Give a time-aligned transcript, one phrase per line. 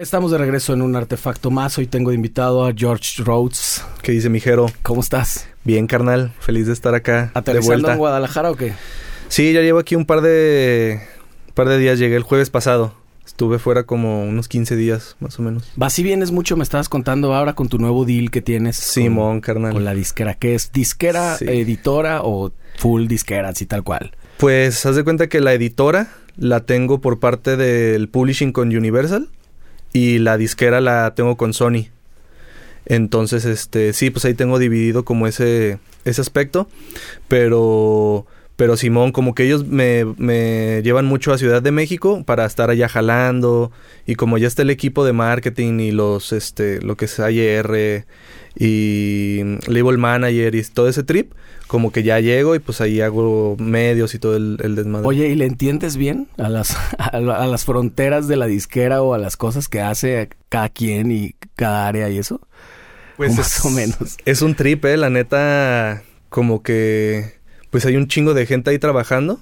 [0.00, 1.76] Estamos de regreso en un artefacto más.
[1.76, 3.84] Hoy tengo de invitado a George Rhodes.
[4.00, 4.64] ¿Qué dice mi Jero?
[4.82, 5.46] ¿Cómo estás?
[5.62, 6.32] Bien, carnal.
[6.40, 7.30] Feliz de estar acá.
[7.34, 7.92] ¿Aterrizando de vuelta.
[7.92, 8.72] en Guadalajara o qué?
[9.28, 11.02] Sí, ya llevo aquí un par de,
[11.52, 11.98] par de días.
[11.98, 12.94] Llegué el jueves pasado.
[13.26, 15.70] Estuve fuera como unos 15 días, más o menos.
[15.76, 18.76] Vas y vienes mucho, me estabas contando ahora con tu nuevo deal que tienes.
[18.76, 19.72] Simón, con, carnal.
[19.74, 20.32] Con la disquera.
[20.32, 20.72] ¿Qué es?
[20.72, 21.44] ¿Disquera, Sí.
[21.46, 24.12] editora o full disquera, así tal cual?
[24.38, 26.08] Pues, haz de cuenta que la editora
[26.38, 29.28] la tengo por parte del publishing con Universal
[29.92, 31.88] y la disquera la tengo con Sony.
[32.86, 36.68] Entonces, este, sí, pues ahí tengo dividido como ese, ese aspecto.
[37.28, 38.26] Pero,
[38.60, 42.68] pero Simón, como que ellos me, me llevan mucho a Ciudad de México para estar
[42.68, 43.72] allá jalando.
[44.06, 48.04] Y como ya está el equipo de marketing y los, este, lo que es AR
[48.54, 51.32] y label manager y todo ese trip,
[51.68, 55.06] como que ya llego y pues ahí hago medios y todo el, el desmadre.
[55.08, 59.00] Oye, ¿y le entiendes bien a las, a, la- a las fronteras de la disquera
[59.02, 62.42] o a las cosas que hace cada quien y cada área y eso?
[63.16, 64.16] Pues o más es- o menos.
[64.26, 67.39] Es un trip, eh, la neta, como que
[67.70, 69.40] pues hay un chingo de gente ahí trabajando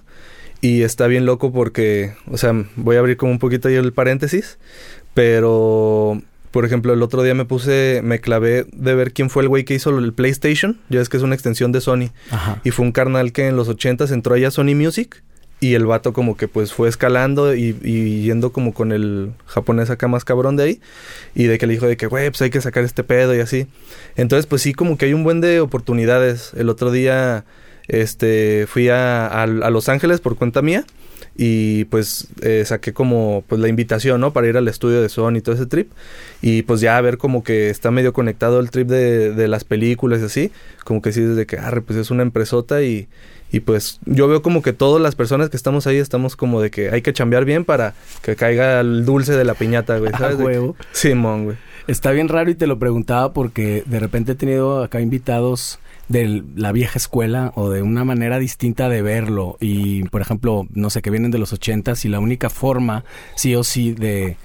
[0.61, 3.93] y está bien loco porque, o sea, voy a abrir como un poquito ahí el
[3.93, 4.59] paréntesis,
[5.15, 9.49] pero por ejemplo, el otro día me puse, me clavé de ver quién fue el
[9.49, 12.61] güey que hizo el PlayStation, ya es que es una extensión de Sony, Ajá.
[12.65, 15.23] y fue un carnal que en los 80s entró allá a Sony Music
[15.61, 19.91] y el vato como que pues fue escalando y, y yendo como con el japonés
[19.91, 20.81] acá más cabrón de ahí
[21.35, 23.41] y de que le dijo de que güey pues hay que sacar este pedo y
[23.41, 23.67] así.
[24.17, 26.53] Entonces pues sí como que hay un buen de oportunidades.
[26.57, 27.45] El otro día
[27.89, 30.85] este fui a, a- a Los Ángeles por cuenta mía
[31.41, 34.33] y pues eh, saqué como pues la invitación, ¿no?
[34.33, 35.91] Para ir al estudio de Sony y todo ese trip.
[36.43, 39.63] Y pues ya a ver como que está medio conectado el trip de, de las
[39.65, 40.53] películas y así.
[40.85, 43.07] Como que sí, desde que, arre, pues es una empresota y,
[43.53, 46.73] y pues yo veo como que todas las personas que estamos ahí estamos como de
[46.73, 50.11] que hay que chambear bien para que caiga el dulce de la piñata, güey.
[50.19, 50.39] ¿Sabes?
[50.39, 50.75] Huevo.
[50.91, 51.57] Simón, güey.
[51.87, 55.79] Está bien raro y te lo preguntaba porque de repente he tenido acá invitados
[56.09, 59.57] de la vieja escuela o de una manera distinta de verlo.
[59.61, 63.05] Y por ejemplo no sé que vienen de los ochentas y la única forma
[63.37, 64.37] sí o sí de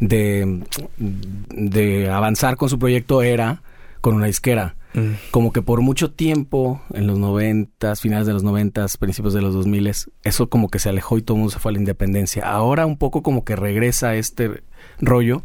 [0.00, 0.62] de,
[0.96, 3.62] de avanzar con su proyecto era
[4.00, 4.76] con una disquera.
[4.92, 5.12] Mm.
[5.30, 9.54] como que por mucho tiempo en los noventas finales de los noventas principios de los
[9.54, 11.78] dos miles eso como que se alejó y todo el mundo se fue a la
[11.78, 12.42] independencia.
[12.50, 14.64] Ahora un poco como que regresa este
[15.00, 15.44] rollo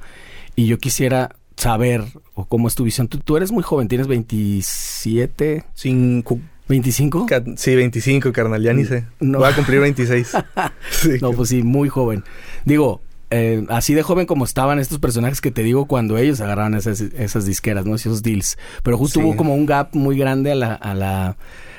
[0.56, 3.08] y yo quisiera saber o cómo es tu visión.
[3.08, 7.26] Tú, tú eres muy joven, tienes 27, Cinco, 25.
[7.26, 9.06] ca- sí, 25, carnal, ya ni sé.
[9.20, 9.40] No.
[9.40, 10.32] Voy a cumplir 26.
[10.92, 11.10] sí.
[11.22, 12.24] No, pues sí, muy joven.
[12.66, 16.74] Digo, eh, así de joven como estaban estos personajes que te digo cuando ellos agarraban
[16.76, 17.96] esas, esas disqueras, ¿no?
[17.96, 18.58] Esos deals.
[18.84, 19.26] Pero justo Sí.
[19.26, 21.38] hubo como un gap muy grande a la, a la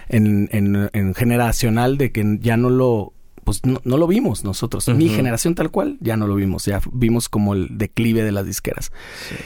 [0.09, 3.13] en, en, en generacional de que ya no lo
[3.47, 4.89] pues no, no lo vimos nosotros.
[4.89, 5.15] Mi Ujú.
[5.15, 6.65] generación tal cual ya no lo vimos.
[6.65, 8.91] Ya vimos como el declive de las disqueras.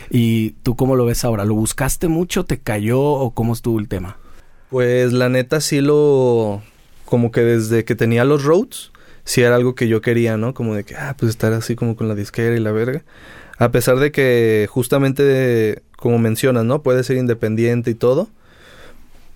[0.09, 1.45] ¿Y tú cómo lo ves ahora?
[1.45, 2.47] ¿Lo buscaste mucho?
[2.47, 4.17] ¿Te cayó o cómo estuvo el tema?
[4.71, 6.63] Pues la neta sí lo...
[7.05, 8.91] Como que desde que tenía los roads,
[9.25, 10.55] sí era algo que yo quería, ¿no?
[10.55, 13.03] Como de que, ah, pues estar así como con la disquera y la verga.
[13.59, 16.83] A pesar de que justamente, como mencionas, ¿no?
[16.83, 18.31] Puede ser independiente y todo.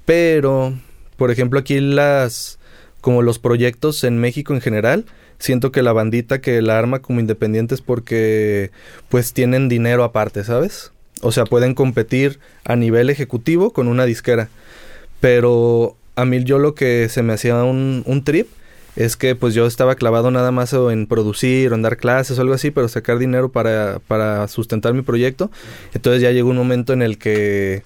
[0.07, 0.73] Pero,
[1.19, 2.59] por ejemplo, aquí las...
[3.05, 5.05] Como los proyectos en México en general,
[5.39, 8.71] siento que la bandita que la arma como independiente es porque
[9.11, 10.91] pues tienen dinero aparte, ¿sabes?
[11.21, 14.49] O sea, pueden competir a nivel ejecutivo con una disquera.
[15.21, 18.49] Pero a mí yo lo que se me hacía un, un trip
[18.97, 22.41] es que pues yo estaba clavado nada más en producir o en dar clases o
[22.41, 25.51] algo así, pero sacar dinero para, para sustentar mi proyecto.
[25.93, 27.83] Entonces ya llegó un momento en el que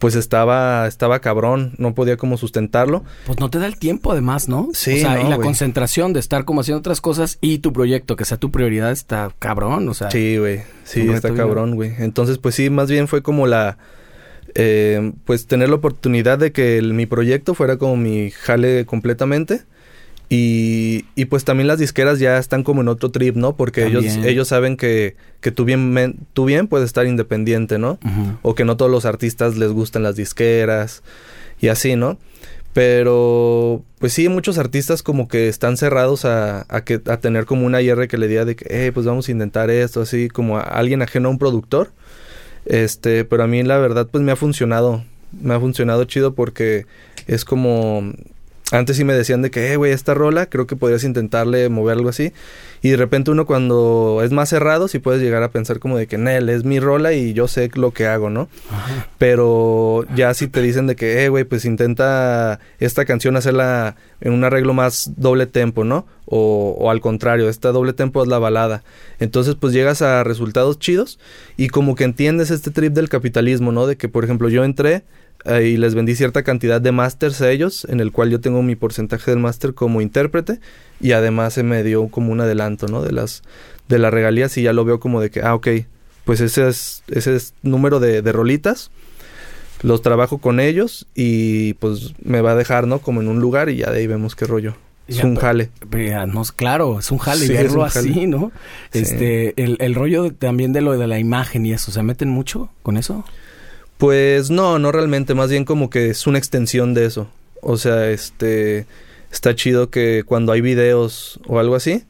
[0.00, 3.04] pues estaba, estaba cabrón, no podía como sustentarlo.
[3.26, 4.70] Pues no te da el tiempo además, ¿no?
[4.72, 7.72] Sí, O sea, no, y la concentración de estar como haciendo otras cosas y tu
[7.72, 10.10] proyecto, que sea tu prioridad, está cabrón, o sea.
[10.10, 10.62] Sí, güey.
[10.84, 11.92] Sí, está cabrón, güey.
[11.98, 13.78] Entonces, pues sí, más bien fue como la...
[14.54, 19.62] eh, pues tener la oportunidad de que el- mi proyecto fuera como mi jale completamente.
[20.32, 23.56] Y, y pues también las disqueras ya están como en otro trip, ¿no?
[23.56, 24.28] Porque ellos, También.
[24.30, 27.98] ellos saben que, que tú, bien, men- tú bien puedes estar independiente, ¿no?
[28.42, 31.02] O que no todos los artistas les gustan las disqueras
[31.60, 32.16] y así, ¿no?
[32.72, 37.66] Pero, pues sí, muchos artistas como que están cerrados a, a, que, a tener como
[37.66, 40.56] una IR que le diga de que, eh, pues vamos a intentar esto, así como
[40.58, 41.90] a alguien ajeno a un productor.
[42.66, 46.86] Este, pero a mí la verdad pues me ha funcionado, me ha funcionado chido porque
[47.26, 48.12] es como,
[48.72, 51.96] antes sí me decían de que, eh, güey, esta rola, creo que podrías intentarle mover
[51.96, 52.32] algo así.
[52.82, 56.06] Y de repente uno cuando es más cerrado, sí puedes llegar a pensar como de
[56.06, 58.48] que, Nel, es mi rola y yo sé lo que hago, ¿no?
[59.18, 64.32] Pero ya si te dicen de que, eh, güey, pues intenta esta canción hacerla en
[64.32, 66.06] un arreglo más doble tempo, ¿no?
[66.26, 68.82] O, o al contrario, esta doble tempo es la balada.
[69.18, 71.18] Entonces, pues llegas a resultados chidos
[71.56, 73.86] y como que entiendes este trip del capitalismo, ¿no?
[73.86, 75.02] De que, por ejemplo, yo entré
[75.44, 78.76] y les vendí cierta cantidad de masters a ellos, en el cual yo tengo mi
[78.76, 80.60] porcentaje del máster como intérprete
[81.00, 83.02] y además se me dio como un adelanto, ¿no?
[83.02, 83.42] De las
[83.88, 85.68] de las regalías y ya lo veo como de que, ah, ok,
[86.24, 88.90] pues ese es ese es número de, de rolitas,
[89.82, 93.00] los trabajo con ellos y pues me va a dejar, ¿no?
[93.00, 94.74] Como en un lugar y ya de ahí vemos qué rollo.
[95.08, 95.70] Es un jale.
[96.28, 98.52] no, claro, es un jale verlo así, ¿no?
[98.92, 102.70] Este, el, el rollo también de lo de la imagen y eso, ¿se meten mucho
[102.84, 103.24] con eso?
[104.00, 107.28] Pues no, no realmente, más bien como que es una extensión de eso.
[107.60, 108.86] O sea, este
[109.30, 112.04] está chido que cuando hay videos o algo así,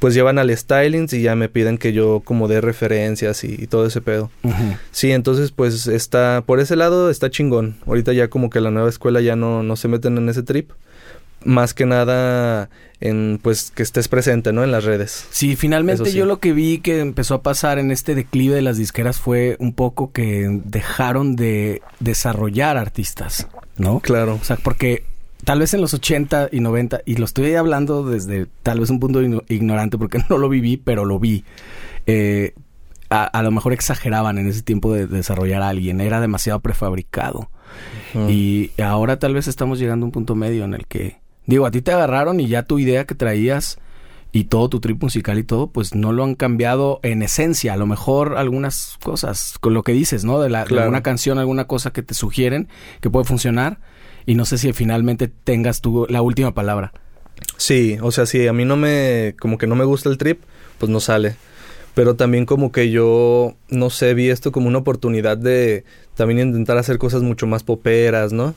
[0.00, 3.86] pues llevan al styling y ya me piden que yo como dé referencias y, todo
[3.86, 4.28] ese pedo.
[4.90, 7.76] Sí, entonces pues está, por ese lado está chingón.
[7.86, 10.72] Ahorita ya como que la nueva escuela ya no, no se meten en ese trip
[11.44, 12.70] más que nada
[13.00, 14.62] en pues que estés presente, ¿no?
[14.62, 15.26] En las redes.
[15.30, 18.76] Sí, finalmente yo lo que vi que empezó a pasar en este declive de las
[18.76, 24.00] disqueras fue un poco que dejaron de desarrollar artistas, ¿no?
[24.00, 24.38] Claro.
[24.40, 25.04] O sea, porque
[25.44, 29.00] tal vez en los 80 y 90 y lo estoy hablando desde tal vez un
[29.00, 31.44] punto ignorante porque no lo viví, pero lo vi.
[32.06, 32.54] Eh,
[33.10, 37.50] a, lo mejor exageraban en ese tiempo de desarrollar a alguien, era demasiado prefabricado.
[38.28, 41.18] Y ahora tal vez estamos llegando a un punto medio en el que
[41.50, 43.80] Digo, a ti te agarraron y ya tu idea que traías
[44.30, 47.72] y todo tu trip musical y todo, pues no lo han cambiado en esencia.
[47.72, 50.40] A lo mejor algunas cosas, con lo que dices, ¿no?
[50.40, 52.68] De, la, alguna canción, alguna cosa que te sugieren
[53.00, 53.80] que puede funcionar.
[54.26, 56.92] Y no sé si finalmente tengas tú la última palabra.
[57.56, 60.42] Sí, o sea, si a mí no me, como que no me gusta el trip,
[60.78, 61.34] pues no sale.
[61.94, 65.82] Pero también como que yo, no sé, vi esto como una oportunidad de
[66.14, 68.54] también intentar hacer cosas mucho más poperas, ¿no?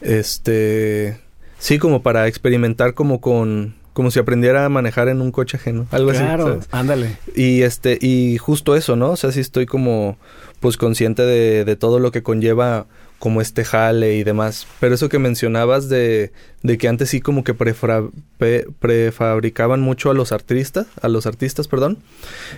[0.00, 1.18] Este
[1.60, 5.86] Sí, como para experimentar como con como si aprendiera a manejar en un coche ajeno,
[5.90, 6.20] algo así.
[6.20, 7.18] Claro, ándale.
[7.36, 9.10] Y este y justo eso, ¿no?
[9.10, 10.16] O sea, sí estoy como
[10.58, 12.86] pues consciente de, de todo lo que conlleva
[13.20, 14.66] como este jale y demás.
[14.80, 20.32] Pero eso que mencionabas de, de que antes sí como que prefabricaban mucho a los
[20.32, 21.98] artistas, a los artistas, perdón.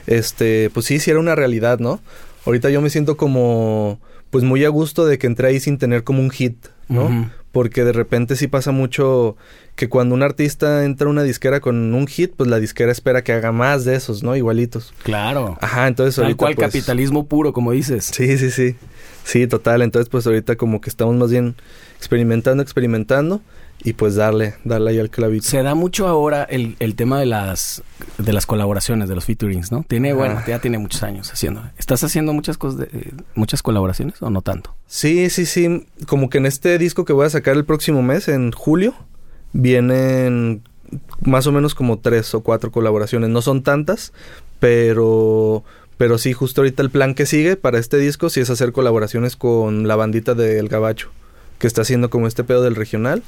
[0.07, 2.01] Este, pues sí, sí era una realidad, ¿no?
[2.47, 3.99] Ahorita yo me siento como
[4.31, 7.31] pues muy a gusto de que entré ahí sin tener como un hit, ¿no?
[7.53, 9.37] Porque de repente sí pasa mucho
[9.75, 13.23] que cuando un artista entra a una disquera con un hit, pues la disquera espera
[13.23, 14.35] que haga más de esos, ¿no?
[14.37, 14.95] Igualitos.
[15.03, 15.59] Claro.
[15.61, 18.07] Ajá, entonces Tal cual pues capitalismo puro, como dices.
[18.07, 18.77] Sí, sí, sí.
[19.25, 19.83] Sí, total.
[19.83, 21.55] Entonces, pues ahorita como que estamos más bien
[21.97, 23.43] experimentando, experimentando
[23.85, 25.49] y pues darle, darle ahí al clavito.
[25.49, 27.83] Se da mucho ahora el, el tema de las
[28.19, 29.85] de las colaboraciones, de los featurings, ¿no?
[29.89, 31.63] Tiene, bueno, ya tiene muchos años haciendo.
[31.79, 34.75] ¿Estás haciendo muchas cosas de, muchas colaboraciones o no tanto?
[34.87, 35.87] Sí, sí, sí.
[36.07, 38.95] Como que en este disco que voy a sacar el próximo mes, en julio,
[39.53, 40.63] vienen
[41.21, 43.31] más o menos como tres o cuatro colaboraciones.
[43.31, 44.13] No son tantas,
[44.61, 45.65] pero
[45.97, 49.37] pero sí, justo ahorita el plan que sigue para este disco sí es hacer colaboraciones
[49.37, 51.11] con la bandita del Gabacho,
[51.59, 53.23] que está haciendo como este pedo del regional.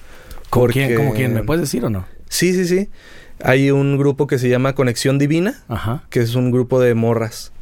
[0.55, 0.95] ¿Cómo quién?
[0.95, 1.35] ¿Cómo quién?
[1.35, 2.07] ¿Me puedes decir o no?
[2.29, 2.89] Sí, sí, sí.
[3.43, 5.65] Hay un grupo que se llama Conexión Divina,
[6.11, 7.53] que es un grupo de morras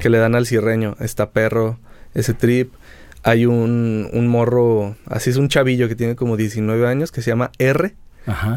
[0.00, 0.96] que le dan al cirreño.
[0.98, 1.78] Está perro,
[2.14, 2.72] ese trip.
[3.22, 7.30] Hay un, un morro, así es un chavillo que tiene como 19 años, que se
[7.30, 7.94] llama R,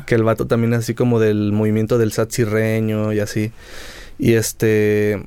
[0.07, 3.51] que el vato también es así como del movimiento del sat cirreño y así.
[4.17, 5.25] Y este...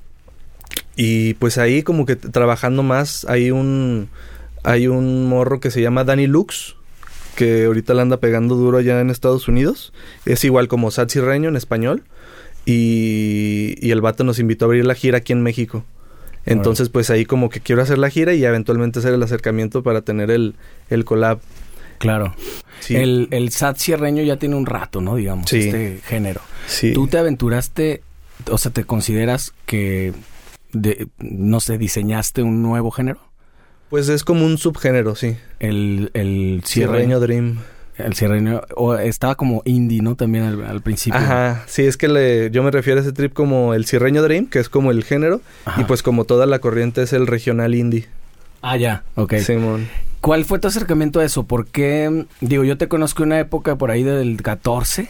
[0.96, 4.09] Y pues ahí como que trabajando más, hay un...
[4.62, 6.76] Hay un morro que se llama Danny Lux,
[7.37, 9.93] que ahorita la anda pegando duro allá en Estados Unidos.
[10.25, 12.05] Es igual como Satsi Reño en español.
[12.67, 15.85] Y, y el vato nos invitó a abrir la gira aquí en México.
[16.47, 20.03] Entonces, pues ahí como que quiero hacer la gira y eventualmente hacer el acercamiento para
[20.03, 20.55] tener el,
[20.91, 21.41] el collab.
[21.99, 22.35] Claro.
[22.88, 25.17] El, el SAT cierreño ya tiene un rato, ¿no?
[25.17, 26.43] Digamos, este género.
[26.67, 26.93] Sí.
[26.93, 28.03] ¿Tú te aventuraste,
[28.50, 30.12] o sea, te consideras que,
[30.73, 33.21] de, no sé, diseñaste un nuevo género?
[33.94, 35.36] Pues es como un subgénero, sí.
[35.60, 37.60] El, el Cierreño Dream.
[37.96, 40.16] El cierreño, o estaba como indie, ¿no?
[40.16, 41.20] También al, principio.
[41.20, 44.46] Ajá, sí, es que le, yo me refiero a ese trip como el cierreño dream,
[44.46, 45.42] que es como el género,
[45.76, 48.08] y pues como toda la corriente es el regional indie.
[48.62, 49.36] Ah, ya, ok.
[49.36, 49.88] Simón.
[50.20, 51.44] ¿Cuál fue tu acercamiento a eso?
[51.44, 55.08] Porque, digo, yo te conozco una época por ahí del 14,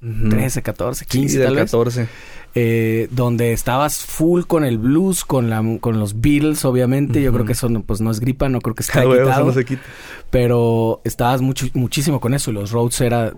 [0.00, 2.08] 13, 14, 15 sí, del tal vez.
[2.56, 2.60] 14.
[2.60, 7.20] Eh, donde estabas full con el blues, con la con los Beatles, obviamente.
[7.22, 9.46] Yo creo que eso no, pues no es gripa, no creo que esté Ah, quitado.
[9.46, 9.82] no se quita.
[10.30, 12.50] Pero estabas mucho, muchísimo con eso.
[12.50, 13.32] Y los Rhodes era,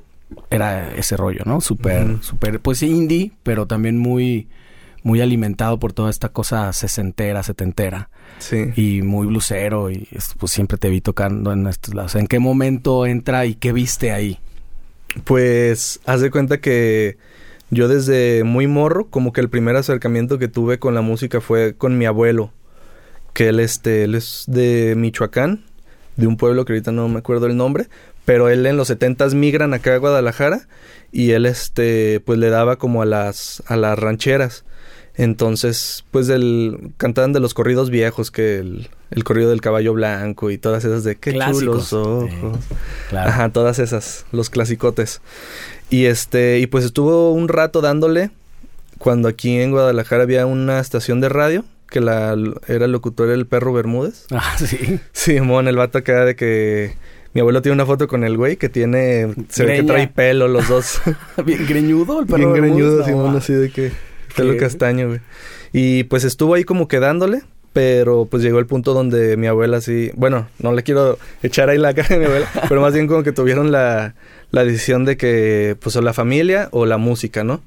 [0.50, 1.60] era ese rollo, ¿no?
[1.60, 4.46] Súper, súper, pues indie, pero también muy,
[5.02, 8.10] muy alimentado por toda esta cosa sesentera, setentera.
[8.38, 8.66] Sí.
[8.76, 9.90] Y muy blusero.
[9.90, 12.14] Y es- pues siempre te vi tocando en estos lados.
[12.14, 14.38] ¿En qué momento entra y qué viste ahí?
[15.24, 17.16] Pues haz de cuenta que
[17.70, 21.74] yo desde muy morro, como que el primer acercamiento que tuve con la música fue
[21.74, 22.52] con mi abuelo,
[23.34, 25.64] que él este, él es de Michoacán,
[26.16, 27.88] de un pueblo que ahorita no me acuerdo el nombre,
[28.24, 30.68] pero él en los setentas migran acá a Guadalajara
[31.12, 34.64] y él este pues le daba como a las a las rancheras.
[35.14, 40.52] Entonces, pues el cantaban de los corridos viejos, que el, el corrido del caballo blanco
[40.52, 41.90] y todas esas de qué Clásicos.
[41.90, 42.58] chulos ojos.
[43.08, 43.30] Claro.
[43.30, 45.20] Ajá, todas esas, los clasicotes.
[45.90, 48.30] Y este, y pues estuvo un rato dándole
[48.98, 53.46] cuando aquí en Guadalajara había una estación de radio que la era el locutor el
[53.46, 54.26] perro Bermúdez.
[54.32, 55.00] Ah, sí.
[55.12, 56.94] Simón, el vato acá de que
[57.32, 60.48] mi abuelo tiene una foto con el güey que tiene se ve que trae pelo
[60.48, 61.00] los dos.
[61.44, 62.38] Bien greñudo el perro.
[62.38, 63.92] Bien Bermúdez, greñudo, no, así de que
[64.36, 65.20] pelo castaño, güey.
[65.72, 67.42] Y pues estuvo ahí como quedándole,
[67.72, 71.78] pero pues llegó el punto donde mi abuela sí, bueno, no le quiero echar ahí
[71.78, 74.14] la cara de mi abuela, pero más bien como que tuvieron la,
[74.50, 77.60] la decisión de que pues o la familia o la música, ¿no?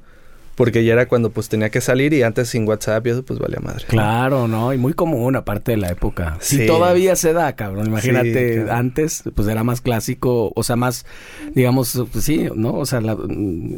[0.56, 3.40] Porque ya era cuando pues tenía que salir y antes sin WhatsApp y eso pues
[3.40, 3.86] valía madre.
[3.88, 4.74] Claro, ¿no?
[4.74, 6.38] Y muy común, aparte de la época.
[6.42, 6.66] Sí, Sí.
[6.68, 7.88] todavía se da, cabrón.
[7.88, 8.74] Imagínate, Sí, claro.
[8.80, 11.06] antes, pues era más clásico, o sea, más,
[11.56, 12.74] digamos, pues, sí, ¿no?
[12.74, 13.18] O sea, la,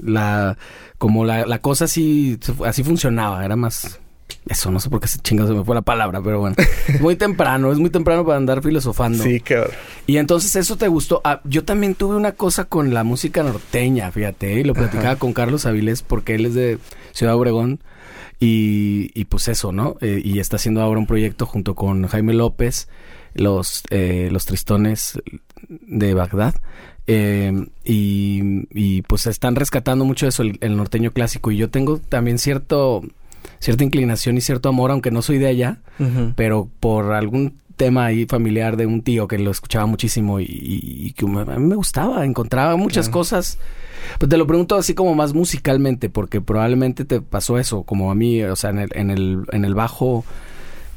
[0.04, 0.58] la
[0.98, 4.00] como la, la cosa así, así funcionaba, era más...
[4.46, 6.56] Eso, no sé por qué se chinga se me fue la palabra, pero bueno.
[6.88, 9.24] Es muy temprano, es muy temprano para andar filosofando.
[9.24, 9.72] Sí, cabrón.
[10.06, 11.22] Y entonces eso te gustó.
[11.24, 15.20] Ah, yo también tuve una cosa con la música norteña, fíjate, y lo platicaba Ajá.
[15.20, 16.78] con Carlos Avilés porque él es de
[17.14, 17.80] Ciudad Obregón
[18.40, 19.96] y, y pues eso, ¿no?
[20.02, 22.90] Eh, y está haciendo ahora un proyecto junto con Jaime López,
[23.34, 25.22] los, eh, los Tristones
[25.70, 26.56] de Bagdad.
[27.08, 27.52] Eh,
[27.86, 31.52] y, y, pues están rescatando mucho eso, el, el norteño clásico.
[31.52, 33.04] Y yo tengo también cierto
[33.64, 35.78] cierta inclinación y cierto amor, aunque no soy de allá,
[36.36, 41.08] pero por algún tema ahí familiar de un tío que lo escuchaba muchísimo y, y-
[41.08, 43.20] y que me- a mí me gustaba, encontraba muchas Claro.
[43.20, 43.58] cosas.
[44.20, 48.16] Pues te lo pregunto así como más musicalmente, porque probablemente te pasó eso, como a
[48.16, 50.24] mí, o sea, en el, en el, en el bajo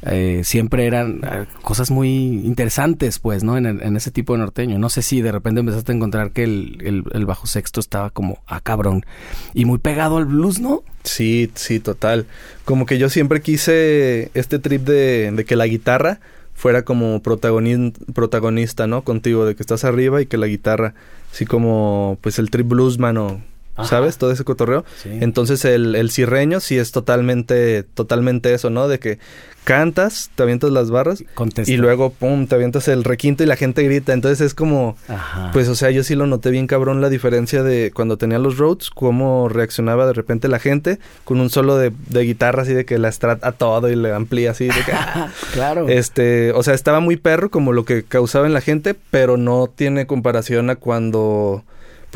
[0.03, 3.57] eh, siempre eran eh, cosas muy interesantes, pues, ¿no?
[3.57, 4.77] En, ese tipo de norteño.
[4.77, 8.39] No sé si de repente empezaste a encontrar que el, el, bajo sexto estaba como,
[8.47, 9.05] ah, cabrón,
[9.53, 10.83] y muy pegado al blues, ¿no?
[11.03, 12.25] Sí, sí, total.
[12.65, 16.19] Como que yo siempre quise este trip de, de que la guitarra
[16.53, 19.03] fuera como protagoni- protagonista, ¿no?
[19.03, 20.93] Contigo, de que estás arriba y que la guitarra,
[21.31, 23.41] así como pues el trip bluesman o,
[23.77, 23.87] Ajá.
[23.87, 24.17] ¿sabes?
[24.17, 24.83] Todo ese cotorreo.
[25.01, 25.09] Sí.
[25.21, 28.87] Entonces el, el cirreño sí es totalmente, totalmente eso, ¿no?
[28.87, 29.19] De que
[29.67, 31.69] cantas, te avientas las barras Contesta.
[31.69, 34.13] y luego, pum, te avientas el requinto y la gente grita.
[34.13, 34.95] Entonces es como...
[35.09, 35.51] Ajá.
[35.51, 38.57] Pues, o sea, yo sí lo noté bien cabrón la diferencia de cuando tenía los
[38.57, 42.85] Rhodes, cómo reaccionaba de repente la gente con un solo de, de guitarra así de
[42.85, 44.93] que la strat a todo y le amplía así de que...
[45.53, 45.89] claro.
[45.89, 49.67] este, o sea, estaba muy perro como lo que causaba en la gente, pero no
[49.67, 51.65] tiene comparación a cuando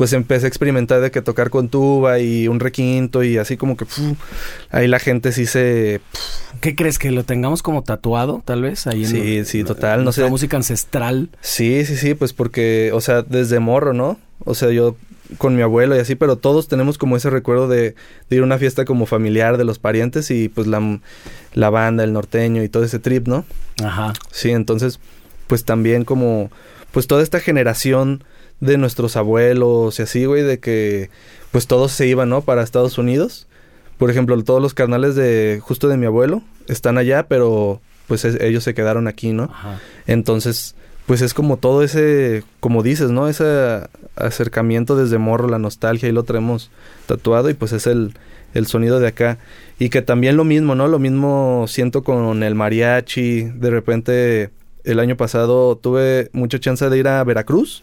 [0.02, 3.76] pues empecé a experimentar de que tocar con tuba y un requinto y así como
[3.76, 3.84] que
[4.72, 6.00] ahí la gente sí se
[6.60, 6.98] ¿Qué crees?
[6.98, 8.88] ¿Que lo tengamos como tatuado, tal vez?
[8.88, 10.30] Ahí en Sí, sí, total, no nuestra sé.
[10.32, 11.28] música ancestral.
[11.40, 14.18] Sí, sí, sí, pues porque, o sea, desde morro, ¿no?
[14.44, 14.96] O sea, yo
[15.38, 17.94] con mi abuelo y así, pero todos tenemos como ese recuerdo de,
[18.28, 20.98] de ir a una fiesta como familiar de los parientes y pues la,
[21.54, 23.44] la banda, el norteño y todo ese trip, ¿no?
[23.84, 24.14] Ajá.
[24.32, 24.98] Sí, entonces,
[25.46, 26.50] pues también como,
[26.92, 28.22] pues toda esta generación
[28.60, 31.10] de nuestros abuelos y así, güey, de que
[31.50, 32.42] pues todos se iban, ¿no?
[32.42, 33.46] Para Estados Unidos.
[33.98, 38.40] Por ejemplo, todos los carnales de justo de mi abuelo están allá, pero pues es-
[38.40, 39.44] ellos se quedaron aquí, ¿no?
[39.44, 39.80] Ajá.
[40.06, 40.74] Entonces,
[41.06, 43.28] pues es como todo ese, como dices, ¿no?
[43.28, 43.80] Ese
[44.16, 46.70] acercamiento desde morro, la nostalgia, y lo traemos
[47.06, 48.14] tatuado y pues es el,
[48.54, 49.38] el sonido de acá.
[49.78, 50.86] Y que también lo mismo, ¿no?
[50.88, 53.42] Lo mismo siento con el mariachi.
[53.42, 54.50] De repente,
[54.84, 57.82] el año pasado tuve mucha chance de ir a Veracruz.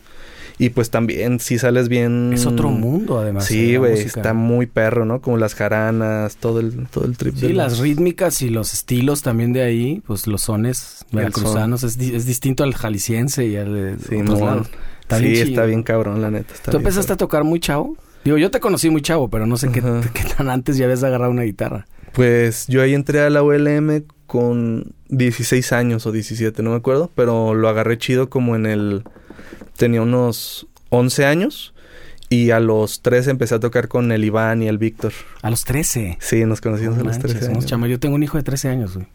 [0.61, 2.31] Y pues también si sales bien...
[2.33, 3.45] Es otro mundo, además.
[3.45, 5.21] Sí, eh, güey, está muy perro, ¿no?
[5.21, 7.33] Como las jaranas, todo el, todo el trip.
[7.37, 12.13] Sí, las rítmicas y los estilos también de ahí, pues los sones veracruzanos, es, di-
[12.13, 14.45] es distinto al jalisciense y al de Sí, otros mon.
[14.49, 14.67] lados.
[15.01, 16.53] Está sí, bien está bien cabrón, la neta.
[16.53, 17.95] está ¿Tú empezaste a tocar muy chavo?
[18.25, 19.81] Digo, yo te conocí muy chavo, pero no sé qué,
[20.13, 21.87] qué tan antes ya habías agarrado una guitarra.
[22.11, 27.09] Pues yo ahí entré a la ULM con 16 años o 17, no me acuerdo,
[27.15, 29.03] pero lo agarré chido como en el...
[29.75, 31.74] Tenía unos 11 años
[32.29, 35.13] Y a los 13 empecé a tocar con el Iván y el Víctor.
[35.41, 36.19] ¿A los 13?
[36.21, 37.65] Sí, nos conocimos a los 13 años.
[37.65, 39.07] Yo tengo un hijo de 13 años, güey.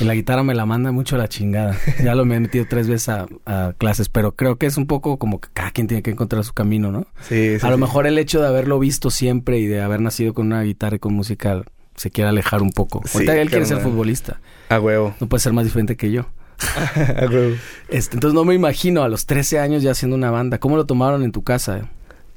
[0.00, 1.78] Y la guitarra me la manda mucho a la chingada.
[2.02, 5.18] Ya lo me he metido tres veces a, clases, pero creo que es un poco
[5.18, 7.06] como que cada quien tiene que encontrar su camino, ¿no?
[7.28, 7.64] Sí, sí.
[7.64, 10.62] A lo mejor el hecho de haberlo visto siempre y de haber nacido con una
[10.62, 11.62] guitarra y con música
[11.96, 13.02] se quiere alejar un poco.
[13.12, 14.40] Ahorita él quiere ser futbolista.
[14.68, 15.14] A huevo.
[15.20, 16.26] No puede ser más diferente que yo.
[16.96, 17.56] a huevo.
[17.88, 20.58] Este, entonces no me imagino a los 13 años ya haciendo una banda.
[20.58, 21.88] ¿Cómo lo tomaron en tu casa?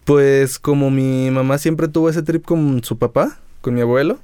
[0.03, 4.19] Pues como mi mamá siempre tuvo ese trip con su papá, con mi abuelo,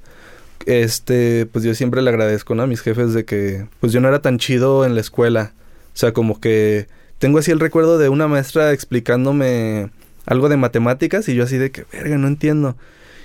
[0.66, 2.62] este, pues yo siempre le agradezco, ¿no?
[2.62, 5.52] A mis jefes de que, pues yo no era tan chido en la escuela.
[5.94, 6.86] O sea, como que
[7.18, 9.90] tengo así el recuerdo de una maestra explicándome
[10.26, 12.76] algo de matemáticas y yo así de que, verga, no entiendo.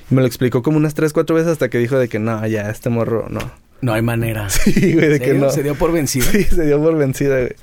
[0.09, 2.69] Me lo explicó como unas tres, cuatro veces hasta que dijo de que no, ya,
[2.69, 3.39] este morro, no.
[3.81, 4.49] No hay manera.
[4.49, 5.49] Sí, güey, de que no.
[5.49, 6.25] Se dio por vencida.
[6.25, 7.55] Sí, se dio por vencida, güey.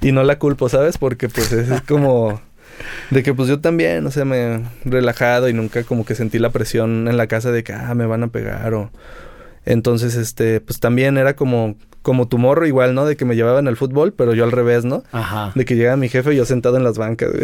[0.00, 0.98] Y no la culpo, ¿sabes?
[0.98, 2.40] Porque pues es como...
[3.10, 6.38] De que pues yo también, o sea, me he relajado y nunca como que sentí
[6.38, 8.90] la presión en la casa de que, ah, me van a pegar o...
[9.66, 13.04] Entonces, este, pues también era como, como tu morro igual, ¿no?
[13.04, 15.02] De que me llevaban al fútbol, pero yo al revés, ¿no?
[15.12, 15.52] Ajá.
[15.54, 17.30] De que llega mi jefe y yo sentado en las bancas.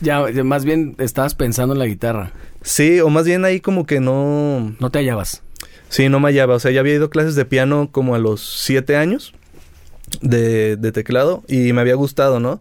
[0.00, 2.30] Ya, más bien estabas pensando en la guitarra.
[2.62, 4.76] Sí, o más bien ahí como que no...
[4.78, 5.42] No te hallabas.
[5.88, 6.54] Sí, no me hallaba.
[6.54, 9.34] O sea, ya había ido clases de piano como a los siete años
[10.22, 12.60] de, de teclado y me había gustado, ¿no?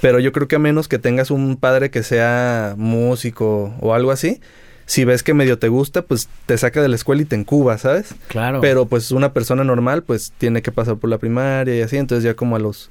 [0.00, 4.10] Pero yo creo que a menos que tengas un padre que sea músico o algo
[4.10, 4.40] así,
[4.86, 7.78] si ves que medio te gusta, pues te saca de la escuela y te encuba,
[7.78, 8.14] ¿sabes?
[8.28, 8.60] Claro.
[8.60, 11.96] Pero pues una persona normal, pues tiene que pasar por la primaria y así.
[11.96, 12.90] Entonces ya como a los...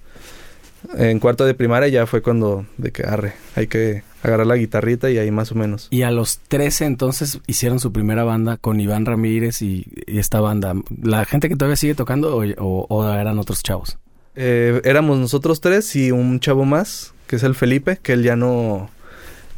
[0.97, 5.11] En cuarto de primaria ya fue cuando de que arre, hay que agarrar la guitarrita
[5.11, 5.87] y ahí más o menos.
[5.91, 10.73] Y a los 13 entonces hicieron su primera banda con Iván Ramírez y, esta banda.
[11.01, 13.97] ¿La gente que todavía sigue tocando o, eran otros chavos?
[14.35, 18.35] Eh, éramos nosotros tres y un chavo más, que es el Felipe, que él ya
[18.35, 18.89] no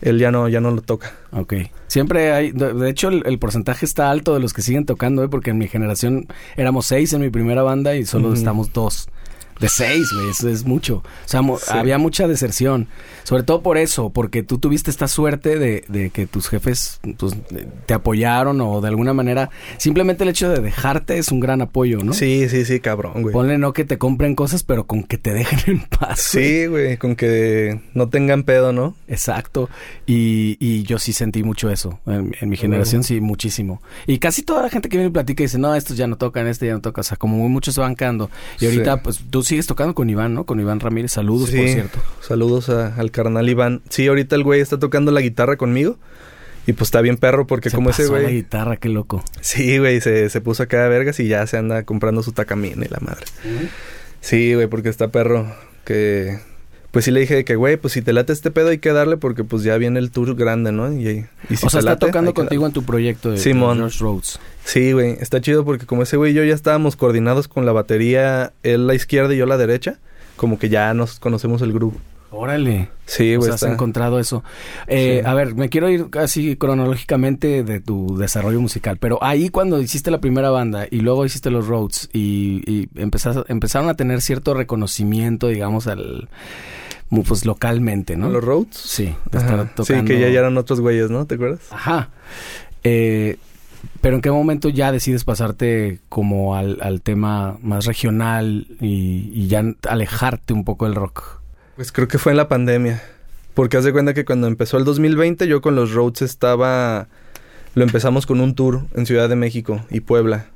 [0.04, 1.14] él ya no, ya no lo toca.
[1.32, 1.54] Ok.
[1.88, 5.30] Siempre hay, de, hecho el, porcentaje está alto de los que siguen tocando, ¿eh?
[5.30, 9.08] porque en mi generación éramos seis en mi primera banda y solo estamos dos.
[9.60, 11.04] De seis, güey, eso es mucho.
[11.26, 11.42] O sea,
[11.80, 12.88] había mucha deserción.
[13.24, 17.36] Sobre todo por eso, porque tú tuviste esta suerte de, de que tus jefes pues,
[17.86, 19.50] te apoyaron o de alguna manera.
[19.78, 22.14] Simplemente el hecho de dejarte es un gran apoyo, ¿no?
[22.14, 23.34] Sí, sí, sí, cabrón, güey.
[23.34, 26.20] Ponle no que te compren cosas, pero con que te dejen en paz.
[26.20, 28.96] Sí, güey, con que no tengan pedo, ¿no?
[29.08, 29.70] Exacto.
[30.06, 32.00] Y, y yo sí sentí mucho eso.
[32.06, 33.82] En, mi generación, sí, muchísimo.
[34.08, 36.48] Y casi toda la gente que viene y platica dice, no, estos ya no tocan,
[36.48, 37.02] este ya no toca.
[37.02, 38.30] O sea, como muchos se van quedando.
[38.60, 40.46] Y ahorita, pues tú sigues tocando con Iván, ¿no?
[40.46, 41.12] Con Iván Ramírez.
[41.12, 42.00] Saludos, por cierto.
[42.22, 43.82] Saludos al carnal Iván.
[43.90, 45.98] Sí, ahorita el güey está tocando la guitarra conmigo.
[46.66, 48.24] Y pues está bien perro porque como ese güey...
[48.24, 49.24] la guitarra, qué loco.
[49.42, 52.86] Sí, güey, se, se puso acá de vergas y ya se anda comprando su tacamina
[52.86, 53.26] y la madre.
[54.22, 55.54] Sí, güey, porque está perro
[55.84, 56.40] que...
[56.94, 59.18] Pues sí le dije que, güey, pues si te late este pedo hay que darle
[59.18, 60.94] porque pues ya viene el tour grande, ¿no?
[60.94, 63.90] Y, y si o sea, está tocando contigo en tu proyecto de, Simón.
[64.00, 64.40] Roads.
[64.64, 67.72] Sí, güey, está chido porque como ese güey y yo ya estábamos coordinados con la
[67.72, 69.98] batería, él la izquierda y yo la derecha,
[70.36, 71.98] como que ya nos conocemos el grupo.
[72.30, 72.90] Órale.
[73.08, 73.50] Sí, güey.
[73.50, 74.44] has encontrado eso.
[74.86, 79.82] Eh, A ver, me quiero ir casi cronológicamente de tu desarrollo musical, pero ahí cuando
[79.82, 84.54] hiciste la primera banda y luego hiciste los Roads y, y empezaron a tener cierto
[84.54, 86.30] reconocimiento, digamos, al
[87.22, 88.30] pues localmente, ¿no?
[88.30, 88.76] ¿Los Roads?
[88.76, 89.16] Sí,
[89.84, 91.28] Sí, que ya, eran otros güeyes, ¿no?
[91.28, 91.62] ¿Te acuerdas?
[91.70, 92.10] Ajá.
[92.84, 93.38] Eh,
[94.02, 99.48] pero ¿en qué momento ya decides pasarte como al, al tema más regional y, y
[99.48, 101.42] ya alejarte un poco del rock?
[101.76, 103.02] Pues creo que fue en la pandemia.
[103.54, 107.08] Porque haz de cuenta que cuando empezó el 2020 yo con los Roads estaba...
[107.76, 110.48] Lo empezamos con un tour en Ciudad de México y Puebla.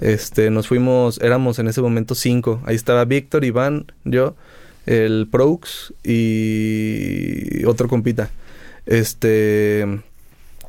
[0.00, 2.60] Este, nos fuimos, éramos en ese momento cinco.
[2.64, 4.34] Ahí estaba Víctor, Iván, yo,
[4.90, 8.30] el Proux y otro compita.
[8.86, 9.86] Este,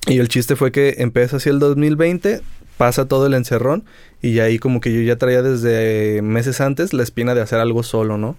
[0.06, 2.42] y el chiste fue que empezó así el 2020,
[2.78, 3.84] pasa todo el encerrón
[4.22, 7.82] y ahí como que yo ya traía desde meses antes la espina de hacer algo
[7.82, 8.38] solo, ¿no?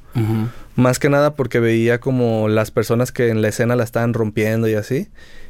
[0.77, 4.69] Más que nada porque veía como las personas que en la escena la estaban rompiendo
[4.69, 5.09] y así.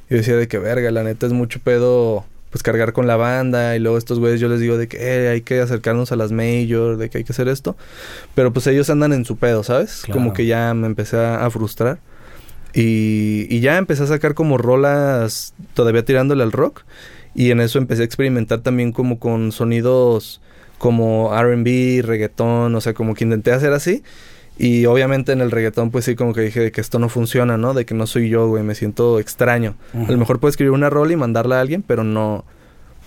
[0.09, 3.75] Y decía de que verga, la neta es mucho pedo pues cargar con la banda
[3.75, 6.33] y luego estos güeyes yo les digo de que eh, hay que acercarnos a las
[6.33, 7.77] major, de que hay que hacer esto.
[8.35, 10.05] Pero pues ellos andan en su pedo, ¿sabes?
[10.13, 11.99] Como que ya me empecé a, frustrar.
[12.75, 16.83] Y, y ya empecé a sacar como rolas todavía tirándole al rock.
[17.35, 20.43] Y en eso empecé a experimentar también como con sonidos
[20.77, 24.03] como RB, reggaetón, o sea, como que intenté hacer así.
[24.59, 27.57] Y obviamente en el reggaetón, pues sí, como que dije de que esto no funciona,
[27.57, 27.75] ¿no?
[27.75, 29.75] De que no soy yo, güey, me siento extraño.
[29.95, 32.45] A lo mejor puedo escribir una rola y mandarla a alguien, pero no,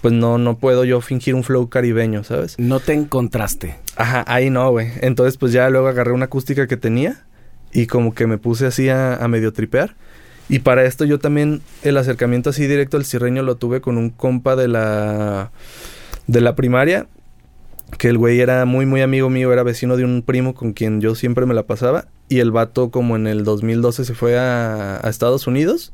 [0.02, 2.56] pues no, no puedo yo fingir un flow caribeño, ¿sabes?
[2.58, 3.76] No te encontraste.
[3.96, 4.90] Ajá, ahí no, güey.
[5.02, 7.24] Entonces, pues ya luego agarré una acústica que tenía
[7.72, 9.96] y como que me puse así a, a medio tripear.
[10.50, 14.10] Y para esto yo también el acercamiento así directo al cirreño lo tuve con un
[14.10, 15.52] compa de la
[16.28, 17.08] de la primaria
[17.98, 21.02] que el güey era muy muy amigo mío, era vecino de un primo con quien
[21.02, 25.02] yo siempre me la pasaba y el vato como en el 2012 se fue a,
[25.06, 25.94] Estados Unidos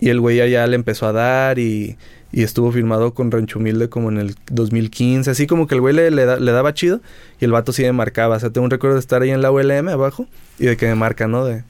[0.00, 1.96] y el güey allá le empezó a dar y,
[2.32, 5.94] y estuvo firmado con Rancho Humilde como en el 2015, así como que el güey
[5.94, 7.00] le, le, daba chido
[7.40, 9.42] y el vato sí me marcaba, o sea, tengo un recuerdo de estar ahí en
[9.42, 10.26] la ULM abajo
[10.58, 11.44] y de que me marca, ¿no?
[11.44, 11.64] De,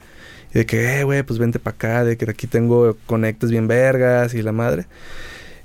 [0.54, 3.66] y de que, eh, güey, pues vente para acá, de que aquí tengo conectes bien
[3.66, 4.86] vergas y la madre.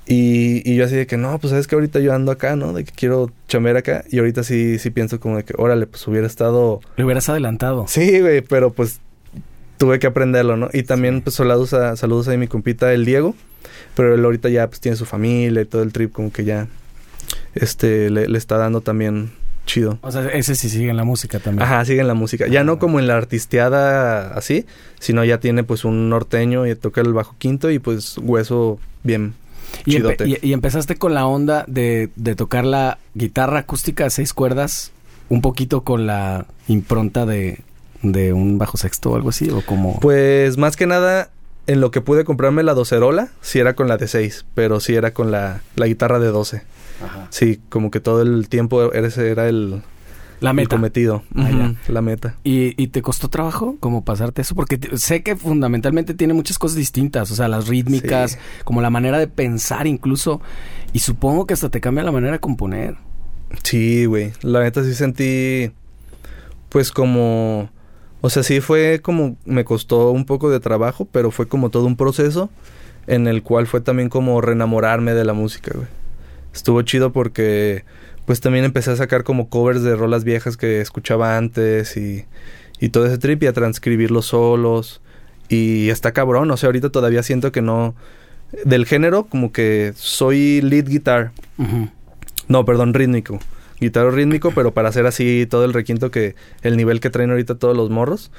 [0.10, 2.74] Y, y, yo así de que, no, pues sabes que ahorita yo ando acá, ¿no?
[2.74, 4.04] De que quiero chambear acá.
[4.10, 6.82] Y ahorita sí, sí pienso como de que, órale, pues hubiera estado...
[6.98, 7.86] Le hubieras adelantado.
[7.88, 9.00] Sí, güey, pero pues
[9.78, 10.70] tuve que aprenderlo, ¿no?
[10.74, 13.36] Y también, pues saludos a, saludos a mi compita, el Diego.
[13.96, 16.68] Pero él ahorita ya pues tiene su familia y todo el trip como que ya
[17.54, 19.32] este le, le está dando también
[19.66, 20.00] chido.
[20.02, 21.64] O sea, ese sí sigue en la música también.
[21.64, 22.48] Ajá, sigue en la música.
[22.48, 24.66] Ya no como en la artisteada así,
[25.00, 29.34] sino ya tiene pues un norteño y toca el bajo quinto y pues hueso bien
[29.86, 34.10] y, empe y, y, empezaste con la onda de, de, tocar la guitarra acústica a
[34.10, 34.92] seis cuerdas,
[35.30, 37.60] un poquito con la impronta de,
[38.02, 40.00] de un bajo sexto o algo así, o como...
[40.00, 41.30] Pues más que nada,
[41.68, 44.96] en lo que pude comprarme la docerola, sí era con la de seis, pero sí
[44.96, 46.64] era con la, la guitarra de doce.
[47.04, 47.28] Ajá.
[47.30, 49.84] Sí, como que todo el tiempo ese era el,
[50.40, 50.64] la meta.
[50.64, 51.24] El cometido.
[51.36, 52.36] Uh -huh, la meta.
[52.44, 54.56] ¿Y, ¿Y, te costó trabajo como pasarte eso?
[54.56, 57.32] Porque sé que fundamentalmente tiene muchas cosas distintas.
[57.32, 58.38] O sea, las rítmicas, sí.
[58.64, 60.42] como la manera de pensar incluso.
[60.94, 62.96] Y supongo que hasta te cambia la manera de componer.
[63.64, 64.34] Sí, güey.
[64.42, 65.72] La neta sí sentí...
[66.70, 67.70] Pues como...
[68.22, 69.38] O sea, sí fue como...
[69.46, 72.50] Me costó un poco de trabajo, pero fue como todo un proceso
[73.08, 75.88] en el cual fue también como reenamorarme de la música, güey.
[76.54, 77.84] Estuvo chido porque
[78.30, 82.26] pues también empecé a sacar como covers de rolas viejas que escuchaba antes y,
[82.80, 85.02] y todo ese trip y a transcribirlos solos.
[85.48, 87.96] Y está cabrón, o sea, ahorita todavía siento que no...
[88.66, 91.32] Del género, como que soy lead guitar.
[91.58, 91.92] Uh -huh.
[92.48, 93.40] No, perdón, rítmico.
[93.80, 96.36] Guitarro rítmico, pero para hacer así todo el requinto que...
[96.62, 98.30] El nivel que traen ahorita todos los morros.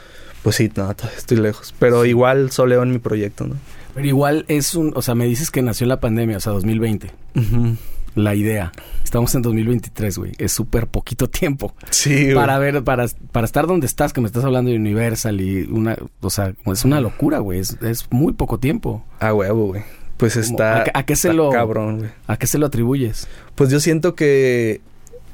[0.45, 1.75] Pues sí, no, estoy lejos.
[1.81, 3.57] Pero igual soleo en mi proyecto, ¿no?
[3.97, 4.93] Pero igual es un...
[4.95, 7.11] O sea, me dices que nació la pandemia, o sea, 2020.
[7.35, 7.77] Uh -huh
[8.15, 8.73] la idea.
[9.05, 10.33] Estamos en 2023, güey.
[10.39, 11.75] Es súper poquito tiempo.
[11.91, 12.35] Sí, güey.
[12.35, 15.97] Para ver, para, para estar donde estás, que me estás hablando de Universal y una...
[16.21, 17.59] O sea, es una locura, güey.
[17.59, 19.05] Es, es muy poco tiempo.
[19.19, 19.83] Ah, huevo, güey.
[20.17, 20.83] Pues está...
[20.83, 21.51] ¿A, a qué se lo...
[21.51, 22.11] Cabrón, güey.
[22.27, 23.27] ¿A qué se lo atribuyes?
[23.55, 24.81] Pues yo siento que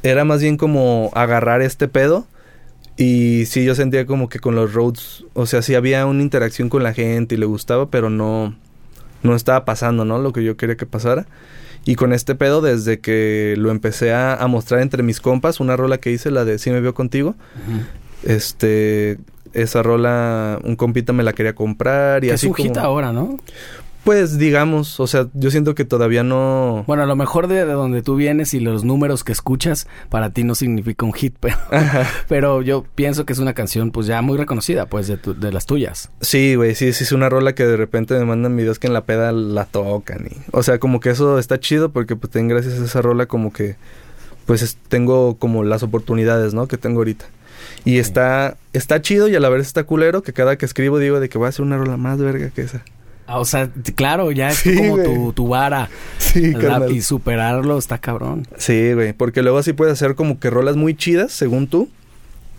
[0.03, 2.27] era más bien como agarrar este pedo.
[2.97, 5.27] Y sí, yo sentía como que con los roads...
[5.35, 8.57] O sea, sí había una interacción con la gente y le gustaba, pero no...
[9.23, 10.19] No estaba pasando, ¿no?
[10.19, 11.27] Lo que yo quería que pasara.
[11.87, 15.77] Y con este pedo, desde que lo empecé a, a, mostrar entre mis compas, una
[15.77, 18.31] rola que hice, la de Si me veo contigo, uh -huh.
[18.31, 19.19] este,
[19.53, 23.13] esa rola, un compita me la quería comprar y que así es como, hit ahora,
[23.13, 23.39] ¿no?
[24.07, 26.85] Pues digamos, o sea, yo siento que todavía no...
[26.87, 30.31] Bueno, a lo mejor de, de donde tú vienes y los números que escuchas, para
[30.31, 31.57] ti no significa un hit, pero,
[32.29, 35.51] pero yo pienso que es una canción pues ya muy reconocida, pues de, tu, de
[35.51, 36.09] las tuyas.
[36.21, 38.93] Sí, güey, sí, sí, es una rola que de repente me mandan videos que en
[38.93, 40.37] la peda la tocan y...
[40.53, 43.53] O sea, como que eso está chido porque pues ten, gracias a esa rola como
[43.53, 43.75] que
[44.45, 46.69] pues es, tengo como las oportunidades, ¿no?
[46.69, 47.25] Que tengo ahorita.
[47.85, 47.99] Y sí.
[47.99, 51.29] está, está chido y a la vez está culero que cada que escribo digo de
[51.29, 52.85] que voy a hacer una rola más verga que esa.
[53.27, 55.91] Ah, o sea, claro, ya es sí, como tu, tu, vara.
[56.19, 56.53] Sí.
[56.91, 58.47] Y superarlo está cabrón.
[58.57, 59.13] Sí, güey.
[59.13, 61.89] Porque luego así puedes hacer como que rolas muy chidas, según tú.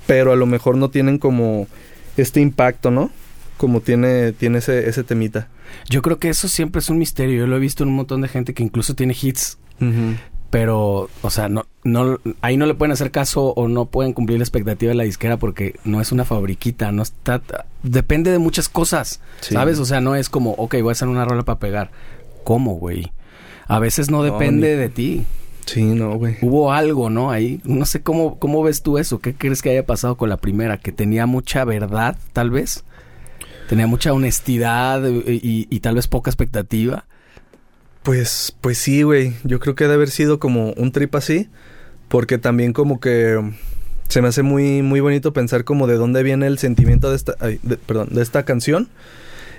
[0.08, 1.68] Pero a lo mejor no tienen como
[2.18, 3.12] este impacto, ¿no?
[3.58, 5.48] Como tiene, tiene ese, ese temita.
[5.90, 7.40] Yo creo que eso siempre es un misterio.
[7.40, 9.58] Yo lo he visto en un montón de gente que incluso tiene hits.
[9.80, 10.18] Uh -huh.
[10.50, 14.40] Pero, o sea, no, no, ahí no le pueden hacer caso o no pueden cumplir
[14.40, 17.42] la expectativa de la disquera porque no es una fabriquita, no está,
[17.84, 19.56] depende de muchas cosas, sí.
[19.56, 19.78] ¿sabes?
[19.80, 21.92] O sea, no es como, ok, voy a hacer una rola para pegar.
[22.46, 23.12] ¿Cómo, güey?
[23.68, 25.26] A veces no depende no, de ti.
[25.66, 26.38] Sí, no, güey.
[26.42, 27.30] Hubo algo, ¿no?
[27.30, 29.20] Ahí, no sé cómo, cómo ves tú eso.
[29.20, 30.78] ¿Qué crees que haya pasado con la primera?
[30.78, 32.86] Que tenía mucha verdad, tal vez.
[33.68, 37.06] Tenía mucha honestidad y, y, y tal vez poca expectativa.
[38.08, 39.34] Pues, pues sí, güey.
[39.44, 41.50] Yo creo que debe haber sido como un trip así.
[42.08, 43.38] Porque también como que
[44.08, 47.36] se me hace muy, muy bonito pensar como de dónde viene el sentimiento de esta,
[47.42, 48.88] ay, de, perdón, de esta canción.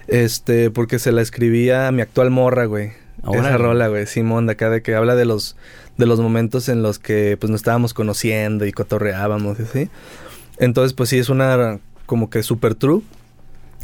[0.07, 2.93] Este, porque se la escribía a mi actual morra, güey.
[3.23, 5.57] Ahora, Esa rola, güey, Simón, de acá, de que habla de los,
[5.99, 9.91] de los momentos en los que pues nos estábamos conociendo y cotorreábamos y así.
[10.57, 13.03] Entonces, pues sí, es una como que super true.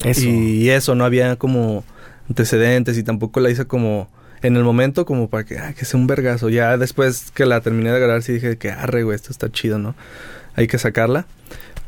[0.03, 0.23] Eso.
[0.27, 1.85] Y eso, no había como
[2.31, 4.09] antecedentes y tampoco la hice como
[4.45, 6.51] en el momento como para que, ah, que sea un vergazo.
[6.51, 9.79] Ya después que la terminé de grabar sí dije que, arre, güey, esto está chido,
[9.79, 9.95] ¿no?
[10.55, 11.27] Hay que sacarla.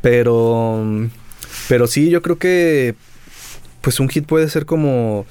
[0.01, 0.83] Pero,
[1.69, 2.95] pero sí, yo creo que,
[3.81, 5.27] pues un hit puede ser como,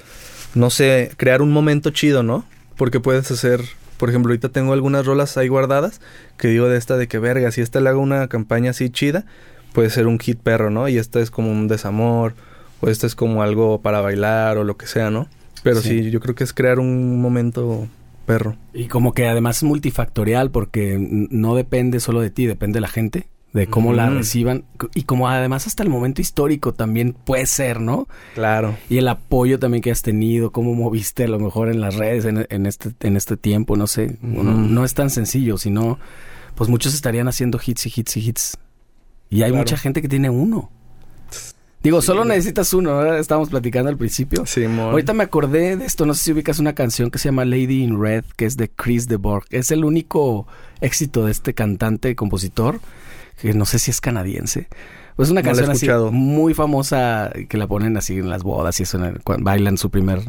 [0.55, 2.45] no sé, crear un momento chido, ¿no?
[2.77, 3.61] Porque puedes hacer,
[3.97, 6.01] por ejemplo, ahorita tengo algunas rolas ahí guardadas
[6.39, 9.25] que digo de esta de que verga, si esta le hago una campaña así chida,
[9.73, 10.89] puede ser un hit perro, ¿no?
[10.89, 12.35] Y esta es como un desamor,
[12.81, 15.29] o esta es como algo para bailar o lo que sea, ¿no?
[15.67, 17.89] Pero sí, yo creo que es crear un momento
[18.25, 18.57] perro.
[18.73, 22.89] Y como que además es multifactorial porque no depende solo de ti, depende de la
[22.89, 27.81] gente de cómo la reciban y como además hasta el momento histórico también puede ser,
[27.81, 28.07] ¿no?
[28.35, 28.77] Claro.
[28.91, 32.27] Y el apoyo también que has tenido, cómo moviste a lo mejor en las redes
[32.27, 35.99] en, este en este tiempo, no sé, no, es tan sencillo, sino
[36.55, 38.59] pues muchos estarían haciendo hits y hits y hits.
[39.31, 40.71] Y hay mucha gente que tiene uno.
[41.87, 43.21] Digo, solo necesitas uno, ¿verdad?
[43.21, 44.45] Estábamos platicando al principio.
[44.45, 47.45] Sí, Ahorita me acordé de esto, no sé si ubicas una canción que se llama
[47.45, 49.45] Lady in Red, que es de Chris DeBorg.
[49.51, 50.49] Es el único
[50.81, 52.81] éxito de este cantante compositor
[53.41, 54.67] que no sé si es canadiense.
[55.17, 58.99] Es una canción así muy famosa que la ponen así en las bodas y eso,
[59.23, 60.23] cuando bailan su primer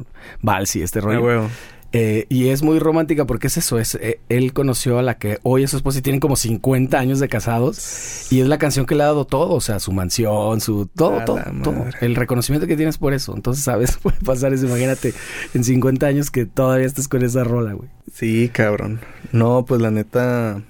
[0.44, 1.50] vals y este rollo.
[2.00, 5.40] Eh, y es muy romántica porque es eso, es eh, él conoció a la que
[5.42, 8.86] hoy es su esposa y tienen como 50 años de casados y es la canción
[8.86, 12.68] que le ha dado todo, o sea, su mansión, su todo, todo, todo, el reconocimiento
[12.68, 13.34] que tienes por eso.
[13.36, 15.16] Entonces, sabes, puede pasar eso, imagínate
[15.56, 17.90] en 50 años que todavía estés con esa rola, güey.
[18.14, 19.00] Sí, cabrón.
[19.32, 20.62] No, pues la neta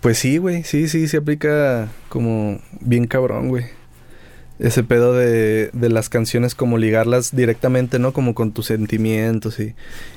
[0.00, 3.64] pues sí, güey, sí, sí, se aplica como bien cabrón, güey.
[4.58, 8.12] Ese pedo de, de las canciones como ligarlas directamente, ¿no?
[8.12, 9.74] Como con tus sentimientos y,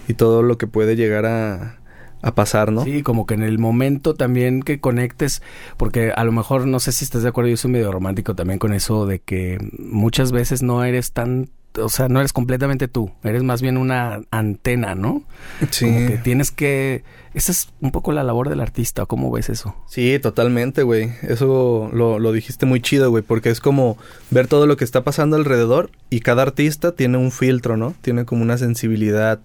[0.07, 1.79] y todo lo que puede llegar a,
[2.21, 2.83] a pasar, ¿no?
[2.83, 5.41] Sí, como que en el momento también que conectes,
[5.77, 8.59] porque a lo mejor no sé si estás de acuerdo, yo soy medio romántico también
[8.59, 13.11] con eso de que muchas veces no eres tan o sea, no eres completamente tú,
[13.23, 15.23] eres más bien una antena, ¿no?
[15.71, 15.85] Sí.
[15.85, 17.03] Como que tienes que...
[17.33, 19.75] Esa es un poco la labor del artista, ¿cómo ves eso?
[19.87, 21.11] Sí, totalmente, güey.
[21.21, 23.97] Eso lo, lo dijiste muy chido, güey, porque es como
[24.31, 27.93] ver todo lo que está pasando alrededor y cada artista tiene un filtro, ¿no?
[28.01, 29.39] Tiene como una sensibilidad,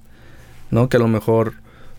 [0.70, 0.88] ¿no?
[0.88, 1.54] Que a lo mejor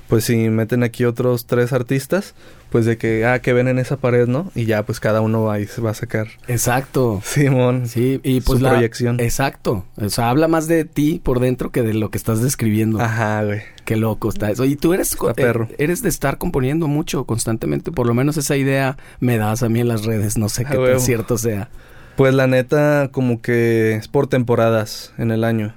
[0.07, 2.35] pues si meten aquí otros tres artistas,
[2.69, 4.51] pues de que, ah, que ven en esa pared, ¿no?
[4.53, 6.27] Y ya, pues cada uno va y se va a sacar.
[6.47, 7.21] Exacto.
[7.23, 7.87] Simón.
[7.87, 9.19] Sí, y pues la proyección.
[9.19, 9.85] Exacto.
[9.97, 12.99] O sea, habla más de ti por dentro que de lo que estás describiendo.
[12.99, 13.61] Ajá, güey.
[13.85, 14.65] Qué loco está eso.
[14.65, 15.67] Y tú eres, perro.
[15.71, 17.91] Eh, eres de estar componiendo mucho constantemente.
[17.91, 20.37] Por lo menos esa idea me das a mí en las redes.
[20.37, 21.69] No sé qué tan cierto sea.
[22.15, 25.75] Pues la neta, como que es por temporadas en el año.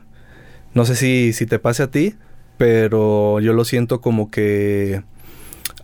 [0.73, 2.15] No sé si, si te pase a ti,
[2.59, 5.03] pero yo lo siento como que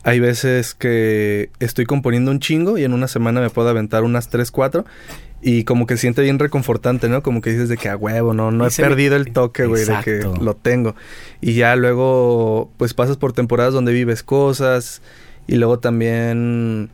[0.03, 4.29] hay veces que estoy componiendo un chingo y en una semana me puedo aventar unas
[4.29, 4.85] 3, 4
[5.41, 7.23] y como que siente bien reconfortante, ¿no?
[7.23, 9.97] Como que dices de que a huevo, no, no he perdido el toque, güey, de
[10.03, 10.95] que lo tengo.
[11.41, 15.01] Y ya luego, pues pasas por temporadas donde vives cosas
[15.47, 16.91] y luego también,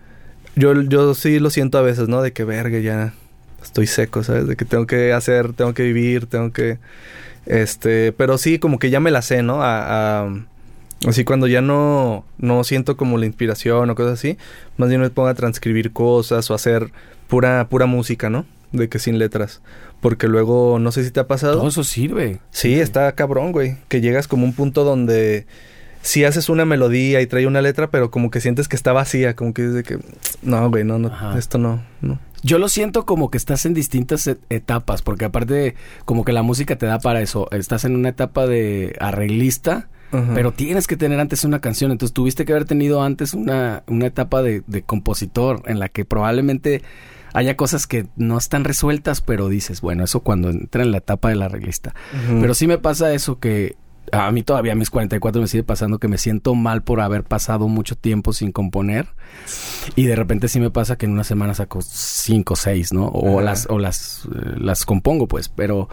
[0.56, 2.22] yo, yo sí lo siento a veces, ¿no?
[2.22, 3.14] De que verga, ya
[3.62, 4.46] estoy seco, ¿sabes?
[4.46, 6.78] De que tengo que hacer, tengo que vivir, tengo que
[7.50, 9.58] este, pero sí, como que ya me la sé, ¿no?
[9.60, 10.28] A,
[11.04, 14.38] así cuando ya no, no siento como la inspiración o cosas así,
[14.76, 16.92] más bien me pongo a transcribir cosas o hacer
[17.26, 18.46] pura, pura música, ¿no?
[18.70, 19.62] De que sin letras.
[20.00, 21.58] Porque luego, no sé si te ha pasado.
[21.58, 22.38] Todo eso sirve.
[22.52, 23.78] Sí, está cabrón, güey.
[23.88, 25.46] Que llegas como un punto donde
[26.02, 29.34] sí haces una melodía y trae una letra, pero como que sientes que está vacía,
[29.34, 29.98] como que dices que
[30.42, 32.20] no, güey, no, no, esto no, no.
[32.42, 35.74] Yo lo siento como que estás en distintas etapas, porque aparte
[36.04, 37.48] como que la música te da para eso.
[37.50, 39.88] Estás en una etapa de arreglista,
[40.34, 41.92] pero tienes que tener antes una canción.
[41.92, 46.04] Entonces tuviste que haber tenido antes una, una etapa de, de compositor en la que
[46.04, 46.82] probablemente
[47.32, 51.28] haya cosas que no están resueltas, pero dices, bueno, eso cuando entra en la etapa
[51.28, 51.94] del arreglista.
[52.40, 53.76] Pero sí me pasa eso que
[54.12, 57.24] a mí todavía a mis 44 me sigue pasando que me siento mal por haber
[57.24, 59.08] pasado mucho tiempo sin componer.
[59.96, 63.06] Y de repente sí me pasa que en una semana saco cinco o seis, ¿no?
[63.06, 65.88] O las o las eh, las compongo pues, pero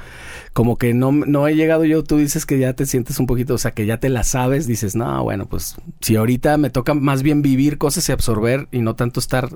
[0.53, 3.53] como que no no he llegado yo, tú dices que ya te sientes un poquito,
[3.53, 6.93] o sea, que ya te la sabes, dices, "No, bueno, pues si ahorita me toca
[6.93, 9.49] más bien vivir cosas y absorber y no tanto estar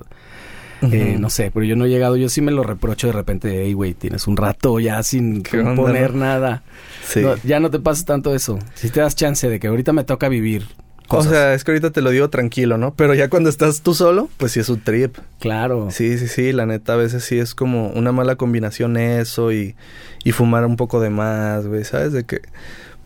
[0.90, 3.62] eh, no sé, pero yo no he llegado, yo sí me lo reprocho de repente,
[3.64, 5.42] hey, güey, tienes un rato ya sin
[5.76, 6.62] poner nada.
[7.44, 8.58] ya no te pasa tanto eso.
[8.74, 10.66] Si te das chance de que ahorita me toca vivir.
[11.08, 12.94] O sea, es que ahorita te lo digo tranquilo, ¿no?
[12.94, 15.18] Pero ya cuando estás tú solo, pues sí es un trip.
[15.40, 15.88] Claro.
[15.90, 19.76] Sí, sí, sí, la neta a veces sí es como una mala combinación eso y,
[20.24, 22.12] y fumar un poco de más, güey, ¿sabes?
[22.12, 22.40] De que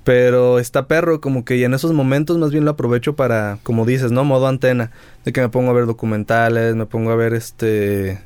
[0.06, 4.12] pero está perro, como que en esos momentos más bien lo aprovecho para, como dices,
[4.12, 4.22] ¿no?
[4.22, 4.92] Modo antena.
[5.24, 8.20] De que me pongo a ver documentales, me pongo a ver este.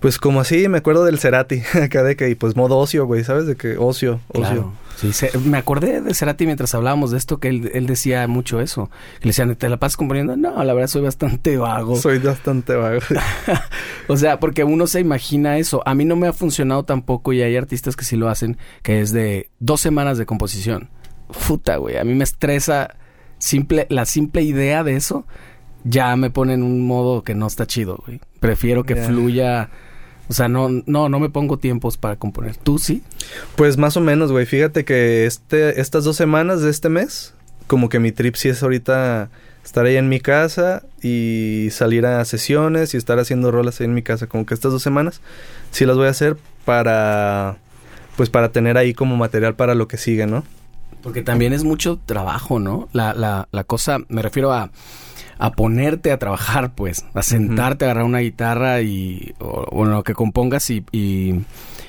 [0.00, 3.22] Pues como así, me acuerdo del Cerati, acá de que, y pues modo ocio, güey,
[3.24, 3.46] ¿sabes?
[3.46, 4.40] De que ocio, ocio.
[4.40, 4.72] Claro.
[4.96, 8.60] Sí, se- me acordé de Cerati mientras hablábamos de esto, que él, él decía mucho
[8.60, 8.90] eso.
[9.20, 10.36] Que le decían, ¿te la pasas componiendo?
[10.36, 11.96] No, la verdad soy bastante vago.
[11.96, 13.00] Soy bastante vago.
[14.08, 15.82] o sea, porque uno se imagina eso.
[15.86, 19.00] A mí no me ha funcionado tampoco y hay artistas que sí lo hacen, que
[19.00, 20.90] es de dos semanas de composición.
[21.46, 21.96] Puta, güey.
[21.96, 22.96] A mí me estresa
[23.38, 25.26] simple, la simple idea de eso.
[25.84, 28.20] Ya me pone en un modo que no está chido, güey.
[28.38, 29.04] Prefiero que Ya.
[29.04, 29.70] fluya.
[30.30, 32.56] O sea, no, no, no me pongo tiempos para componer.
[32.56, 33.02] ¿Tú sí?
[33.56, 34.46] Pues más o menos, güey.
[34.46, 37.34] Fíjate que este, estas dos semanas de este mes,
[37.66, 39.28] como que mi trip sí es ahorita
[39.64, 43.94] estar ahí en mi casa y salir a sesiones y estar haciendo rolas ahí en
[43.94, 44.28] mi casa.
[44.28, 45.20] Como que estas dos semanas
[45.72, 47.56] sí las voy a hacer para,
[48.16, 50.44] pues para tener ahí como material para lo que sigue, ¿no?
[51.02, 52.88] Porque también es mucho trabajo, ¿no?
[52.92, 54.70] La, la, la cosa, me refiero a,
[55.40, 60.04] a ponerte a trabajar, pues, a sentarte, a agarrar una guitarra y, o, o lo
[60.04, 61.40] que compongas y, y,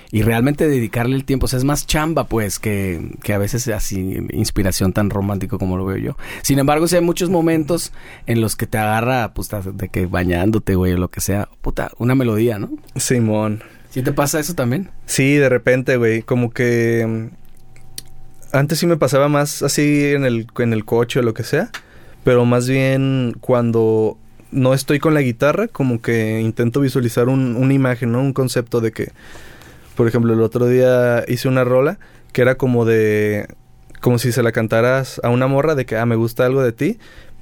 [0.10, 1.46] y realmente dedicarle el tiempo.
[1.46, 5.76] O sea, es más chamba, pues, que, que a veces así, inspiración tan romántico como
[5.76, 6.18] lo veo yo.
[6.44, 7.92] Sin embargo, sí hay muchos momentos
[8.26, 11.92] en los que te agarra, pues, de que bañándote, güey, o lo que sea, puta,
[11.98, 12.70] una melodía, ¿no?
[12.96, 13.64] Simón.
[13.90, 14.90] ¿Sí te pasa eso también?
[15.06, 20.48] Sí, de repente, güey, como que mm, antes sí me pasaba más así en el,
[20.60, 21.70] en el coche o lo que sea,
[22.24, 24.18] pero más bien cuando
[24.52, 28.20] no estoy con la guitarra, como que intento visualizar un- una imagen, ¿no?
[28.22, 29.12] Un concepto de que,
[29.96, 32.00] por ejemplo, el otro día hice una rola
[32.34, 33.48] que era como de,
[34.02, 36.72] como si se la cantaras a una morra de que, ah, me gusta algo de
[36.74, 37.00] ti,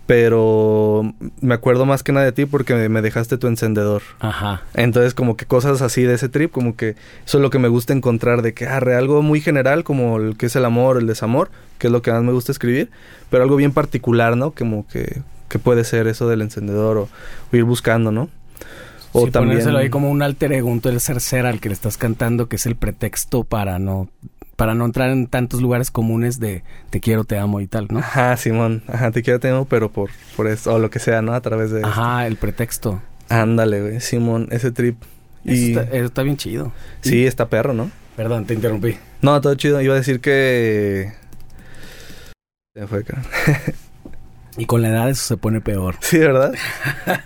[0.09, 4.01] pero me acuerdo más que nada de ti porque me dejaste tu encendedor.
[4.19, 4.63] Ajá.
[4.73, 6.95] Entonces, como que cosas así de ese trip, como que
[7.27, 10.17] eso es lo que me gusta encontrar, de que, ah, re- algo muy general, como
[10.17, 12.89] el que es el amor, el desamor, que es lo que más me gusta escribir,
[13.29, 14.49] pero algo bien particular, ¿no?
[14.49, 17.09] Como que, que puede ser eso del encendedor o,
[17.53, 18.29] o ir buscando, ¿no?
[19.11, 19.57] O sí, también...
[19.57, 22.55] ponérselo ahí como un alter ego, un tercer ser al que le estás cantando, que
[22.55, 24.09] es el pretexto para no
[24.59, 27.99] para no entrar en tantos lugares comunes de te quiero, te amo y tal, ¿no?
[27.99, 31.21] Ajá, Simón, ajá, te quiero, te amo, pero por, por eso, o lo que sea,
[31.21, 31.33] ¿no?
[31.33, 31.81] A través de...
[31.81, 33.01] Ajá, el pretexto.
[33.29, 35.01] Ándale, güey, Simón, ese trip.
[35.45, 35.71] Y...
[35.71, 36.73] Eso, está, eso está bien chido.
[36.99, 37.89] Sí, está perro, ¿no?
[38.17, 38.97] Perdón, te interrumpí.
[39.21, 39.79] No, todo chido.
[39.79, 41.13] Iba a decir que...
[42.75, 43.23] Se fue, cara.
[44.57, 45.95] Y con la edad eso se pone peor.
[46.01, 46.53] Sí, ¿verdad?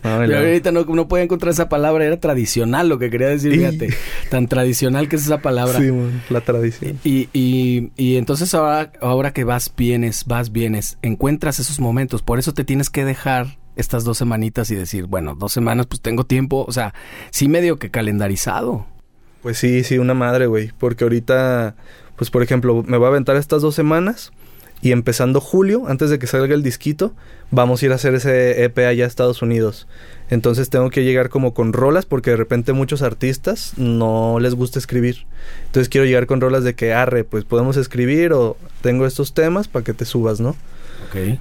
[0.03, 3.09] No, me Yo la- ahorita no, no podía encontrar esa palabra, era tradicional lo que
[3.09, 3.93] quería decir, Y- fíjate.
[4.29, 5.79] Tan tradicional que es esa palabra.
[5.79, 5.89] Sí,
[6.29, 6.99] la tradición.
[7.03, 12.21] Y, y, y entonces ahora, ahora que vas, vienes, vas, vienes, encuentras esos momentos.
[12.21, 16.01] Por eso te tienes que dejar estas dos semanitas y decir, bueno, dos semanas, pues
[16.01, 16.65] tengo tiempo.
[16.67, 16.93] O sea,
[17.31, 18.85] sí medio que calendarizado.
[19.41, 20.71] Pues sí, sí, una madre, güey.
[20.77, 21.75] Porque ahorita,
[22.15, 24.31] pues por ejemplo, me voy a aventar estas dos semanas.
[24.83, 27.13] Y empezando julio, antes de que salga el disquito,
[27.51, 29.87] vamos a ir a hacer ese EP allá a Estados Unidos.
[30.29, 34.79] Entonces tengo que llegar como con rolas, porque de repente muchos artistas no les gusta
[34.79, 35.25] escribir.
[35.67, 39.69] Entonces quiero llegar con rolas de que, arre, pues podemos escribir o tengo estos temas
[39.69, 40.53] para que te subas, ¿no?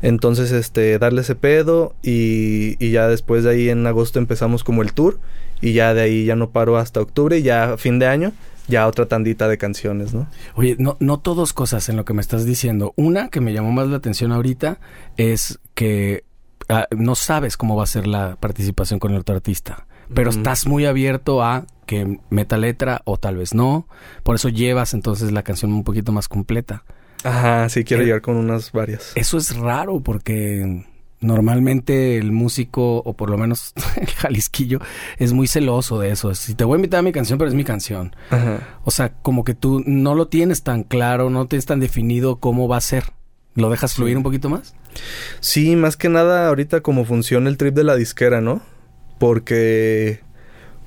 [0.02, 4.82] Entonces, este, darle ese pedo y, y ya después de ahí en agosto empezamos como
[4.82, 5.18] el tour
[5.60, 8.32] y ya de ahí ya no paro hasta octubre y ya fin de año
[8.68, 10.28] ya otra tandita de canciones, ¿no?
[10.54, 12.92] Oye, no, no todos cosas en lo que me estás diciendo.
[12.96, 14.78] Una que me llamó más la atención ahorita
[15.16, 16.24] es que
[16.68, 19.86] ah, no sabes cómo va a ser la participación con el otro artista.
[20.14, 23.88] Pero estás muy abierto a que meta letra o tal vez no.
[24.22, 26.84] Por eso llevas entonces la canción un poquito más completa.
[27.24, 29.12] Ajá, sí, quiero Eh, llegar con unas varias.
[29.14, 30.84] Eso es raro porque
[31.22, 34.80] normalmente el músico, o por lo menos el jalisquillo,
[35.18, 36.34] es muy celoso de eso.
[36.34, 38.14] Si te voy a invitar a mi canción, pero es mi canción.
[38.30, 38.76] Ajá.
[38.84, 42.68] O sea, como que tú no lo tienes tan claro, no tienes tan definido cómo
[42.68, 43.04] va a ser.
[43.54, 44.16] ¿Lo dejas fluir Sí.
[44.16, 44.74] un poquito más?
[45.40, 48.62] Sí, más que nada ahorita como funciona el trip de la disquera, ¿no?
[49.18, 50.20] Porque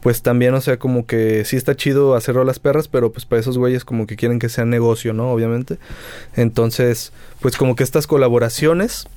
[0.02, 3.40] pues también, o sea, como que sí está chido hacer rolas perras, pero pues para
[3.40, 5.32] esos güeyes como que quieren que sea negocio, ¿no?
[5.32, 5.80] Obviamente.
[6.36, 9.08] Entonces, pues como que estas colaboraciones,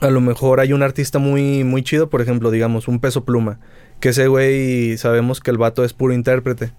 [0.00, 3.58] a lo mejor hay un artista muy, muy chido, por ejemplo, digamos, un peso pluma,
[4.00, 6.72] que ese güey sabemos que el vato es puro intérprete.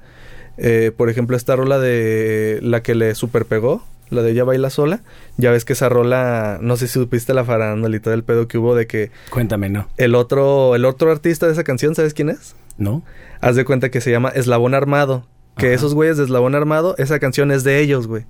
[0.58, 4.70] Eh, por ejemplo, esta rola de la que le super pegó, la de ella baila
[4.70, 5.02] sola,
[5.38, 8.48] ya ves que esa rola, no sé si supiste la farándula y todo el pedo
[8.48, 9.88] que hubo de que Cuéntame, ¿no?
[9.98, 12.56] el otro, el otro artista de esa canción, ¿sabes quién es?
[12.78, 13.04] ¿No?
[13.42, 15.26] Haz de cuenta que se llama Eslabón Armado.
[15.58, 15.76] Que Ajá.
[15.76, 18.26] esos güeyes de Eslabón Armado, esa canción es de ellos, güey.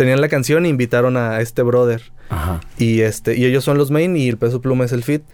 [0.00, 2.00] Tenían la canción e invitaron a este brother.
[2.30, 2.60] Ajá.
[2.78, 5.24] Y este, y ellos son los main y el peso pluma es el fit.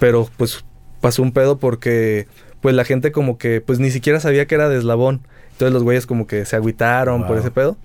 [0.00, 0.64] Pero pues
[1.00, 2.26] pasó un pedo porque
[2.60, 5.20] pues la gente como que pues ni siquiera sabía que era de eslabón.
[5.52, 7.76] Entonces los güeyes como que se agüitaron por ese pedo.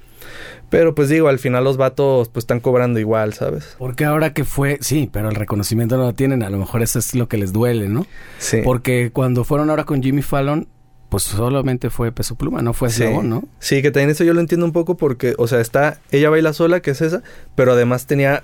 [0.71, 3.75] Pero pues digo, al final los vatos pues están cobrando igual, ¿sabes?
[3.77, 6.97] Porque ahora que fue, sí, pero el reconocimiento no lo tienen, a lo mejor eso
[6.97, 8.07] es lo que les duele, ¿no?
[8.39, 8.61] Sí.
[8.63, 10.67] Porque cuando fueron ahora con Jimmy Fallon,
[11.11, 13.03] pues solamente fue Peso Pluma, no fue Sí.
[13.03, 13.43] Eslabón, ¿no?
[13.59, 16.53] Sí, que también eso yo lo entiendo un poco porque, o sea, está Ella Baila
[16.53, 17.21] Sola, que es esa,
[17.53, 18.43] pero además tenía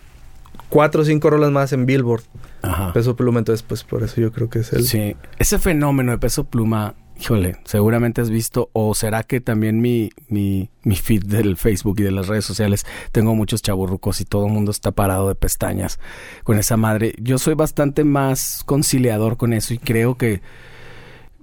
[0.68, 2.24] cuatro o cinco rolas más en Billboard.
[2.64, 2.92] Ajá.
[2.92, 4.84] Peso Pluma, entonces, pues por eso yo creo que es el...
[4.84, 10.10] Sí, ese fenómeno de Peso Pluma, híjole, seguramente has visto, o será que también mi,
[10.28, 14.48] mi, mi feed del Facebook y de las redes sociales, tengo muchos chaburrucos y todo
[14.48, 16.00] el mundo está parado de pestañas
[16.44, 17.16] con esa madre.
[17.18, 20.42] Yo soy bastante más conciliador con eso y creo que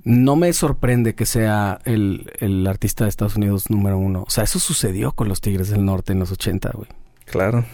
[0.04, 4.24] no me sorprende que sea el, el artista de Estados Unidos número uno.
[4.26, 6.88] O sea, eso sucedió con los Tigres del Norte en los 80, güey.
[7.24, 7.64] Claro.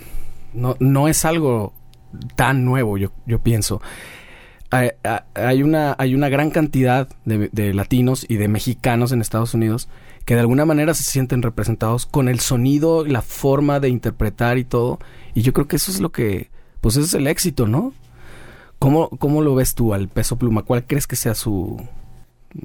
[0.54, 1.72] No, no es algo
[2.36, 3.82] tan nuevo, yo, yo pienso.
[4.70, 4.90] Hay,
[5.34, 9.88] hay una, hay una gran cantidad de, de latinos y de mexicanos en Estados Unidos
[10.24, 14.64] que de alguna manera se sienten representados con el sonido, la forma de interpretar y
[14.64, 15.00] todo.
[15.34, 16.50] Y yo creo que eso es lo que,
[16.80, 17.92] pues ese es el éxito, ¿no?
[18.78, 20.62] ¿Cómo, cómo lo ves tú al peso pluma?
[20.62, 21.84] ¿Cuál crees que sea su,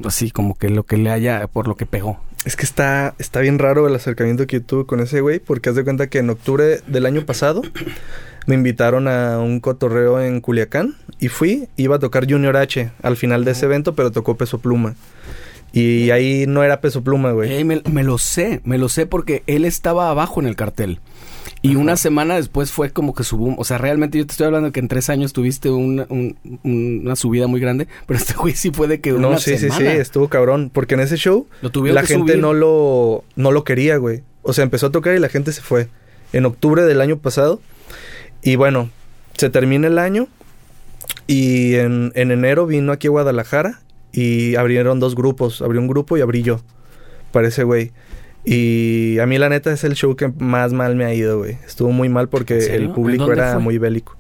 [0.04, 2.20] así como que lo que le haya, por lo que pegó?
[2.46, 5.70] Es que está, está bien raro el acercamiento que yo tuve con ese güey, porque
[5.70, 7.64] haz de cuenta que en octubre del año pasado
[8.46, 13.18] me invitaron a un cotorreo en Culiacán y fui, iba a tocar Junior H al
[13.18, 14.96] final de ese evento, pero tocó Peso Pluma.
[15.74, 17.52] Y ahí no era Peso Pluma, güey.
[17.52, 21.00] Ey, me, me lo sé, me lo sé porque él estaba abajo en el cartel.
[21.66, 21.80] Y Ajá.
[21.80, 23.56] una semana después fue como que su boom.
[23.58, 27.16] O sea, realmente yo te estoy hablando que en tres años tuviste una, un- una
[27.16, 27.88] subida muy grande.
[28.06, 30.70] Pero este güey sí fue de que No, una sí, sí, sí, estuvo cabrón.
[30.72, 32.42] Porque en ese show Lo la gente subir.
[32.42, 34.22] no lo, no lo quería, güey.
[34.44, 35.88] O sea, empezó a tocar y la gente se fue.
[36.34, 37.60] En octubre del año pasado.
[38.44, 38.90] Y bueno,
[39.38, 40.28] se termina el año.
[41.28, 43.82] Y en, en enero vino aquí a Guadalajara.
[44.12, 45.62] Y abrieron dos grupos.
[45.62, 46.62] Abrió un grupo y abrí yo.
[47.32, 47.92] Para ese güey.
[48.46, 51.58] Y a mí la neta es el show que más mal me ha ido, güey.
[51.66, 53.62] Estuvo muy mal porque el público ¿En dónde era fue?
[53.62, 54.16] muy bélico.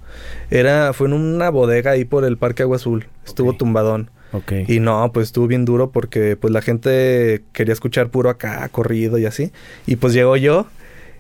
[0.49, 3.07] Era, fue en una bodega ahí por el Parque Agua Azul.
[3.26, 4.09] Estuvo tumbadón.
[4.32, 4.51] Ok.
[4.67, 9.17] Y no, pues estuvo bien duro porque pues la gente quería escuchar puro acá, corrido
[9.17, 9.51] y así.
[9.86, 10.67] Y pues llegó yo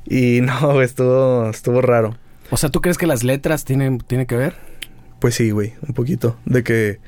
[0.05, 2.17] y no, estuvo, estuvo raro.
[2.49, 4.55] O sea, ¿tú crees que las letras tienen, tienen que ver?
[5.19, 6.37] Pues sí, güey, un poquito.
[6.45, 6.99] De que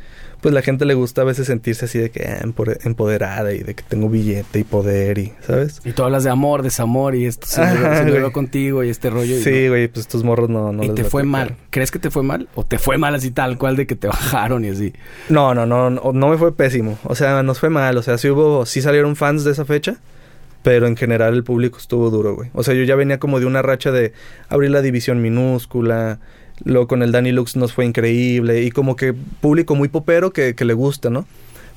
[0.42, 2.46] pues la gente le gusta a veces sentirse así de que ah,
[2.84, 5.82] empoderada y de que tengo billete y poder y, ¿sabes?
[5.84, 8.90] Y tú hablas de amor, desamor y esto se me Ajá, se veo contigo y
[8.90, 9.38] este rollo.
[9.38, 9.70] y Sí, no.
[9.70, 11.56] güey, pues estos morros no, no y les te fue mal.
[11.70, 12.48] ¿Crees que te fue mal?
[12.56, 14.94] ¿O te fue mal así tal cual de que te bajaron y así?
[15.30, 16.98] No, no, no, no, no me fue pésimo.
[17.04, 17.98] O sea, nos fue mal.
[17.98, 19.98] O sea, sí hubo, sí salieron fans de esa fecha.
[20.64, 22.50] Pero en general el público estuvo duro, güey.
[22.54, 24.12] O sea, yo ya venía como de una racha de
[24.50, 26.20] abrir la división minúscula.
[26.64, 28.64] Luego con el Danny Lux nos fue increíble.
[28.64, 31.26] Y como que público muy popero que, que le gusta, ¿no?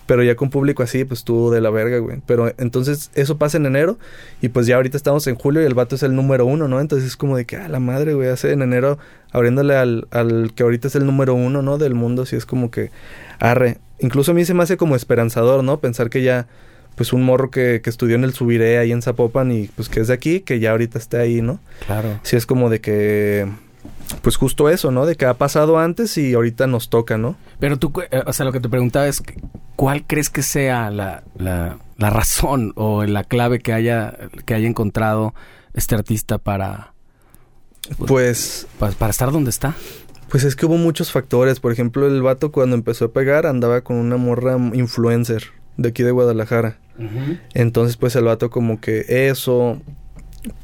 [0.07, 2.21] Pero ya con público así, pues estuvo de la verga, güey.
[2.27, 3.97] Pero entonces eso pasa en enero.
[4.43, 6.81] Y pues ya ahorita estamos en julio y el vato es el número uno, ¿no?
[6.81, 8.99] Entonces es como de que, ah, la madre, güey, hace en enero
[9.31, 11.79] abriéndole al, al que ahorita es el número uno, ¿no?
[11.79, 12.23] Del mundo.
[12.23, 12.91] Así es como que,
[13.39, 13.79] arre.
[14.01, 15.79] Incluso a mí se me hace como esperanzador, ¿no?
[15.79, 16.49] Pensar que ya,
[16.97, 20.01] pues un morro que, que estudió en el Subiré ahí en Zapopan y pues que
[20.01, 21.61] es de aquí, que ya ahorita esté ahí, ¿no?
[21.87, 22.19] Claro.
[22.25, 23.47] Sí es como de que,
[24.15, 25.07] pues justo eso, ¿no?
[25.07, 27.37] De que ha pasado antes y ahorita nos toca, ¿no?
[27.59, 29.23] Pero tú, eh, o sea, lo que te preguntaba es,
[29.77, 34.67] ¿cuál crees que sea la, la, la razón o la clave que haya, que haya
[34.69, 35.35] encontrado
[35.75, 36.93] este artista para,
[38.07, 39.75] Pues, para, para estar donde está?
[40.29, 41.59] pues es que hubo muchos factores.
[41.59, 45.47] Por ejemplo, el vato cuando empezó a pegar andaba con una morra influencer
[45.77, 46.79] de aquí de Guadalajara.
[47.55, 49.81] Entonces, pues el vato como que eso,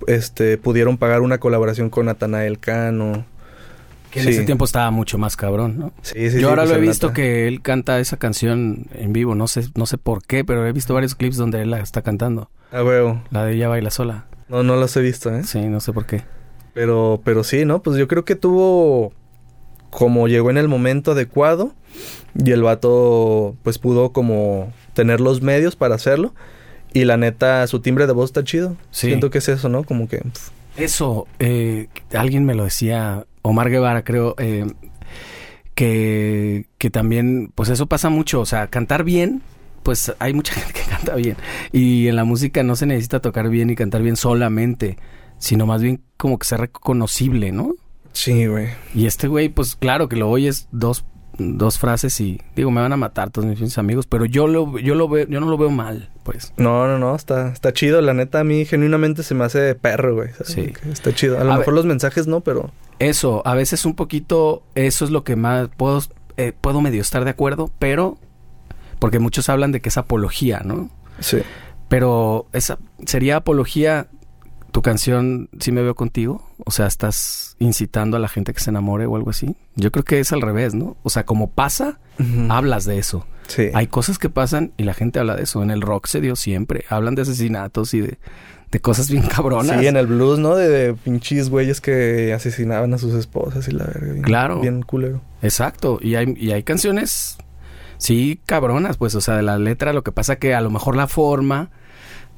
[0.07, 3.25] este, pudieron pagar una colaboración con Natanael Cano.
[4.17, 4.33] Que en Sí.
[4.33, 5.93] ese tiempo estaba mucho más cabrón, ¿no?
[6.03, 7.15] Sí, sí, Yo ahora pues, lo he visto Nata.
[7.17, 10.73] que él canta esa canción en vivo, no sé, no sé por qué, pero he
[10.73, 12.51] visto varios clips donde él la está cantando.
[12.73, 13.23] Ah, huevo.
[13.31, 14.27] La de ella baila sola.
[14.49, 15.45] No, no los he visto, ¿eh?
[15.45, 16.23] Sí, no sé por qué.
[16.73, 17.83] Pero, pero sí, ¿no?
[17.83, 19.13] Pues yo creo que tuvo
[19.91, 21.73] como llegó en el momento adecuado
[22.35, 26.35] y el vato pues pudo como tener los medios para hacerlo
[26.93, 28.77] y la neta su timbre de voz está chido.
[28.91, 29.07] Sí.
[29.09, 29.85] Siento que es eso, ¿no?
[29.85, 30.23] Como que
[30.77, 34.67] Eso, eh, alguien me lo decía, Omar Guevara creo, eh,
[35.75, 39.43] que, que también, pues eso pasa mucho, o sea, cantar bien,
[39.83, 41.37] pues hay mucha gente que canta bien.
[41.73, 44.97] Y en la música no se necesita tocar bien y cantar bien solamente,
[45.39, 47.75] sino más bien como que ser reconocible, ¿no?
[48.13, 48.69] sí, güey.
[48.95, 51.05] Y este güey, pues claro que lo oyes dos,
[51.37, 54.95] dos frases y digo, me van a matar todos mis amigos, pero yo lo, yo
[54.95, 56.55] lo veo, yo no lo veo mal, pues.
[56.57, 58.01] No, no, no, está, está chido.
[58.01, 60.31] La neta, a mí genuinamente se me hace perro, güey.
[60.47, 60.73] Sí.
[60.91, 61.39] Está chido.
[61.39, 62.71] A lo A mejor ver- los mensajes no, pero...
[62.99, 66.03] Eso, a veces un poquito, eso es lo que más puedo,
[66.37, 68.19] eh, puedo medio estar de acuerdo, pero
[68.99, 70.91] porque muchos hablan de que es apología, ¿no?
[71.21, 71.39] Sí.
[71.89, 74.09] Pero esa sería apología
[74.73, 78.69] tu canción Si me veo contigo, o sea, estás incitando a la gente que se
[78.69, 79.57] enamore o algo así.
[79.75, 80.99] Yo creo que es al revés, ¿no?
[81.03, 81.99] O sea, como pasa,
[82.51, 83.27] hablas de eso.
[83.47, 83.71] Sí.
[83.73, 85.63] Hay cosas que pasan y la gente habla de eso.
[85.63, 86.85] En el rock se dio siempre.
[86.91, 88.19] Hablan de asesinatos y de,
[88.71, 89.81] de cosas bien cabronas.
[89.81, 90.57] Sí, en el blues, ¿no?
[90.57, 94.13] De, de pinches güeyes que asesinaban a sus esposas y la verga.
[94.13, 94.61] bien- Claro.
[94.61, 95.21] Bien culero.
[95.43, 95.99] Exacto.
[96.03, 97.39] Y hay, y hay canciones,
[97.99, 100.97] sí, cabronas, pues, o sea, de la letra, lo que pasa que a lo mejor
[100.97, 101.71] la forma,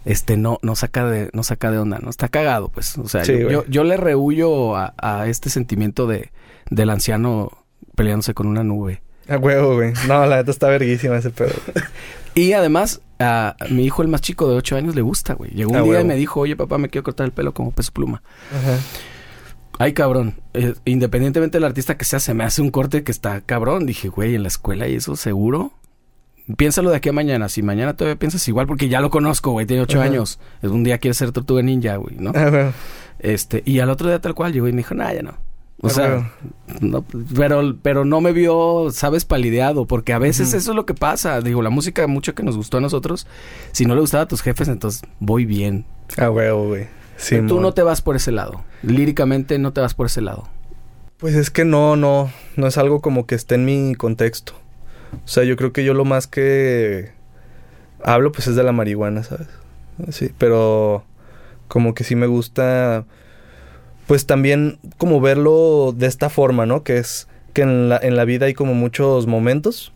[0.04, 2.96] este, no, no saca de, no saca de onda, no está cagado, pues.
[2.98, 6.30] O sea, Sí, yo, yo le rehuyo a, a este sentimiento de,
[6.70, 7.50] del anciano
[7.96, 9.02] peleándose con una nube.
[9.28, 9.92] A huevo, güey.
[10.06, 11.54] No, la neta está verguísima ese pedo.
[12.34, 15.50] Y además, a mi hijo, el más chico de 8 años, le gusta, güey.
[15.50, 17.70] Llegó un Ah, día y me dijo, oye, papá, me quiero cortar el pelo como
[17.72, 18.22] peso pluma.
[18.56, 18.78] Ajá.
[19.80, 20.40] Ay, cabrón.
[20.54, 23.86] Eh, independientemente del artista que sea, se me hace un corte que está cabrón.
[23.86, 25.72] Dije, güey, en la escuela y eso, seguro.
[26.56, 27.48] Piénsalo de aquí a mañana.
[27.48, 30.08] Si mañana todavía piensas igual, porque ya lo conozco, güey, tiene ocho Ajá.
[30.08, 30.40] años.
[30.62, 32.32] Un día quiere ser tortuga ninja, güey, ¿no?
[32.34, 32.72] Ah, huevo.
[33.20, 35.34] Este, y al otro día tal cual llegó y me dijo, nah, ya no.
[35.80, 36.32] O Ah, sea,
[36.80, 37.04] no,
[37.36, 41.40] pero, pero no me vio, sabes, palideado, porque a veces eso es lo que pasa.
[41.40, 43.26] Digo, la música mucho que nos gustó a nosotros,
[43.72, 45.84] si no le gustaba a tus jefes, entonces voy bien.
[46.16, 46.86] A huevo, güey.
[47.16, 48.64] Sí, Pero tú no te vas por ese lado.
[48.82, 50.48] Líricamente no te vas por ese lado.
[51.18, 54.54] Pues es que no, no, no es algo como que esté en mi contexto.
[55.24, 57.12] O sea, yo creo que yo lo más que
[58.04, 59.48] hablo pues es de la marihuana, ¿sabes?
[60.10, 61.04] Sí, pero
[61.66, 63.04] como que sí me gusta
[64.08, 66.82] pues también como verlo de esta forma, ¿no?
[66.82, 69.92] Que es que en la, en la vida hay como muchos momentos.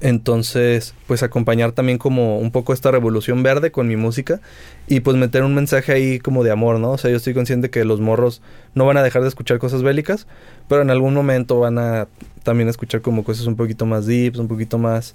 [0.00, 4.40] Entonces, pues acompañar también como un poco esta revolución verde con mi música
[4.88, 6.90] y pues meter un mensaje ahí como de amor, ¿no?
[6.90, 8.42] O sea, yo estoy consciente que los morros
[8.74, 10.26] no van a dejar de escuchar cosas bélicas,
[10.68, 12.08] pero en algún momento van a
[12.42, 15.14] también escuchar como cosas un poquito más deeps, un poquito más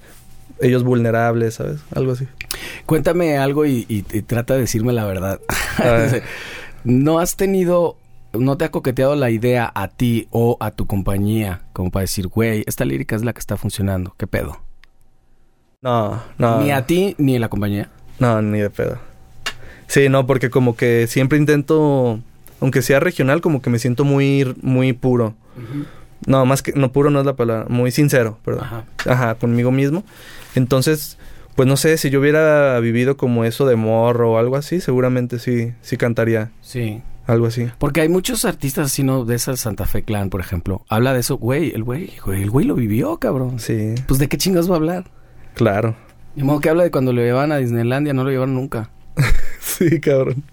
[0.62, 1.82] ellos vulnerables, ¿sabes?
[1.94, 2.28] Algo así.
[2.86, 5.40] Cuéntame algo y, y- y trata de decirme la verdad.
[6.84, 7.98] ¿No has tenido,
[8.34, 12.28] no te ha coqueteado la idea a ti o a tu compañía como para decir,
[12.28, 14.16] güey, esta lírica es la que está funcionando?
[14.18, 14.60] ¿Qué pedo?
[15.82, 16.62] No, no.
[16.62, 17.90] Ni a ti ni a la compañía.
[18.20, 19.00] No, ni de pedo.
[19.88, 22.20] Sí, no, porque como que siempre intento,
[22.60, 25.34] aunque sea regional, como que me siento muy, muy puro.
[26.26, 28.64] No, más que, no puro no es la palabra, muy sincero, perdón.
[28.64, 28.86] Ajá.
[29.08, 30.04] Ajá, conmigo mismo.
[30.56, 31.18] Entonces,
[31.62, 35.38] pues no sé, si yo hubiera vivido como eso de morro o algo así, seguramente
[35.38, 37.04] sí, sí cantaría Sí.
[37.28, 37.68] algo así.
[37.78, 39.26] Porque hay muchos artistas así, ¿no?
[39.26, 40.84] De esa Santa Fe Clan, por ejemplo.
[40.90, 43.60] Habla de eso, güey, el güey, güey, el güey lo vivió, cabrón.
[43.60, 45.04] Sí, Pues de qué chingas va a hablar.
[45.54, 45.96] claro.
[46.36, 48.90] De modo que habla de cuando lo llevaban a Disneylandia, no lo llevaron nunca.
[49.60, 50.44] Sí, cabrón.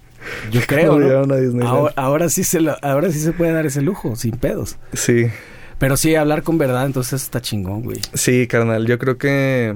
[0.52, 1.06] Yo creo, ¿no?
[1.06, 1.68] llevaron a.
[1.68, 4.76] Ahora, ahora sí se lo- ahora sí se puede dar ese lujo, sin pedos.
[4.92, 5.26] Sí,
[5.78, 7.98] Pero sí, hablar con verdad, entonces está chingón, güey.
[8.12, 8.86] sí, carnal.
[8.86, 9.74] Yo creo que,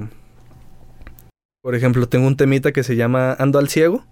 [1.63, 4.03] por ejemplo, tengo un temita que se llama Ando al ciego,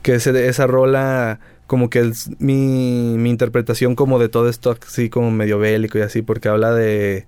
[0.00, 5.10] que es esa rola como que es mi, mi interpretación como de todo esto así
[5.10, 7.26] como medio bélico y así, porque habla de,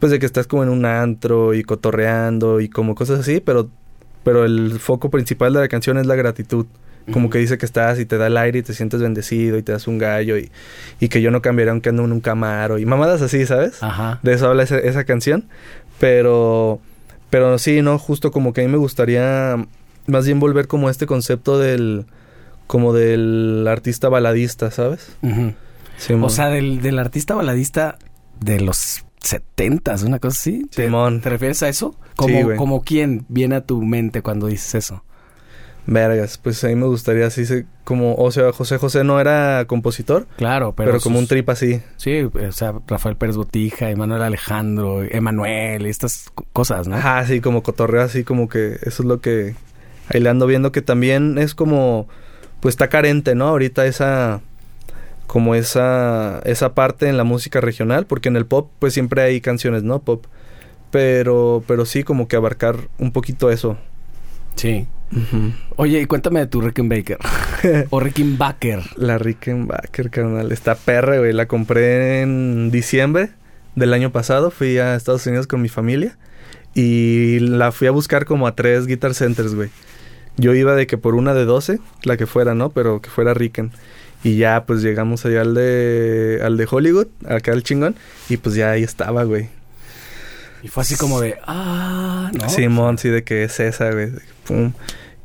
[0.00, 3.70] pues de que estás como en un antro y cotorreando y como cosas así, pero,
[4.24, 6.66] pero el foco principal de la canción es la gratitud.
[7.12, 9.62] Como que dice que estás y te da el aire y te sientes bendecido y
[9.62, 10.50] te das un gallo y,
[10.98, 13.82] y que yo no cambiaría aunque ando en un camaro y mamadas así, ¿sabes?
[13.82, 14.18] Ajá.
[14.22, 15.44] De eso habla esa, esa canción.
[16.00, 16.80] Pero,
[17.34, 17.98] pero sí, ¿no?
[17.98, 19.56] Justo como que a mí me gustaría
[20.06, 22.06] más bien volver como a este concepto del,
[22.68, 25.16] como del artista baladista, ¿sabes?
[26.22, 27.98] O sea, del, del artista baladista
[28.38, 30.64] de los setentas, una cosa así.
[30.72, 31.22] ¿Te, Simón.
[31.22, 31.96] ¿Te refieres a eso?
[32.14, 35.02] Como quién viene a tu mente cuando dices eso.
[35.86, 39.64] Vergas, pues a mí me gustaría así, se- como, o sea, José José no era
[39.66, 40.92] compositor, Claro, pero.
[40.92, 41.82] pero, como sus- un trip así.
[41.96, 46.96] Sí, o sea, Rafael Pérez Botija, Emanuel Alejandro, Emanuel, estas co- cosas, ¿no?
[46.96, 49.54] Ajá, sí, como cotorreo así, como que eso es lo que
[50.12, 52.08] ahí le ando viendo que también es como,
[52.60, 53.48] pues está carente, ¿no?
[53.48, 54.40] Ahorita esa,
[55.26, 59.40] como esa, esa parte en la música regional, porque en el pop pues siempre hay
[59.42, 59.98] canciones, ¿no?
[60.00, 60.24] Pop.
[60.90, 63.76] Pero, pero sí como que abarcar un poquito eso.
[64.54, 64.86] Sí.
[65.76, 67.18] Oye, y cuéntame de tu Rickenbacker.
[67.90, 68.80] o Rickenbacker.
[68.96, 70.52] La Rickenbacker, carnal.
[70.52, 71.32] Está perra, güey.
[71.32, 73.30] La compré en diciembre
[73.74, 74.50] del año pasado.
[74.50, 76.16] Fui a Estados Unidos con mi familia.
[76.74, 79.70] Y la fui a buscar como a tres Guitar Centers, güey.
[80.36, 82.70] Yo iba de que por una de 12, la que fuera, ¿no?
[82.70, 83.70] Pero que fuera Ricken.
[84.24, 87.94] Y ya, pues llegamos allá al de, al de Hollywood, acá al chingón.
[88.28, 89.48] Y pues ya ahí estaba, güey.
[90.62, 92.48] Y fue así como de, ah, ¿no?
[92.48, 94.08] Simón, sí, de que es esa, güey.
[94.46, 94.72] Pum.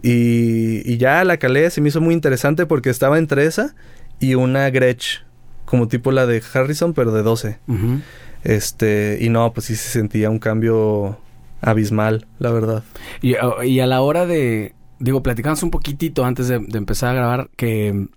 [0.01, 3.75] Y, y ya la calé, se me hizo muy interesante porque estaba entre esa
[4.19, 5.23] y una Gretsch,
[5.65, 7.59] como tipo la de Harrison, pero de 12.
[7.67, 7.99] Ujú.
[8.43, 11.19] Este, y no, pues sí se sentía un cambio
[11.61, 12.83] abismal, la verdad.
[13.21, 17.09] y, a- y a la hora de, digo, platicamos un poquitito antes de, de empezar
[17.09, 18.07] a grabar que,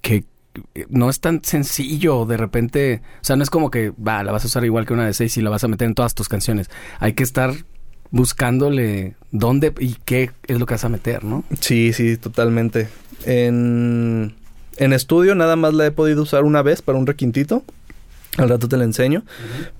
[0.00, 0.24] que
[0.88, 4.44] no es tan sencillo de repente, o sea, no es como que, va, la vas
[4.44, 6.28] a usar igual que una de seis y la vas a meter en todas tus
[6.30, 6.70] canciones.
[6.98, 7.52] Hay que estar
[8.10, 11.44] buscándole dónde y qué es lo que vas a meter, ¿no?
[11.60, 12.88] Sí, sí, totalmente.
[13.24, 14.34] En,
[14.76, 17.62] en estudio nada más la he podido usar una vez para un requintito.
[18.36, 19.24] Al rato te la enseño.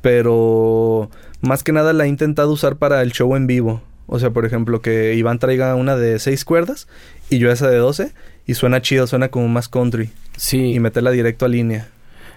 [0.03, 3.83] Pero más que nada la he intentado usar para el show en vivo.
[4.07, 6.89] O sea, por ejemplo, que Iván traiga una de seis cuerdas
[7.29, 8.13] y yo esa de 12
[8.47, 10.11] y suena chido, suena como más country.
[10.37, 10.75] Sí.
[10.75, 11.89] Y meterla directo a línea.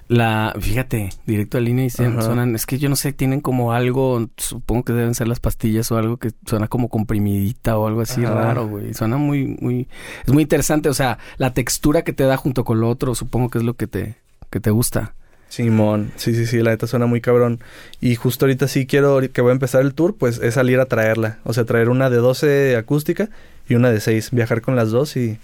[0.09, 2.27] La, fíjate, directo a línea y suenan, Ajá.
[2.27, 5.91] suenan- es que yo no sé, tienen como algo, supongo que deben ser las pastillas
[5.91, 8.33] o algo que suena como comprimidita o algo así Ajá.
[8.33, 8.93] raro, güey.
[8.93, 9.87] Suena muy, muy,
[10.25, 13.49] es muy interesante, o sea, la textura que te da junto con lo otro, supongo
[13.49, 14.15] que es lo que te,
[14.49, 15.13] que te gusta.
[15.49, 17.59] Simón, sí, sí, sí, la neta suena muy cabrón.
[18.01, 20.85] Y justo ahorita sí quiero, que voy a empezar el tour, pues es salir a
[20.87, 21.37] traerla.
[21.43, 23.29] O sea, traer una de 12 acústica
[23.69, 24.31] y una de 6.
[24.31, 25.37] Viajar con las dos y,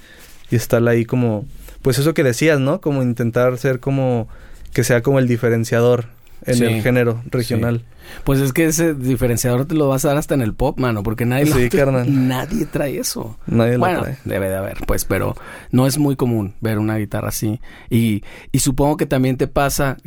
[0.49, 1.45] y estarla ahí como,
[1.83, 2.81] pues eso que decías, ¿no?
[2.81, 4.27] Como intentar ser como,
[4.73, 6.05] que sea como el diferenciador
[6.45, 7.83] en Sí, el género regional.
[8.23, 11.03] Pues es que ese diferenciador te lo vas a dar hasta en el pop, mano,
[11.03, 12.07] porque nadie, lo- Sí, carnal.
[12.27, 13.37] nadie trae eso.
[13.45, 14.17] Nadie bueno, trae.
[14.25, 15.35] debe de haber, pues, pero
[15.71, 17.59] no es muy común ver una guitarra así.
[17.89, 19.97] Y, y supongo que también te pasa,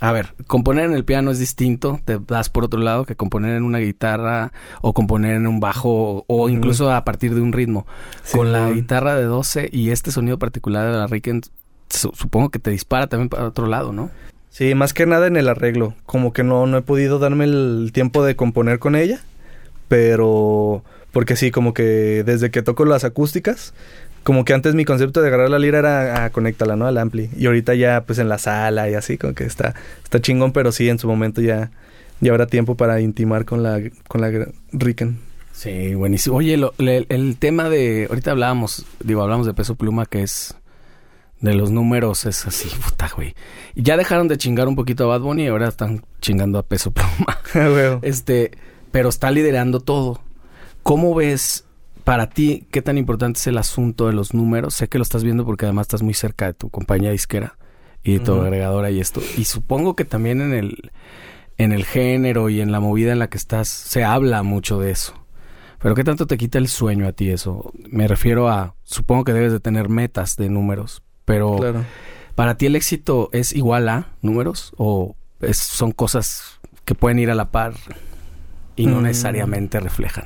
[0.00, 3.54] a ver, componer en el piano es distinto, te das por otro lado que componer
[3.54, 7.86] en una guitarra o componer en un bajo o incluso a partir de un ritmo.
[8.24, 11.50] Sí, Con la guitarra de 12 y este sonido particular de la Riken, su-
[11.98, 14.10] supongo que te dispara también para otro lado, ¿no?
[14.50, 15.94] Sí, más que nada en el arreglo.
[16.04, 19.20] Como que no, no he podido darme el tiempo de componer con ella.
[19.88, 20.82] Pero.
[21.12, 23.74] Porque sí, como que desde que toco las acústicas.
[24.22, 26.86] Como que antes mi concepto de agarrar la lira era, ah, conéctala, ¿no?
[26.86, 27.28] Al ampli.
[27.36, 29.74] Y ahorita ya, pues en la sala y así, como que está,
[30.04, 31.72] está chingón, pero sí, en su momento ya,
[32.20, 34.30] ya habrá tiempo para intimar con la, con la.
[35.52, 36.36] Sí, buenísimo.
[36.36, 38.06] Oye, lo- le- el tema de.
[38.08, 40.54] Ahorita hablábamos, digo, hablamos de peso pluma, que es.
[41.42, 43.34] De los números, es así, puta, güey.
[43.74, 46.62] Y ya dejaron de chingar un poquito a Bad Bunny y ahora están chingando a
[46.62, 47.38] peso pluma.
[47.54, 47.98] Ah.
[48.00, 48.52] Este,
[48.92, 50.22] pero está liderando todo.
[50.82, 51.66] ¿Cómo ves
[52.02, 54.74] para ti qué tan importante es el asunto de los números?
[54.74, 57.58] Sé que lo estás viendo porque además estás muy cerca de tu compañía disquera
[58.02, 59.20] y de tu agregadora y esto.
[59.36, 60.92] Y supongo que también en el,
[61.58, 64.92] en el género y en la movida en la que estás se habla mucho de
[64.92, 65.14] eso.
[65.78, 67.72] Pero ¿qué tanto te quita el sueño a ti eso?
[67.90, 71.84] Me refiero a, supongo que debes de tener metas de números, pero Claro.
[72.34, 77.30] ¿para ti el éxito es igual a números o es- son cosas que pueden ir
[77.30, 77.74] a la par
[78.76, 79.04] y no Mm.
[79.04, 80.24] necesariamente reflejan?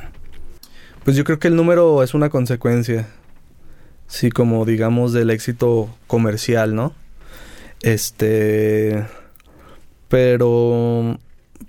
[1.04, 3.08] Pues yo creo que el número es una consecuencia.
[4.08, 6.92] Sí, como digamos del éxito comercial, ¿no?
[7.82, 9.04] Este.
[10.08, 11.18] Pero.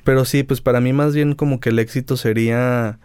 [0.03, 2.99] Pero sí, pues para mí más bien como que el éxito sería.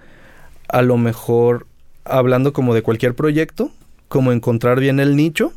[0.68, 1.66] A lo mejor.
[2.04, 3.70] Hablando como de cualquier proyecto.
[4.08, 5.52] Como encontrar bien el nicho.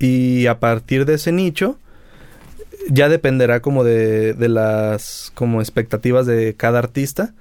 [0.00, 1.78] Y a partir de ese nicho.
[2.88, 7.34] Ya dependerá como de, de las como expectativas de cada artista.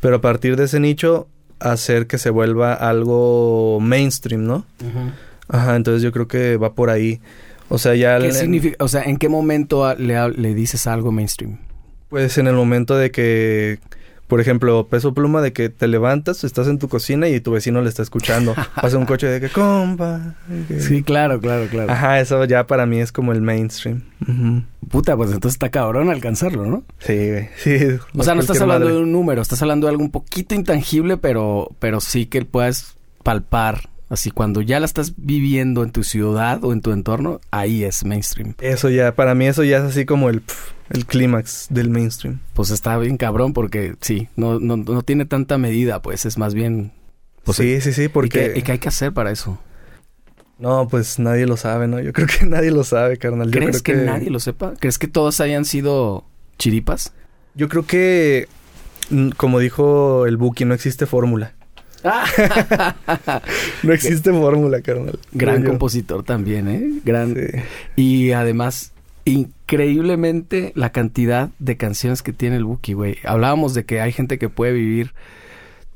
[0.00, 1.26] Pero a partir de ese nicho
[1.58, 4.64] hacer que se vuelva algo mainstream, ¿no?
[5.48, 7.20] Ajá, entonces yo creo que va por ahí.
[7.68, 8.18] O sea, ya...
[8.18, 8.84] ¿Qué en- significa?
[8.84, 11.58] O sea, ¿en qué momento le, le dices algo mainstream?
[12.10, 13.78] Pues en el momento de que,
[14.28, 17.82] por ejemplo, peso pluma de que te levantas, estás en tu cocina y tu vecino
[17.82, 18.54] le está escuchando.
[18.80, 20.34] Pasa un coche de que, compa.
[20.68, 21.92] que- claro, claro, claro.
[21.92, 24.02] Ajá, eso ya para mí es como el mainstream.
[24.90, 26.84] Puta, pues entonces está cabrón alcanzarlo, ¿no?
[26.98, 27.48] Sí, güey.
[27.56, 27.78] Sí.
[28.16, 28.96] O sea, no estás hablando madre.
[28.96, 32.94] de un número, estás hablando de algo un poquito intangible, pero, pero sí que puedes
[33.22, 33.88] palpar.
[34.08, 38.04] Así, cuando ya la estás viviendo en tu ciudad o en tu entorno, ahí es
[38.04, 38.54] mainstream.
[38.60, 42.40] Eso ya, para mí eso ya es así como el, pf, el clímax del mainstream.
[42.54, 46.54] Pues está bien cabrón porque sí, no, no, no tiene tanta medida, pues es más
[46.54, 46.92] bien...
[47.44, 48.52] Pues, sí, sí, sí, ¿Y porque...
[48.52, 49.58] qué, y qué hay que hacer para eso?
[50.58, 51.98] No, pues nadie lo sabe, ¿no?
[51.98, 53.50] Yo creo que nadie lo sabe, carnal.
[53.50, 54.74] Yo ¿Crees creo que, nadie lo sepa?
[54.78, 56.24] ¿Crees que todos hayan sido
[56.58, 57.12] chiripas?
[57.54, 58.48] Yo creo que,
[59.36, 61.54] como dijo el Buki, no existe fórmula.
[63.82, 65.18] No existe fórmula, carnal.
[65.32, 67.00] Gran compositor también, ¿eh?
[67.04, 67.34] Gran...
[67.34, 67.58] Sí.
[67.96, 68.91] Y además,
[69.24, 73.18] increíblemente la cantidad de canciones que tiene el Buki, güey.
[73.24, 75.12] Hablábamos de que hay gente que puede vivir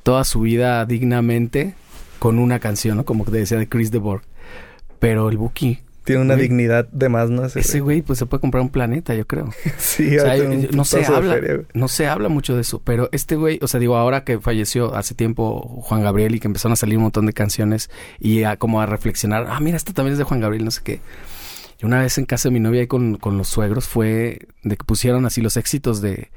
[0.02, 1.74] toda su vida dignamente
[2.18, 3.04] con una canción, ¿no?
[3.04, 4.22] Como te decía de Chris DeBorg.
[4.98, 7.44] Pero el Buki, Tiene una dignidad de más, ¿no?
[7.44, 8.00] Ese ese güey.
[8.02, 9.50] pues se puede comprar un planeta, yo creo.
[9.78, 10.36] Sí, O sea,
[10.72, 13.80] no se habla, feria, no se habla mucho de eso, pero este güey, o sea,
[13.80, 17.26] digo, ahora que falleció hace tiempo Juan Gabriel y que empezaron a salir un montón
[17.26, 20.64] de canciones y a como a reflexionar, ah, mira, esta también es de Juan Gabriel,
[20.64, 21.00] no sé qué.
[21.80, 24.76] Y una vez en casa de mi novia ahí con, con los suegros fue de
[24.76, 26.30] que pusieron así los éxitos de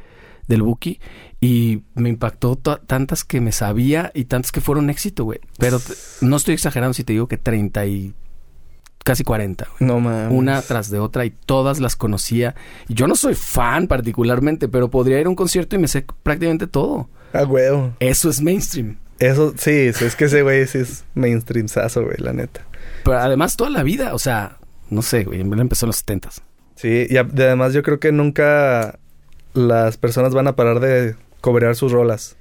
[0.47, 0.99] del Buki
[1.39, 5.39] y me impactó tantas que me sabía y tantas que fueron éxito, güey.
[5.59, 5.79] Pero
[6.21, 8.15] no estoy exagerando si te digo que 30 y
[9.03, 10.31] casi 40, güey No mames.
[10.35, 12.55] una tras de otra y todas las conocía.
[12.87, 16.03] Y yo no soy fan particularmente, pero podría ir a un concierto y me sé
[16.23, 17.09] prácticamente todo.
[17.31, 17.93] Ah, huevo.
[17.99, 18.97] Eso es mainstream.
[19.19, 22.65] Eso, sí, es que ese güey sí es mainstreamsazo, güey, la neta.
[23.03, 24.57] Pero además toda la vida, o sea,
[24.89, 26.41] no sé, güey, empezó en los setentas.
[26.75, 28.99] Sí, y además yo creo que nunca
[29.53, 32.37] las personas van a parar de cobrear sus rolas,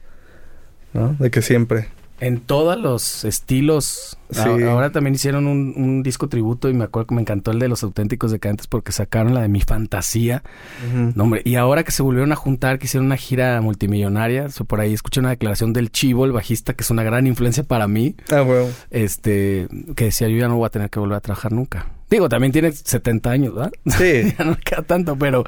[0.92, 1.16] ¿no?
[1.18, 1.88] De que siempre.
[2.20, 4.18] En todos los estilos.
[4.36, 7.82] Ahora también hicieron un, disco tributo y me acuerdo que me encantó el de los
[7.82, 10.42] auténticos decantes porque sacaron la de Mi Fantasía.
[11.44, 15.20] y ahora que se volvieron a juntar, que hicieron una gira multimillonaria, por ahí escuché
[15.20, 18.16] una declaración del Chivo, el bajista, que es una gran influencia para mí.
[18.30, 18.66] Ah, bueno.
[18.90, 21.86] Este, que decía, yo ya no voy a tener que volver a trabajar nunca.
[22.10, 23.72] Digo, también tiene 70 años, ¿verdad?
[23.86, 24.34] Sí.
[24.38, 25.44] ya no queda tanto, pero,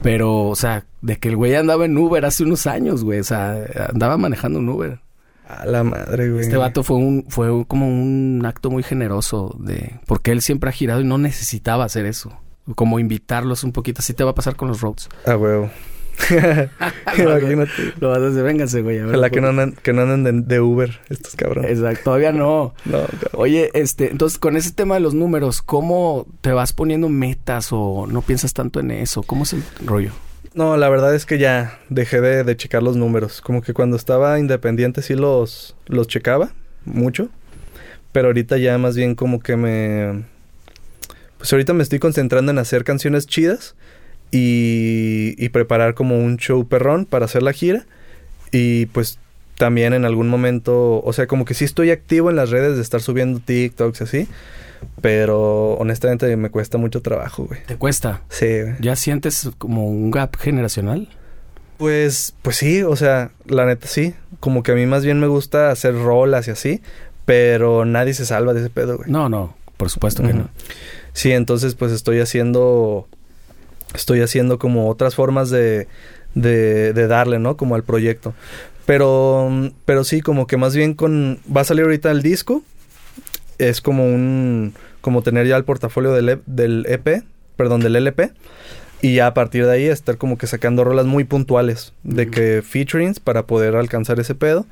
[0.00, 3.20] pero, o sea, de que el güey andaba en Uber hace unos años, güey.
[3.20, 5.00] O sea, andaba manejando un Uber.
[5.46, 6.42] A la madre, güey.
[6.42, 10.72] Este vato fue un, fue como un acto muy generoso de, porque él siempre ha
[10.72, 12.38] girado y no necesitaba hacer eso.
[12.74, 15.08] Como invitarlos un poquito, así te va a pasar con los roads.
[15.26, 15.68] Ah, huevo.
[17.18, 17.72] Imagínate.
[18.00, 19.00] Lo vas a hacer, vénganse, güey.
[19.00, 21.70] Ojalá que no anden, que no anden de, Uber estos cabrones.
[21.70, 22.74] Exacto, todavía no.
[22.84, 22.98] no
[23.32, 28.06] Oye, este, entonces con ese tema de los números, ¿cómo te vas poniendo metas o
[28.06, 29.22] no piensas tanto en eso?
[29.22, 30.12] ¿Cómo es el rollo?
[30.54, 33.40] No, la verdad es que ya dejé de, de checar los números.
[33.40, 36.52] Como que cuando estaba independiente sí los, los checaba
[36.84, 37.28] mucho.
[38.12, 40.24] Pero ahorita ya más bien como que me...
[41.38, 43.74] Pues ahorita me estoy concentrando en hacer canciones chidas
[44.32, 47.84] y, preparar como un show perrón para hacer la gira.
[48.50, 49.18] Y pues
[49.58, 52.82] también en algún momento, o sea, como que sí estoy activo en las redes de
[52.82, 54.26] estar subiendo TikToks así.
[55.00, 57.62] Pero honestamente me cuesta mucho trabajo, güey.
[57.66, 58.22] ¿Te cuesta?
[58.30, 58.74] Sí, güey.
[58.80, 61.08] ¿Ya sientes como un gap generacional?
[61.76, 64.14] Pues, pues sí, o sea, la neta sí.
[64.40, 66.80] Como que a mí más bien me gusta hacer rolas y así.
[67.26, 69.10] Pero nadie se salva de ese pedo, güey.
[69.10, 70.48] No, no, por supuesto que no.
[71.12, 73.06] Sí, entonces pues estoy haciendo
[73.94, 75.86] estoy haciendo como otras formas de,
[76.34, 77.56] de, darle, ¿no?
[77.56, 78.34] Como al proyecto.
[78.86, 81.38] Pero, pero sí, como que más bien con...
[81.54, 82.62] Va a salir ahorita el disco.
[83.58, 84.74] Es como un...
[85.00, 87.24] Como tener ya el portafolio del, e, del EP,
[87.56, 88.32] perdón, del LP.
[89.00, 91.92] Y ya a partir de ahí estar como que sacando rolas muy puntuales.
[92.02, 94.66] De que featurings para poder alcanzar ese pedo.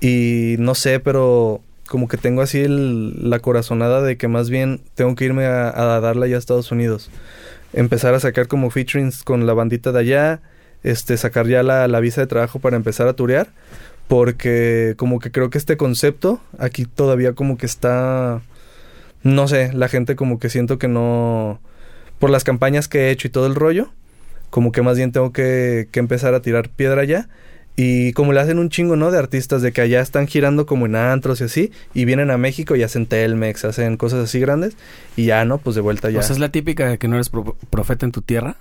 [0.00, 5.14] Y no sé, pero como que tengo así la corazonada de que más bien tengo
[5.16, 7.10] que irme a, a darle ya a Estados Unidos
[7.72, 10.40] empezar a sacar como featurings con la bandita de allá,
[10.82, 13.48] este, sacar ya la, la visa de trabajo para empezar a turear,
[14.06, 18.40] porque como que creo que este concepto aquí todavía como que está,
[19.22, 21.60] no sé, la gente como que siento que no,
[22.18, 23.90] por las campañas que he hecho y todo el rollo,
[24.50, 27.28] como que más bien tengo que, que empezar a tirar piedra ya
[27.80, 29.12] y como le hacen un chingo, ¿no?
[29.12, 32.36] De artistas de que allá están girando como en antros y así, y vienen a
[32.36, 34.76] México y hacen Telmex, hacen cosas así grandes,
[35.14, 35.58] y ya, ¿no?
[35.58, 36.18] Pues de vuelta ya.
[36.18, 37.30] O sea, es la típica de que no eres
[37.70, 38.56] profeta en tu tierra.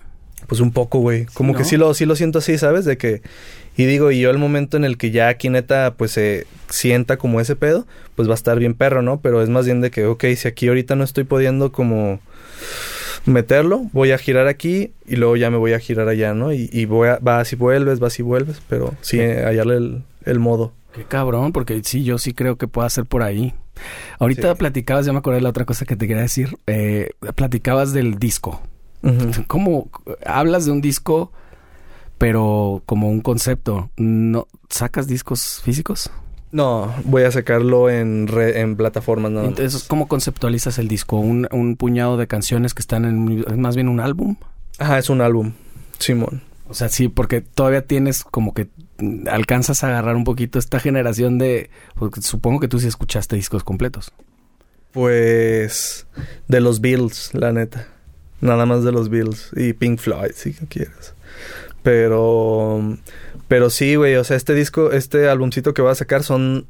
[0.46, 1.26] Pues un poco, güey.
[1.34, 2.86] Como que sí lo, sí lo siento así, ¿sabes?
[2.86, 3.24] De que...
[3.76, 7.18] Y digo, y yo el momento en el que ya aquí neta, pues se sienta
[7.18, 9.20] como ese pedo, pues va a estar bien perro, ¿no?
[9.20, 12.20] Pero es más bien de que, ok, si aquí ahorita no estoy pudiendo como
[13.28, 16.54] meterlo, voy a girar aquí y luego ya me voy a girar allá, ¿no?
[16.54, 20.40] Y, y voy a, vas y vuelves, vas y vuelves, pero sí, hallarle el, el,
[20.40, 20.74] modo.
[20.94, 23.54] Qué cabrón, porque sí, yo sí creo que pueda ser por ahí.
[24.20, 27.94] Ahorita platicabas, ya me acordé de la otra cosa que te quería decir, eh, platicabas
[27.94, 28.62] del disco.
[29.48, 29.90] ¿Cómo
[30.26, 31.32] hablas de un disco,
[32.18, 33.90] pero como un concepto?
[33.96, 36.12] ¿No sacas discos físicos?
[36.52, 39.32] No, voy a sacarlo en, en plataformas.
[39.32, 39.44] No.
[39.44, 41.18] Entonces, ¿cómo conceptualizas el disco?
[41.18, 43.44] ¿Un, ¿Un, puñado de canciones que están en...
[43.48, 44.38] ¿Es más bien un álbum?
[44.80, 45.54] Ajá, es un álbum,
[46.00, 46.42] Simón.
[46.70, 48.70] O sea, sí, porque todavía tienes como que
[49.30, 51.70] alcanzas a agarrar un poquito esta generación de...
[52.22, 54.14] supongo que tú sí escuchaste discos completos.
[54.92, 56.08] Pues...
[56.48, 57.88] De los Bills, la neta.
[58.40, 59.52] Nada más de los Bills.
[59.56, 61.14] Y Pink Floyd, si quieres.
[61.88, 62.98] Pero
[63.48, 66.68] pero sí, güey, o sea, este disco, este álbumcito que voy a sacar son,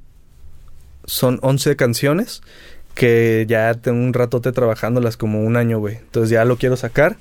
[1.05, 2.43] son 11 canciones
[2.93, 5.95] que ya tengo un ratote trabajándolas como un año, güey.
[5.95, 7.17] Entonces ya lo quiero sacar,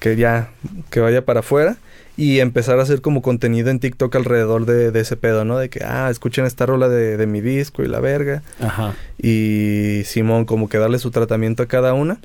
[0.00, 0.50] que ya,
[0.90, 1.76] que vaya para afuera
[2.16, 5.56] y empezar a hacer como contenido en TikTok alrededor de, ese pedo, ¿no?
[5.56, 8.42] De que, ah, escuchen esta rola de, de mi disco y la verga.
[8.60, 8.94] Ajá.
[9.18, 12.18] Y Simón, como que darle su tratamiento a cada una.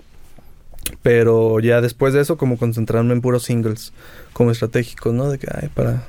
[1.02, 3.94] Pero ya después de eso, como concentrarme en puros singles,
[4.34, 5.30] como estratégicos, ¿no?
[5.30, 6.08] De que, ay, para,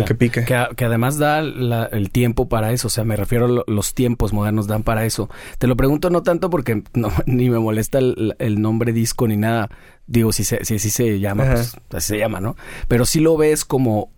[0.00, 0.44] que pique.
[0.44, 2.88] Que, además da el tiempo para eso.
[2.88, 5.28] O sea, me refiero a los tiempos modernos dan para eso.
[5.58, 9.70] Te lo pregunto no tanto porque no, ni me molesta el, nombre disco ni nada.
[10.06, 12.56] Digo, si, si así se llama, pues así se llama, ¿no?
[12.88, 14.10] Pero sí lo ves como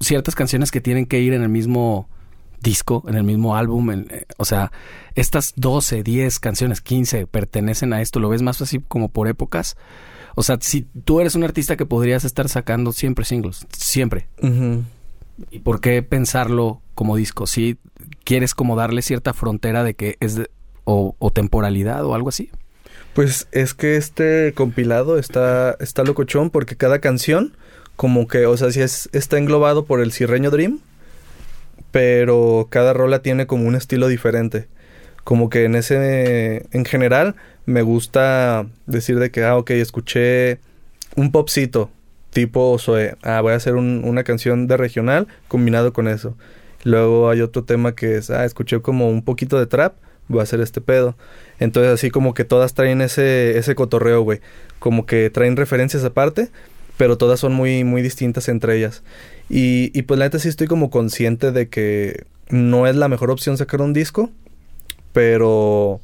[0.00, 2.08] ciertas canciones que tienen que ir en el mismo
[2.62, 3.90] disco, en el mismo álbum.
[3.90, 4.72] Eh, o sea,
[5.14, 8.20] estas 12, 10 canciones, 15 pertenecen a esto.
[8.20, 9.76] ¿Lo ves más así como por épocas?
[10.34, 14.28] O sea, si tú eres un artista que podrías estar sacando siempre singles, siempre
[15.50, 17.46] ¿Y por qué pensarlo como disco?
[17.46, 17.78] ¿Sí
[18.24, 20.50] quieres como darle cierta frontera de que es de,
[20.84, 22.50] o, o, temporalidad o algo así?
[23.14, 27.54] Pues es que este compilado está, está locochón porque cada canción
[27.96, 30.80] como que, o sea, sí es, está englobado por el Cirreño Dream,
[31.92, 34.66] pero cada rola tiene como un estilo diferente.
[35.22, 40.58] Como que en ese, en general, me gusta decir de que, ah, ok, escuché
[41.14, 41.90] un popcito,
[42.30, 43.16] tipo Zoe.
[43.22, 46.36] Ah, voy a hacer un, una canción de regional combinado con eso.
[46.82, 49.94] Luego hay otro tema que es, ah, escuché como un poquito de trap,
[50.26, 51.14] voy a hacer este pedo.
[51.60, 54.40] Entonces así como que todas traen ese, ese cotorreo, güey.
[54.80, 56.48] Como que traen referencias aparte,
[57.02, 59.02] pero todas son muy, muy distintas entre ellas.
[59.50, 63.32] Y, y pues la neta sí estoy como consciente de que no es la mejor
[63.32, 64.30] opción sacar un disco,
[65.12, 66.00] pero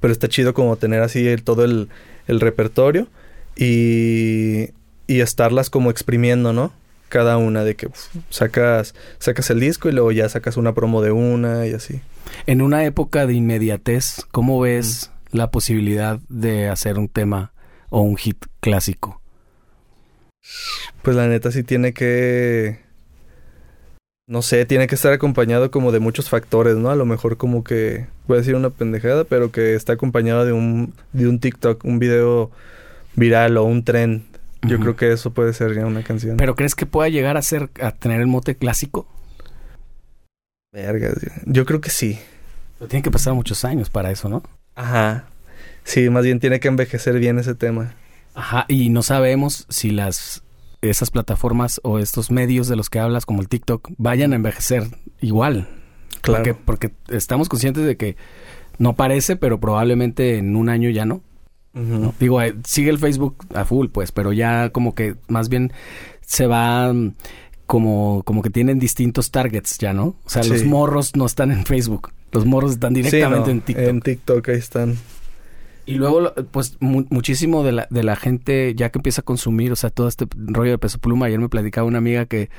[0.00, 1.90] pero está chido como tener así el, todo el,
[2.26, 3.06] el repertorio
[3.54, 4.70] y,
[5.08, 6.72] y estarlas como exprimiendo, ¿no?
[7.10, 11.02] Cada una de que uf, sacas sacas el disco y luego ya sacas una promo
[11.02, 12.00] de una y así.
[12.46, 15.36] En una época de inmediatez, ¿cómo ves mm.
[15.36, 17.52] la posibilidad de hacer un tema
[17.90, 19.21] o un hit clásico?
[21.02, 22.80] Pues la neta sí tiene que
[24.32, 26.90] no sé, tiene que estar acompañado como de muchos factores, ¿no?
[26.90, 30.52] A lo mejor como que, voy a decir una pendejada, pero que está acompañado de
[30.52, 32.50] un, de un TikTok, un video
[33.14, 34.24] viral o un tren.
[34.62, 34.82] Yo uh -huh.
[34.82, 36.36] creo que eso puede ser ya una canción.
[36.38, 39.06] ¿Pero crees que pueda llegar a ser, a tener el mote clásico?
[40.72, 41.12] Verga,
[41.44, 42.18] yo creo que sí.
[42.78, 44.42] Pero tiene que pasar muchos años para eso, ¿no?
[44.76, 45.26] Ajá.
[45.84, 47.94] Sí, más bien tiene que envejecer bien ese tema.
[48.34, 50.42] Ajá, y no sabemos si las
[50.82, 54.84] esas plataformas o estos medios de los que hablas, como el TikTok, vayan a envejecer
[55.20, 55.68] igual.
[56.22, 56.44] Claro.
[56.44, 58.16] Porque, porque estamos conscientes de que
[58.78, 61.22] no parece, pero probablemente en un año ya no.
[61.74, 61.98] Uh -huh.
[61.98, 62.14] ¿no?
[62.18, 65.72] Digo, eh, sigue el Facebook a full, pues, pero ya como que más bien
[66.20, 66.92] se va
[67.66, 70.16] como, como que tienen distintos targets ya, ¿no?
[70.24, 70.50] O sea, sí.
[70.50, 73.88] los morros no están en Facebook, los morros están directamente sí, no, en TikTok.
[73.88, 74.98] En TikTok ahí están.
[75.84, 79.72] Y luego, pues, mu muchísimo de la, de la gente ya que empieza a consumir,
[79.72, 81.26] o sea, todo este rollo de peso pluma.
[81.26, 82.50] Ayer me platicaba una amiga que,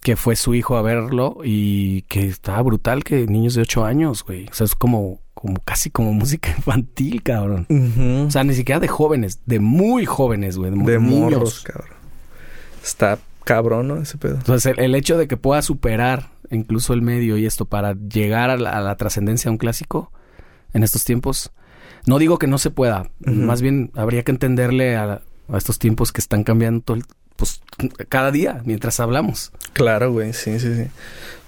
[0.00, 4.24] que fue su hijo a verlo y que estaba brutal que niños de 8 años,
[4.24, 4.46] güey.
[4.48, 7.66] O sea, es como, como casi como música infantil, cabrón.
[7.68, 8.26] Uh -huh.
[8.28, 10.70] O sea, ni siquiera de jóvenes, de muy jóvenes, güey.
[10.70, 11.96] De, de morros, cabrón.
[12.82, 13.96] Está cabrón, ¿no?
[13.96, 14.34] Ese pedo.
[14.36, 18.50] Entonces, el, el, hecho de que pueda superar incluso el medio y esto para llegar
[18.50, 20.12] a la, la trascendencia de un clásico
[20.72, 21.50] en estos tiempos
[22.06, 23.34] no digo que no se pueda, uh -huh.
[23.34, 27.04] más bien habría que entenderle a, a, estos tiempos que están cambiando todo el,
[27.36, 27.62] pues,
[28.08, 29.52] cada día mientras hablamos.
[29.72, 30.84] Claro, güey, sí, sí, sí.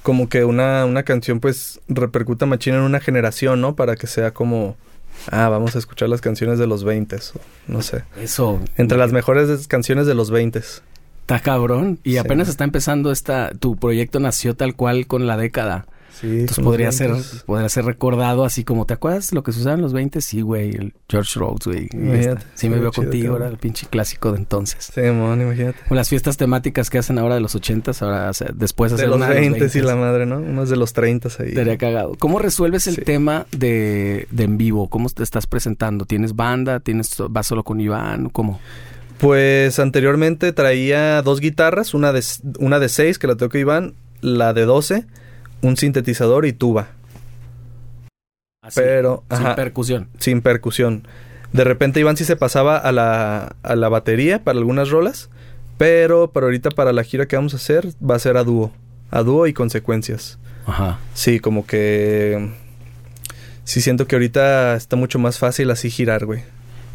[0.02, 3.74] Como que una, una canción pues repercuta machina en una generación, ¿no?
[3.74, 4.76] Para que sea como,
[5.30, 7.16] ah, vamos a escuchar las canciones de los 20,
[7.68, 8.04] no sé.
[8.20, 8.60] Eso.
[8.76, 10.58] Entre las mejores canciones de los 20.
[10.58, 11.98] Está cabrón.
[12.04, 12.18] Y sí.
[12.18, 15.86] apenas está empezando esta, tu proyecto nació tal cual con la década.
[16.20, 17.12] Sí, Entonces podría ser,
[17.44, 20.20] podría ser recordado así como, ¿te acuerdas lo que se usaba en los 20?
[20.20, 21.88] Sí, güey, el George Rhodes, güey.
[22.54, 24.90] Sí, me veo contigo, era el pinche clásico de entonces.
[24.94, 25.78] Sí, mon, imagínate.
[25.90, 28.96] O las fiestas temáticas que hacen ahora de los 80 ahora o sea, después de
[28.96, 30.38] hacer los 20 y la madre, ¿no?
[30.38, 31.48] Unos de los 30 ahí.
[31.48, 32.14] Estaría cagado.
[32.18, 33.02] ¿Cómo resuelves el sí.
[33.02, 34.88] tema de, de en vivo?
[34.88, 36.04] ¿Cómo te estás presentando?
[36.04, 36.80] ¿Tienes banda?
[36.80, 38.28] ¿Tienes vas solo con Iván?
[38.30, 38.60] ¿Cómo?
[39.18, 42.22] Pues anteriormente traía dos guitarras, una de,
[42.58, 45.06] una de seis que la toca Iván, la de 12
[45.64, 46.88] un sintetizador y tuba.
[48.62, 50.08] Así, pero sin ajá, percusión.
[50.18, 51.08] Sin percusión.
[51.52, 55.30] De repente Iván sí se pasaba a la, a la batería para algunas rolas,
[55.78, 58.72] pero para ahorita para la gira que vamos a hacer va a ser a dúo,
[59.10, 60.38] a dúo y consecuencias.
[60.66, 60.98] Ajá.
[61.14, 62.50] Sí, como que
[63.64, 66.42] sí siento que ahorita está mucho más fácil así girar, güey.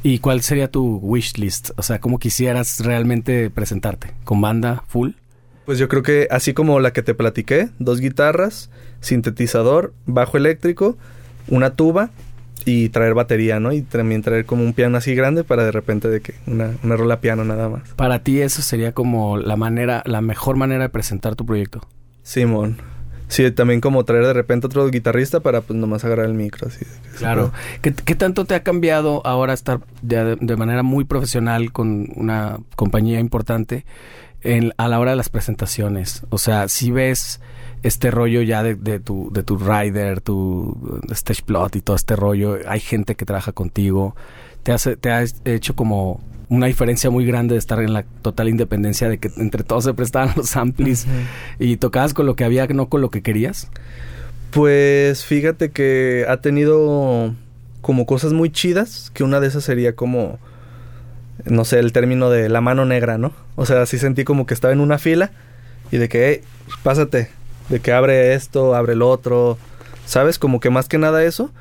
[0.01, 1.71] ¿Y cuál sería tu wish list?
[1.75, 4.13] O sea, ¿cómo quisieras realmente presentarte?
[4.23, 5.11] ¿Con banda full?
[5.69, 10.97] Pues yo creo que así como la que te platiqué, dos guitarras, sintetizador, bajo eléctrico,
[11.47, 12.09] una tuba
[12.65, 13.71] y traer batería, ¿no?
[13.71, 16.95] Y también traer como un piano así grande para de repente de que una, una
[16.95, 17.87] rola piano nada más.
[17.95, 21.87] Para ti eso sería como la manera, la mejor manera de presentar tu proyecto.
[22.23, 22.77] Simón.
[23.27, 26.83] Sí, también como traer de repente otro guitarrista para pues nomás agarrar el micro así.
[27.19, 27.53] Claro.
[27.83, 32.57] ¿Qué, ¿Qué, tanto te ha cambiado ahora estar de, de manera muy profesional con una
[32.75, 33.85] compañía importante?
[34.41, 36.23] En, a la hora de las presentaciones.
[36.29, 37.39] O sea, si ves
[37.83, 42.15] este rollo ya de, de, tu, de tu rider, tu stage plot y todo este
[42.15, 44.15] rollo, hay gente que trabaja contigo,
[44.63, 48.49] te, hace, te ha hecho como una diferencia muy grande de estar en la total
[48.49, 51.65] independencia de que entre todos se prestaban los amplis uh -huh.
[51.65, 53.69] y tocabas con lo que había, no con lo que querías.
[54.51, 57.35] Pues fíjate que ha tenido
[57.81, 60.39] como cosas muy chidas, que una de esas sería como
[61.45, 63.33] no sé, el término de la mano negra, ¿no?
[63.55, 65.31] O sea, sí sentí como que estaba en una fila
[65.91, 66.41] y de que, hey,
[66.83, 67.29] pásate,
[67.69, 69.57] de que abre esto, abre el otro,
[70.05, 70.39] ¿sabes?
[70.39, 71.51] Como que más que nada eso.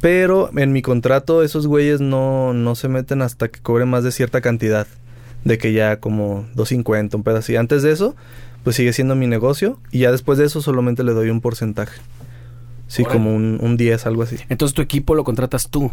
[0.00, 4.12] Pero en mi contrato esos güeyes no, no se meten hasta que cobren más de
[4.12, 4.86] cierta cantidad.
[5.44, 7.56] De que ya como 2.50, un pedazo así.
[7.56, 8.14] Antes de eso,
[8.64, 9.78] pues sigue siendo mi negocio.
[9.90, 12.00] Y ya después de eso solamente le doy un porcentaje.
[12.88, 14.36] Sí, como un, un 10, algo así.
[14.48, 15.90] Entonces tu equipo lo contratas tú.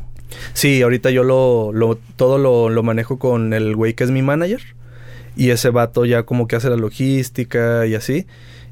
[0.54, 4.22] Sí, ahorita yo lo, lo todo lo, lo manejo con el güey que es mi
[4.22, 4.62] manager.
[5.36, 8.28] Y ese vato ya como que hace la logística y así.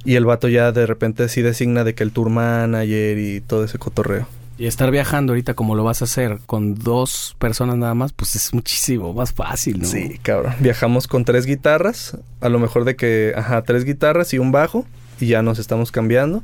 [0.05, 3.63] Y el vato ya de repente sí designa de que el tour manager y todo
[3.63, 4.27] ese cotorreo.
[4.57, 8.35] Y estar viajando ahorita como lo vas a hacer con dos personas nada más, pues
[8.35, 9.87] es muchísimo más fácil, ¿no?
[9.87, 10.53] Sí, cabrón.
[10.59, 14.85] Viajamos con tres guitarras, a lo mejor de que, ajá, tres guitarras y un bajo,
[15.19, 16.43] y ya nos estamos cambiando.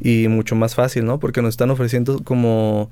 [0.00, 1.18] Y mucho más fácil, ¿no?
[1.18, 2.90] Porque nos están ofreciendo como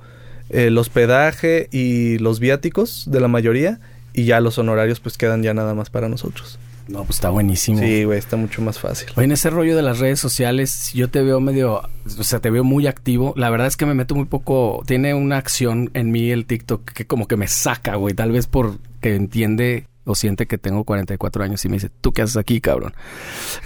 [0.49, 3.81] el hospedaje y los viáticos de la mayoría,
[4.13, 6.59] y ya los honorarios pues quedan ya nada más para nosotros.
[6.87, 7.79] No, pues está buenísimo.
[7.79, 9.09] Sí, güey, está mucho más fácil.
[9.17, 11.81] Oye, en ese rollo de las redes sociales, yo te veo medio,
[12.19, 13.33] o sea, te veo muy activo.
[13.37, 16.85] La verdad es que me meto muy poco, tiene una acción en mí el TikTok
[16.93, 21.45] que como que me saca, güey, tal vez porque entiende o siente que tengo 44
[21.45, 22.93] años y me dice, ¿tú qué haces aquí, cabrón?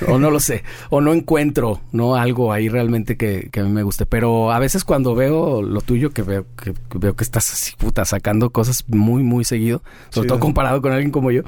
[0.09, 2.14] O no lo sé, o no encuentro, ¿no?
[2.14, 4.07] Algo ahí realmente que, que a mí me guste.
[4.07, 7.72] Pero a veces cuando veo lo tuyo, que veo que, que veo que estás así,
[7.76, 10.28] puta, sacando cosas muy, muy seguido, sobre Sí.
[10.28, 11.43] todo comparado con alguien como yo,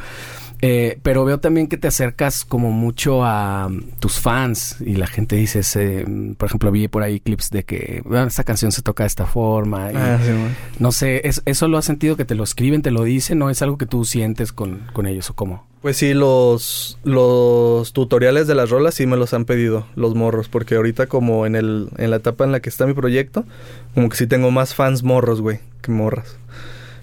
[0.62, 5.06] eh, pero veo también que te acercas como mucho a um, tus fans y la
[5.06, 8.82] gente dice, mm, por ejemplo, vi por ahí clips de que "Ah, esta canción se
[8.82, 9.92] toca de esta forma.
[9.92, 10.30] y Ah, sí.
[10.78, 13.38] No sé, ¿es- ¿eso lo has sentido que te lo escriben, te lo dicen?
[13.38, 15.66] ¿No es algo que tú sientes con, con ellos o cómo?
[15.82, 20.50] Pues sí, los, los tutoriales de las rolas sí me los han pedido, los morros,
[20.50, 23.46] porque ahorita como en, el, en la etapa en la que está mi proyecto,
[23.94, 26.36] como que sí tengo más fans morros, güey, que morras.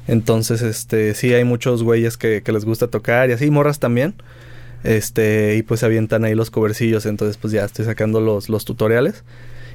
[0.08, 4.16] Entonces, este, sí hay muchos güeyes que, que les gusta tocar y así, morras también.
[4.84, 8.66] Este, y pues se avientan ahí los covercillos, entonces pues ya estoy sacando los, los
[8.66, 9.24] tutoriales.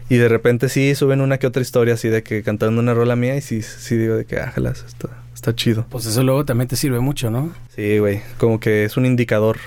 [0.09, 3.17] Y de repente sí suben una que otra historia así de que cantando una rola
[3.17, 5.87] mía y sí, sí digo de que, ájalas, está, está chido.
[5.91, 7.53] Pues eso luego también te sirve mucho, ¿no?
[7.75, 9.59] Sí, güey, como que es un indicador.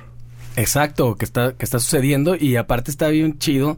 [0.56, 3.78] Exacto, que está, que está sucediendo y aparte está bien chido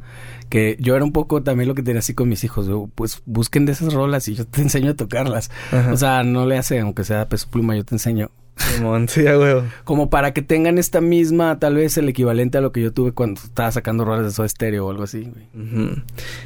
[0.50, 3.22] que yo era un poco también lo que tenía así con mis hijos, yo, pues
[3.26, 5.52] busquen de esas rolas y yo te enseño a tocarlas.
[5.72, 5.92] Ajá.
[5.92, 8.32] O sea, no le hace, aunque sea peso pluma, yo te enseño.
[9.08, 9.64] Sí, huevo.
[9.84, 13.12] Como para que tengan esta misma, tal vez el equivalente a lo que yo tuve
[13.12, 16.04] cuando estaba sacando rolas de Soda Stereo o algo así, güey.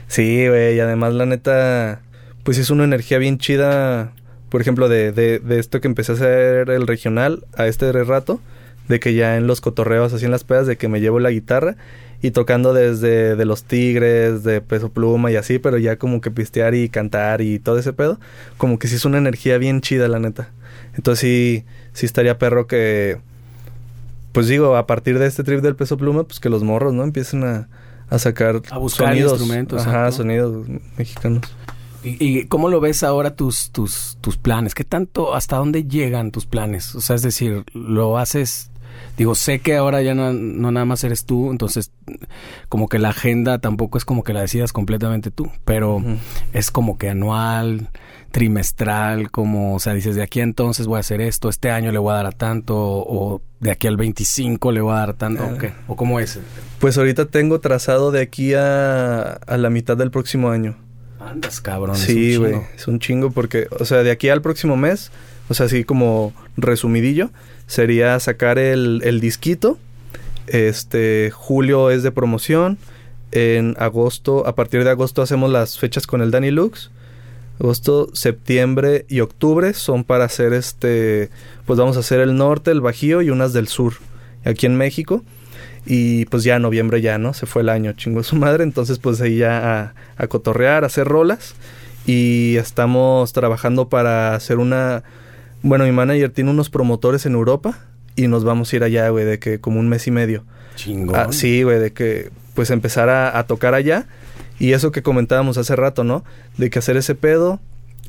[0.08, 2.02] Sí, güey, y además la neta,
[2.43, 4.14] pues es una energía bien chida,
[4.49, 8.41] por ejemplo, de, de, de esto que empecé a hacer el regional a este rato,
[8.92, 11.32] de que ya en los cotorreos, así en las pedas, de que me llevo la
[11.32, 11.78] guitarra
[12.22, 16.30] y tocando desde de los tigres, de peso pluma y así, pero ya como que
[16.30, 18.20] pistear y cantar y todo ese pedo,
[18.58, 20.50] como que sí es una energía bien chida, la neta.
[20.94, 21.64] Entonces sí,
[21.94, 23.20] sí estaría perro que,
[24.34, 27.06] pues digo, a partir de este trip del peso pluma, pues que los morros, ¿no?
[27.06, 27.70] Empiecen a,
[28.10, 30.68] a sacar A buscar sonidos, instrumentos, ajá, sonidos
[30.98, 31.44] mexicanos.
[32.04, 34.76] ¿Y, y cómo lo ves ahora tus, tus, tus planes?
[34.76, 36.94] ¿Qué tanto, hasta dónde llegan tus planes?
[36.96, 38.71] O sea, es decir, lo haces,
[39.18, 41.92] digo, sé que ahora ya no, no nada más eres tú, entonces
[42.70, 46.04] como que la agenda tampoco es como que la decidas completamente tú, pero
[46.54, 47.89] es como que anual,
[48.32, 51.92] trimestral, como, o sea, dices, de aquí a entonces voy a hacer esto, este año
[51.92, 55.10] le voy a dar a tanto, o de aquí al 25 le voy a dar
[55.12, 55.52] a tanto, Ah.
[55.54, 55.74] ¿o qué?
[55.88, 56.39] ¿O cómo es?
[56.80, 60.76] Pues ahorita tengo trazado de aquí a, a la mitad del próximo año.
[61.20, 61.96] Andas, cabrón.
[61.98, 62.68] sí, güey, chingo.
[62.76, 65.12] es un chingo porque, o sea, de aquí al próximo mes,
[65.50, 67.30] o sea, así como resumidillo,
[67.72, 69.78] sería sacar el, el disquito.
[70.48, 72.78] Este, julio es de promoción.
[73.32, 76.92] En agosto, a partir de agosto hacemos las fechas con el Danny Lux.
[77.62, 81.30] Agosto, septiembre y octubre son para hacer este,
[81.66, 83.94] pues vamos a hacer el norte, el bajío y unas del sur,
[84.44, 85.24] aquí en México.
[85.86, 87.34] Y pues ya noviembre ya, ¿no?
[87.34, 88.66] Se fue el año, chingo su madre.
[88.66, 91.56] Entonces pues ahí ya a, a cotorrear, a hacer rolas.
[92.06, 95.04] Y estamos trabajando para hacer una...
[95.64, 97.78] Bueno, mi manager tiene unos promotores en Europa.
[98.16, 100.43] Y nos vamos a ir allá, güey, de que como un mes y medio.
[100.76, 101.16] Chingón.
[101.16, 104.05] Ah, sí, güey, de que pues empezar a, a tocar allá.
[104.59, 106.26] Y eso que comentábamos hace rato, ¿no?
[106.57, 107.62] De que hacer ese pedo.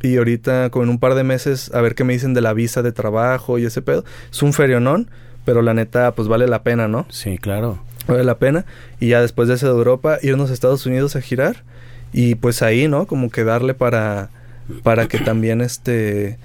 [0.02, 2.52] Y ahorita, como en un par de meses, a ver qué me dicen de la
[2.52, 4.04] visa de trabajo y ese pedo.
[4.30, 5.08] Es un ferionón,
[5.44, 7.06] pero la neta, pues vale la pena, ¿no?
[7.08, 7.78] Sí, claro.
[8.08, 8.64] Vale la pena.
[8.98, 11.62] Y ya después de ese de Europa, irnos a Estados Unidos a girar.
[12.12, 13.06] Y pues ahí, ¿no?
[13.06, 14.30] Como que darle para,
[14.82, 16.38] para que también este...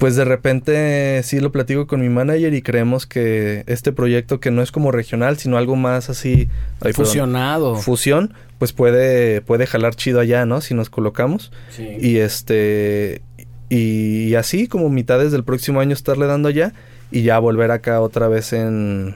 [0.00, 4.50] Pues de repente sí lo platico con mi manager y creemos que este proyecto que
[4.50, 6.48] no es como regional, sino algo más así...
[6.80, 7.76] ay, perdón, Fusionado.
[7.76, 10.62] fusión, pues puede, puede jalar chido allá, ¿no?
[10.62, 11.52] Si nos colocamos.
[11.68, 11.86] Sí.
[12.00, 13.20] Y este...
[13.68, 16.72] Y, y así como mitades del próximo año estarle dando allá
[17.12, 19.14] y ya volver acá otra vez en...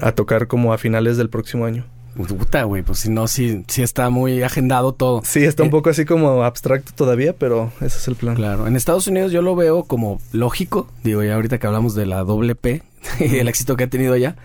[0.00, 1.84] a tocar como a finales del próximo año.
[2.14, 5.22] Puta, güey, pues si no, sí, sí está muy agendado todo.
[5.24, 8.36] Sí, está un eh, poco así como abstracto todavía, pero ese es el plan.
[8.36, 12.06] Claro, en Estados Unidos yo lo veo como lógico, digo, ya ahorita que hablamos de
[12.06, 12.82] la doble P
[13.20, 14.36] y el éxito que ha tenido allá,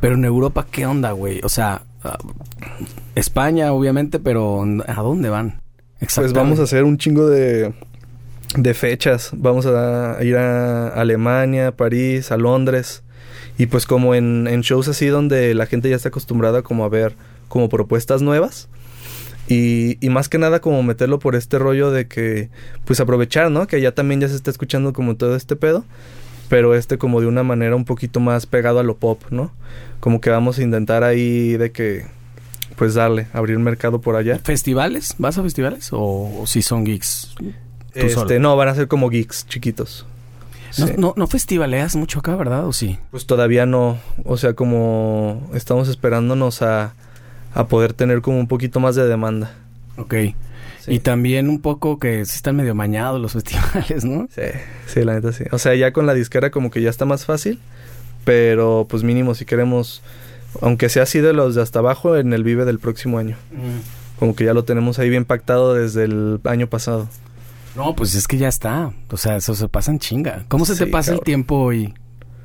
[0.00, 1.40] pero en Europa, ¿qué onda, güey?
[1.42, 2.18] O sea, ah,
[3.16, 5.60] España, obviamente, pero ¿a dónde van?
[6.14, 7.72] Pues vamos a hacer un chingo de,
[8.56, 9.30] de fechas.
[9.32, 13.02] Vamos a ir a Alemania, París, a Londres.
[13.58, 16.88] Y pues como en, en, shows así donde la gente ya está acostumbrada como a
[16.88, 17.14] ver
[17.48, 18.68] como propuestas nuevas.
[19.48, 22.50] Y, y, más que nada como meterlo por este rollo de que
[22.84, 23.66] pues aprovechar, ¿no?
[23.66, 25.84] Que ya también ya se está escuchando como todo este pedo.
[26.48, 29.50] Pero este como de una manera un poquito más pegado a lo pop, ¿no?
[30.00, 32.06] Como que vamos a intentar ahí de que
[32.76, 34.38] pues darle, abrir mercado por allá.
[34.38, 35.14] ¿Festivales?
[35.18, 35.88] ¿Vas a festivales?
[35.92, 37.34] ¿O, si son geeks?
[37.92, 40.06] Este, no, van a ser como geeks chiquitos.
[40.76, 42.66] No, no, no festivaleas mucho acá, ¿verdad?
[42.66, 42.98] ¿O sí?
[43.10, 43.98] Pues todavía no.
[44.24, 46.94] O sea, como estamos esperándonos a,
[47.54, 49.52] a poder tener como un poquito más de demanda.
[49.96, 50.14] Ok.
[50.86, 54.28] Y también un poco que sí están medio mañados los festivales, ¿no?
[54.34, 54.42] Sí,
[54.86, 55.44] sí, la neta sí.
[55.52, 57.58] O sea, ya con la disquera como que ya está más fácil,
[58.24, 60.02] pero pues mínimo si queremos,
[60.60, 63.36] aunque sea así de los de hasta abajo, en el Vive del próximo año.
[63.52, 64.18] Mm.
[64.18, 67.08] Como que ya lo tenemos ahí bien pactado desde el año pasado.
[67.76, 68.92] No, pues es que ya está.
[69.10, 70.44] O sea, eso se pasa en chinga.
[70.48, 71.94] ¿Cómo se te pasa el tiempo hoy?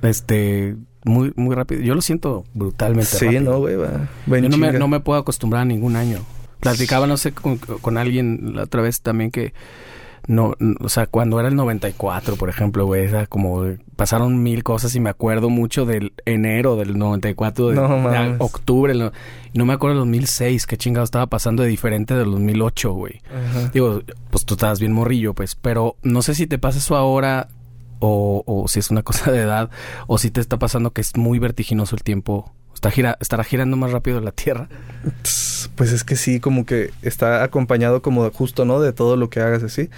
[0.01, 1.81] Este, muy, muy rápido.
[1.81, 3.75] Yo lo siento brutalmente sí, no, güey.
[3.75, 6.19] Yo no me, no me, puedo acostumbrar a ningún año.
[6.59, 9.53] Platicaba, no sé, con, con alguien la otra vez también que
[10.27, 13.65] no, o sea, cuando era el 94, por ejemplo, güey, era como
[13.97, 19.11] pasaron mil cosas y me acuerdo mucho del enero del 94, de, de octubre, no,
[19.53, 23.21] no me acuerdo del 2006, qué chingado estaba pasando de diferente del 2008, güey.
[23.73, 27.49] Digo, pues tú estabas bien morrillo, pues, pero no sé si te pasa eso ahora
[27.99, 29.69] o, o si es una cosa de edad
[30.07, 32.53] o si te está pasando que es muy vertiginoso el tiempo
[33.19, 34.67] ¿Estará girando más rápido la Tierra?
[35.75, 38.79] Pues es que sí, como que está acompañado como justo, ¿no?
[38.79, 39.89] De todo lo que hagas así.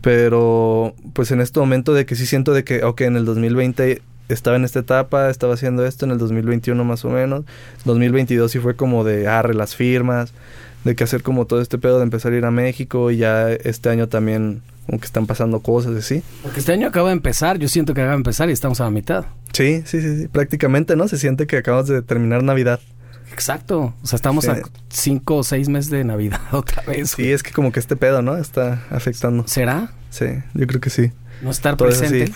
[0.00, 4.02] Pero pues en este momento de que sí siento de que, ok, en el 2020
[4.28, 7.44] estaba en esta etapa, estaba haciendo esto, en el 2021 más o menos.
[7.84, 10.32] 2022 sí fue como de arre las firmas,
[10.84, 13.50] de que hacer como todo este pedo de empezar a ir a México y ya
[13.50, 16.22] este año también como que están pasando cosas así.
[16.42, 18.84] Porque este año acaba de empezar, yo siento que acaba de empezar y estamos a
[18.84, 19.26] la mitad.
[19.52, 20.28] Sí, sí, sí, sí.
[20.28, 21.08] prácticamente, ¿no?
[21.08, 22.80] Se siente que acabamos de terminar Navidad.
[23.32, 27.10] Exacto, o sea, estamos a cinco o seis meses de Navidad otra vez.
[27.10, 28.36] Sí, es que como que este pedo, ¿no?
[28.36, 29.46] Está afectando.
[29.46, 29.92] ¿Será?
[30.10, 31.12] Sí, yo creo que sí.
[31.42, 32.32] No estar presente.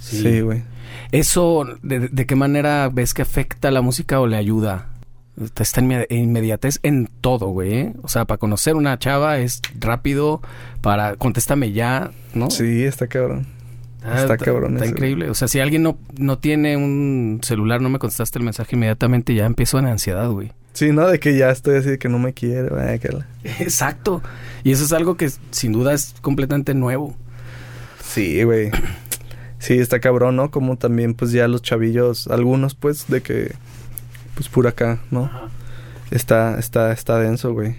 [0.00, 0.62] Sí, güey.
[1.12, 4.88] ¿Eso de, de qué manera ves que afecta a la música o le ayuda?
[5.40, 7.74] Está en inmediatez en todo, güey.
[7.74, 7.92] ¿eh?
[8.02, 10.40] O sea, para conocer una chava es rápido,
[10.80, 12.50] para contéstame ya, ¿no?
[12.50, 13.46] Sí, está cabrón.
[14.04, 14.74] Ah, está, cabrón.
[14.74, 15.30] Está increíble.
[15.30, 19.34] O sea, si alguien no, no tiene un celular, no me contestaste el mensaje inmediatamente,
[19.34, 20.52] ya empiezo en ansiedad, güey.
[20.74, 21.06] Sí, ¿no?
[21.06, 22.68] De que ya estoy así, de que no me quiere.
[23.60, 24.22] Exacto.
[24.62, 27.16] Y eso es algo que sin duda es completamente nuevo.
[28.02, 28.70] Sí, güey.
[29.58, 30.50] Sí, está cabrón, ¿no?
[30.50, 33.54] Como también, pues ya los chavillos, algunos, pues, de que
[34.34, 35.30] pues pura acá, ¿no?
[36.10, 37.76] Está, está, está denso, güey.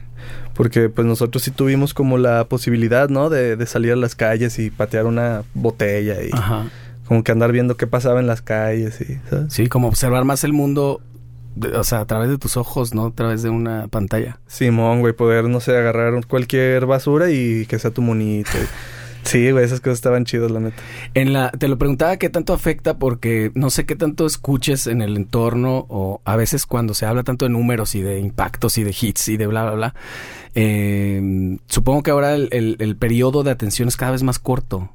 [0.54, 3.30] Porque pues nosotros sí tuvimos como la posibilidad, ¿no?
[3.30, 6.32] De, de salir a las calles y patear una botella y
[7.08, 9.54] como que andar viendo qué pasaba en las calles y, ¿sabes?
[9.54, 11.02] Sí, como observar más el mundo,
[11.76, 13.08] o sea, a través de tus ojos, ¿no?
[13.08, 14.40] A través de una pantalla.
[14.48, 18.50] Simón, güey, poder, no sé, agarrar cualquier basura y que sea tu monito.
[19.26, 20.82] Sí, güey, esas cosas estaban chidas, la neta.
[21.16, 25.02] En la, te lo preguntaba qué tanto afecta porque no sé qué tanto escuches en
[25.02, 28.84] el entorno o a veces cuando se habla tanto de números y de impactos y
[28.84, 29.96] de hits y de bla, bla, bla.
[30.54, 32.50] Eh, supongo que ahora el,
[32.80, 34.92] el, periodo de atención es cada vez más corto.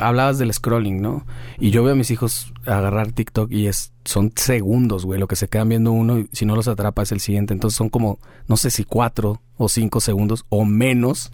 [0.00, 1.26] Hablabas del scrolling, ¿no?
[1.58, 5.36] Y yo veo a mis hijos agarrar TikTok y es son segundos, güey, lo que
[5.36, 7.52] se quedan viendo uno y si no los atrapa es el siguiente.
[7.52, 8.18] Entonces son como,
[8.48, 11.30] no sé si cuatro o cinco segundos o menos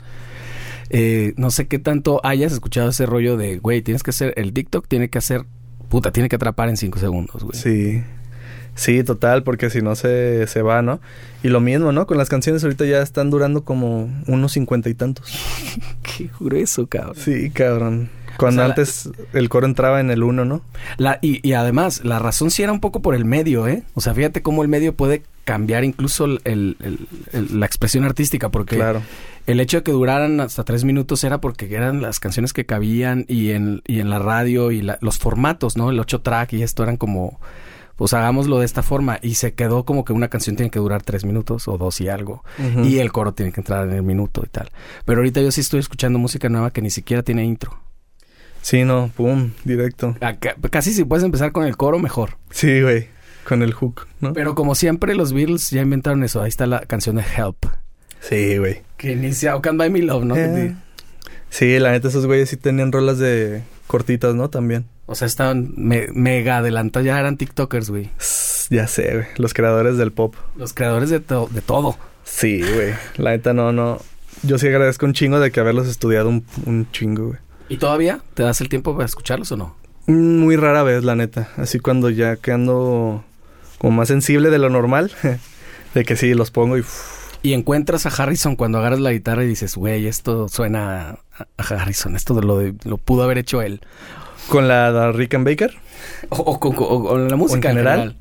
[0.90, 4.52] eh, no sé qué tanto hayas escuchado ese rollo de, güey, tienes que hacer, el
[4.52, 5.44] TikTok tiene que hacer,
[5.88, 7.58] puta, tiene que atrapar en cinco segundos, güey.
[7.58, 8.02] Sí.
[8.76, 11.00] Sí, total, porque si no se, se va, ¿no?
[11.44, 12.06] Y lo mismo, ¿no?
[12.06, 15.32] Con las canciones ahorita ya están durando como unos cincuenta y tantos.
[16.02, 17.14] Qué grueso, cabrón.
[17.16, 18.10] Sí, cabrón.
[18.38, 20.62] Cuando antes el coro entraba en el uno, ¿no?
[20.96, 23.82] La, y, y, además, la razón sí era un poco por el medio, ¿eh?
[23.94, 26.76] O sea, fíjate cómo el medio puede cambiar incluso el,
[27.32, 29.02] la expresión artística, porque claro
[29.46, 33.26] el hecho de que duraran hasta tres minutos era porque eran las canciones que cabían
[33.28, 35.90] y en, y en la radio y los formatos, ¿no?
[35.90, 37.40] El ocho track y esto eran como,
[37.96, 39.18] pues hagámoslo de esta forma.
[39.20, 42.08] Y se quedó como que una canción tiene que durar tres minutos o dos y
[42.08, 42.42] algo.
[42.84, 44.70] Y el coro tiene que entrar en el minuto y tal.
[45.04, 47.78] Pero ahorita yo sí estoy escuchando música nueva que ni siquiera tiene intro.
[48.64, 50.16] Sí, no, pum, directo.
[50.22, 52.38] Acá- casi si puedes empezar con el coro, mejor.
[52.50, 53.08] Sí, güey,
[53.46, 54.32] con el hook, ¿no?
[54.32, 56.40] Pero como siempre, los Beatles ya inventaron eso.
[56.40, 57.66] Ahí está la canción de Help.
[58.20, 58.80] Sí, güey.
[58.96, 60.34] Que inicia, o Can't Buy Me Love, ¿no?
[60.34, 60.74] Eh,
[61.50, 64.48] Sí, la neta, esos güeyes sí tenían rolas de cortitas, ¿no?
[64.48, 64.86] También.
[65.06, 68.08] O sea, estaban me- mega adelantados, ya eran TikTokers, güey.
[68.70, 69.26] Ya sé, güey.
[69.36, 70.34] Los creadores del pop.
[70.56, 71.98] Los creadores de, to- de todo.
[72.24, 72.94] Sí, güey.
[73.18, 73.98] La neta, no, no.
[74.42, 77.38] Yo sí agradezco un chingo de que haberlos estudiado un, un chingo, güey.
[77.74, 79.76] ¿Y todavía te das el tiempo para escucharlos o no?
[80.06, 81.48] Muy rara vez, la neta.
[81.56, 83.24] Así cuando ya que ando
[83.78, 85.10] como más sensible de lo normal,
[85.94, 86.84] de que sí, los pongo y...
[87.42, 91.18] Y encuentras a Harrison cuando agarras la guitarra y dices, güey, esto suena
[91.58, 93.82] a Harrison, esto lo, de- lo pudo haber hecho él.
[94.48, 95.74] Con la de Rick and Baker,
[96.30, 97.98] O, o con- o- o la música en general?
[98.00, 98.16] general.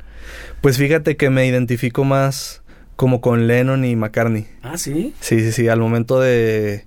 [0.62, 2.64] pues fíjate que me identifico más
[2.98, 4.48] como con Lennon y McCartney.
[4.62, 5.14] Ah, sí.
[5.22, 6.84] Sí, sí, sí, al momento de,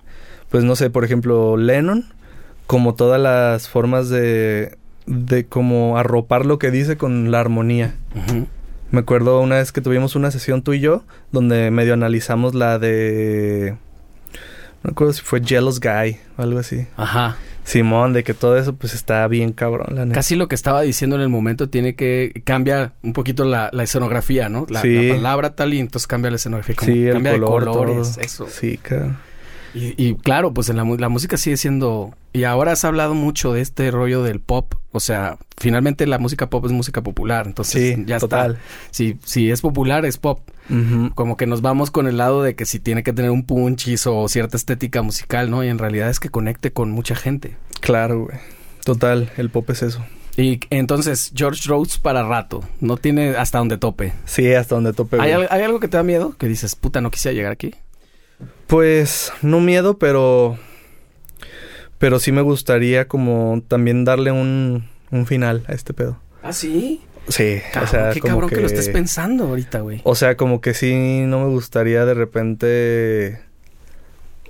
[0.49, 2.05] pues no sé, por ejemplo, Lennon,
[2.67, 7.95] como todas las formas de, de como arropar lo que dice con la armonía.
[8.91, 12.79] Me acuerdo una vez que tuvimos una sesión tú y yo, donde medio analizamos la
[12.79, 13.75] de,
[14.83, 16.87] no me acuerdo si fue Jealous Guy o algo así.
[16.95, 17.35] Ajá.
[17.65, 20.15] Simón, de que todo eso pues está bien cabrón, la neta.
[20.15, 23.83] Casi lo que estaba diciendo en el momento tiene que cambiar un poquito la, la
[23.83, 24.65] escenografía, ¿no?
[24.69, 25.09] La, Sí.
[25.09, 26.75] la palabra tal y entonces cambia la escenografía.
[26.75, 28.21] como Sí, el cambia color, de colores, todo.
[28.23, 28.47] eso.
[28.49, 29.17] Sí, cabrón.
[29.73, 32.13] Y, y claro, pues en la, la música sigue siendo...
[32.33, 34.75] Y ahora has hablado mucho de este rollo del pop.
[34.91, 37.47] O sea, finalmente la música pop es música popular.
[37.47, 38.51] Entonces Sí, ya total.
[38.51, 38.63] está.
[38.91, 40.39] Si, si es popular, es pop.
[41.15, 44.05] Como que nos vamos con el lado de que si tiene que tener un punchis
[44.05, 45.63] o cierta estética musical, ¿no?
[45.63, 47.55] Y en realidad es que conecte con mucha gente.
[47.79, 48.37] Claro, güey.
[48.83, 50.05] Total, el pop es eso.
[50.35, 52.63] Y entonces, George Rhodes para rato.
[52.79, 54.13] No tiene hasta donde tope.
[54.25, 55.19] Sí, hasta donde tope.
[55.19, 55.47] ¿Hay, güey.
[55.49, 56.35] hay algo que te da miedo?
[56.37, 57.73] Que dices, puta, no quisiera llegar aquí.
[58.67, 60.57] Pues no miedo, pero
[61.97, 66.19] pero sí me gustaría como también darle un, un final a este pedo.
[66.43, 67.01] ¿Ah, sí?
[67.27, 68.55] Sí, Cabrón, o sea, qué como cabrón que...
[68.55, 70.01] que, lo estés pensando ahorita, güey.
[70.03, 70.93] O sea, como que sí
[71.25, 73.47] no me gustaría de repente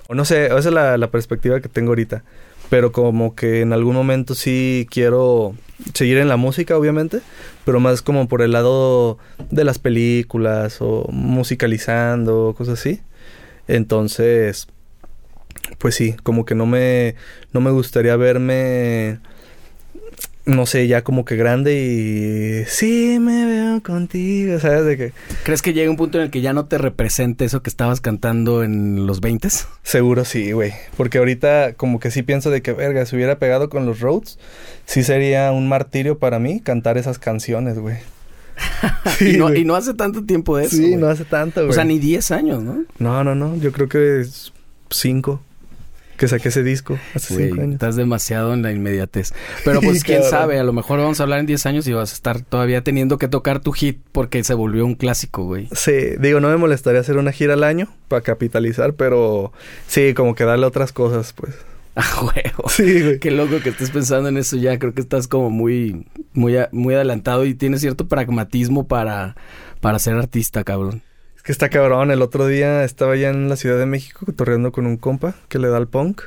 [0.08, 2.24] o no sé, esa es la, la perspectiva que tengo ahorita,
[2.70, 5.54] pero como que en algún momento sí quiero
[5.92, 7.20] seguir en la música, obviamente,
[7.66, 9.18] pero más como por el lado
[9.50, 13.02] de las películas o musicalizando, cosas así.
[13.68, 14.66] Entonces,
[15.78, 17.14] pues sí, como que no me,
[17.52, 19.18] no me gustaría verme,
[20.46, 24.86] no sé, ya como que grande y sí me veo contigo, ¿sabes?
[24.86, 25.12] De que
[25.44, 28.00] ¿Crees que llegue un punto en el que ya no te represente eso que estabas
[28.00, 29.48] cantando en los 20
[29.82, 30.72] seguro sí, güey.
[30.96, 34.38] Porque ahorita como que sí pienso de que, verga, si hubiera pegado con los Rhodes,
[34.86, 37.98] sí sería un martirio para mí cantar esas canciones, güey.
[39.20, 40.76] y, no, y no hace tanto tiempo de eso.
[40.76, 41.70] Sí, no hace tanto, güey.
[41.70, 42.84] O sea, ni 10 años, ¿no?
[42.98, 43.56] No, no, no.
[43.56, 44.52] Yo creo que es
[44.90, 45.40] cinco.
[46.16, 47.74] Que saqué ese disco hace cinco años.
[47.74, 49.32] estás demasiado en la inmediatez.
[49.64, 52.10] Pero pues quién sabe, a lo mejor vamos a hablar en 10 años y vas
[52.10, 55.68] a estar todavía teniendo que tocar tu hit porque se volvió un clásico, güey.
[55.70, 59.52] Sí, digo, no me molestaría hacer una gira al año para capitalizar, pero
[59.86, 61.54] sí, como que darle otras cosas, pues.
[62.00, 62.68] Ah, huevo.
[62.68, 63.18] Sí, güey.
[63.18, 64.78] Qué loco que estés pensando en eso ya.
[64.78, 69.36] Creo que estás como muy, muy, muy adelantado y tienes cierto pragmatismo para,
[69.80, 71.02] para ser artista, cabrón.
[71.36, 72.10] Es que está cabrón.
[72.10, 75.58] El otro día estaba ya en la Ciudad de México cotorreando con un compa que
[75.58, 76.22] le da al punk.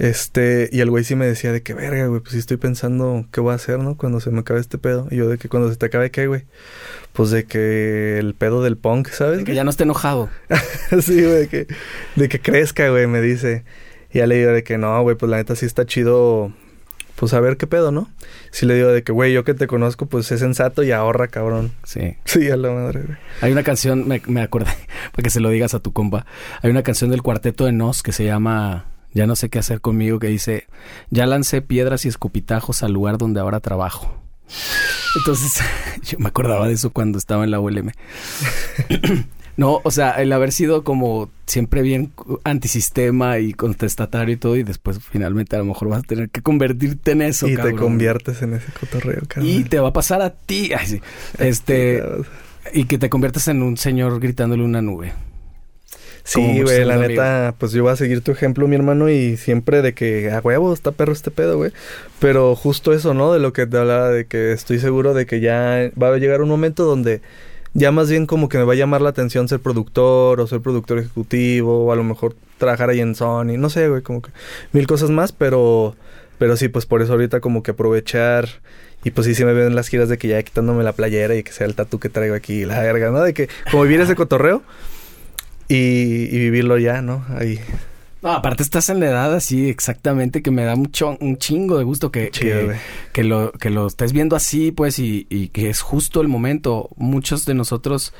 [0.00, 3.26] Este, y el güey sí me decía de que verga, güey, pues sí estoy pensando
[3.32, 3.98] qué voy a hacer, ¿no?
[3.98, 5.08] Cuando se me acabe este pedo.
[5.10, 6.44] Y yo de que cuando se te acabe qué, güey.
[7.12, 9.44] Pues de que el pedo del punk, ¿sabes?
[9.44, 10.30] Que ya no esté enojado.
[11.02, 11.66] sí, güey, de que,
[12.16, 13.64] de que crezca, güey, me dice.
[14.10, 16.50] Y ya le digo de que no, güey, pues la neta sí está chido,
[17.20, 18.08] pues a ver qué pedo, ¿no?
[18.50, 21.28] Sí le digo de que, güey, yo que te conozco, pues es sensato y ahorra,
[21.28, 21.70] cabrón.
[21.84, 22.16] Sí.
[22.24, 23.18] Sí, a la madre, güey.
[23.42, 24.70] Hay una canción, me, me acordé,
[25.12, 26.24] para que se lo digas a tu compa.
[26.62, 29.82] Hay una canción del cuarteto de Nos que se llama Ya no sé qué hacer
[29.82, 30.66] conmigo, que dice,
[31.10, 34.18] ya lancé piedras y escupitajos al lugar donde ahora trabajo.
[35.18, 35.62] Entonces,
[36.02, 37.92] yo me acordaba de eso cuando estaba en la ULM.
[39.60, 42.12] No, o sea, el haber sido como siempre bien
[42.44, 46.40] antisistema y contestatario y todo, y después finalmente a lo mejor vas a tener que
[46.40, 47.74] convertirte en eso, y cabrón.
[47.74, 49.50] te conviertes en ese cotorreo, cabrón.
[49.52, 50.72] Y te va a pasar a ti.
[50.72, 51.00] Ay, sí.
[51.38, 52.02] Este,
[52.72, 55.12] y que te conviertas en un señor gritándole una nube.
[56.24, 59.82] Sí, güey, la neta, pues yo voy a seguir tu ejemplo, mi hermano, y siempre
[59.82, 61.72] de que a huevo está perro este pedo, güey.
[62.18, 63.30] Pero justo eso, ¿no?
[63.30, 66.40] De lo que te hablaba, de que estoy seguro de que ya va a llegar
[66.40, 67.20] un momento donde
[67.74, 70.60] ya más bien como que me va a llamar la atención ser productor o ser
[70.60, 74.30] productor ejecutivo o a lo mejor trabajar ahí en Sony, no sé, güey, como que
[74.72, 75.96] mil cosas más, pero
[76.38, 78.48] pero sí, pues por eso ahorita como que aprovechar
[79.04, 81.34] y pues sí, sí me ven en las giras de que ya quitándome la playera
[81.36, 83.20] y que sea el tatu que traigo aquí, la verga, ¿no?
[83.20, 84.62] De que como vivir ese cotorreo
[85.68, 87.24] y vivirlo ya, ¿no?
[87.36, 87.60] Ahí.
[88.22, 91.84] No, aparte estás en la edad así exactamente que me da mucho, un chingo de
[91.84, 92.76] gusto que, que,
[93.12, 96.90] que, lo, que lo estés viendo así, pues, y, y que es justo el momento.
[96.96, 98.12] Muchos de nosotros,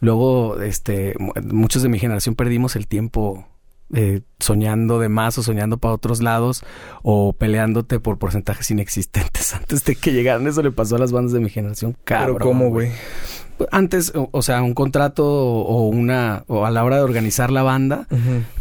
[0.00, 3.48] luego, este, muchos de mi generación perdimos el tiempo
[3.92, 6.64] eh, soñando de más o soñando para otros lados
[7.02, 10.46] o peleándote por porcentajes inexistentes antes de que llegaran.
[10.46, 11.96] Eso le pasó a las bandas de mi generación.
[12.04, 12.90] Cabrón, Pero ¿cómo, güey?
[13.70, 18.08] Antes, o, sea, un contrato o una, o a la hora de organizar la banda.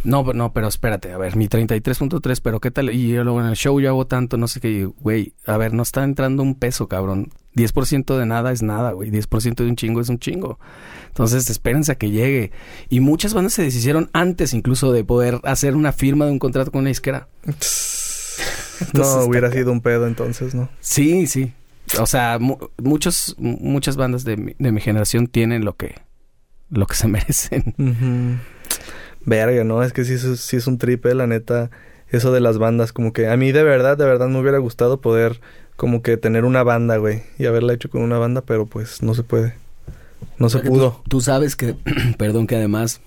[0.03, 2.91] No, no, pero espérate, a ver, mi 33.3, pero ¿qué tal?
[2.91, 5.73] Y yo luego en el show yo hago tanto, no sé qué, güey, a ver,
[5.73, 7.31] no está entrando un peso, cabrón.
[7.55, 9.11] 10% de nada es nada, güey.
[9.11, 10.59] 10% de un chingo es un chingo.
[11.14, 12.52] Entonces, espérense a que llegue.
[12.90, 16.72] Y muchas bandas se deshicieron antes incluso de poder hacer una firma de un contrato
[16.72, 17.27] con una disquera.
[18.94, 20.69] no, hubiera sido un pedo entonces, ¿no?
[20.80, 21.53] Sí, sí.
[21.99, 22.40] O sea,
[22.81, 26.02] muchos, muchas bandas de mi, de mi generación tienen lo que,
[26.72, 28.41] lo que se merecen.
[29.23, 29.84] Verga, ¿no?
[29.84, 31.69] Es que sí, sí es un tripe, la neta.
[32.10, 34.99] Eso de las bandas, como que a mí de verdad, de verdad me hubiera gustado
[34.99, 35.41] poder
[35.76, 37.22] como que tener una banda, güey.
[37.38, 39.61] Y haberla hecho con una banda, pero pues no se puede.
[40.37, 41.01] No se pudo.
[41.07, 41.75] Tú, sabes que,
[42.17, 43.01] perdón, que además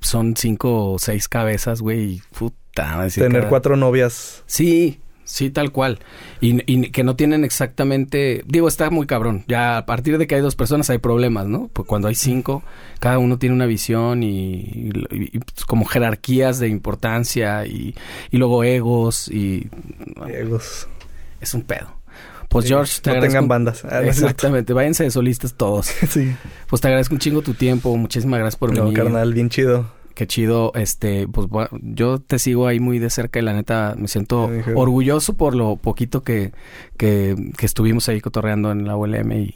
[0.00, 2.00] son cinco o seis cabezas, güey.
[2.00, 3.06] Y puta.
[3.08, 4.42] Tener cuatro novias.
[4.46, 5.98] Sí, Sí, tal cual.
[6.40, 9.44] Y, que no tienen exactamente, digo, está muy cabrón.
[9.48, 11.68] Ya a partir de que hay dos personas hay problemas, ¿no?
[11.72, 12.62] Pues cuando hay cinco,
[13.00, 17.96] cada uno tiene una visión y, pues, como jerarquías de importancia y,
[18.30, 19.68] luego egos y...
[20.28, 20.86] Egos.
[21.40, 21.95] Es un pedo.
[22.48, 23.84] Pues George, te no tengan bandas.
[23.84, 25.86] Ah, exactamente, váyanse de solistas todos.
[26.08, 26.34] sí.
[26.68, 28.84] Pues te agradezco un chingo tu tiempo, muchísimas gracias por venir.
[28.84, 30.72] No, carnal, bien chido qué chido.
[30.74, 31.46] Este, pues
[31.82, 35.76] yo te sigo ahí muy de cerca y la neta me siento orgulloso por lo
[35.76, 36.52] poquito que,
[36.96, 39.54] que, estuvimos ahí cotorreando en la ULM y,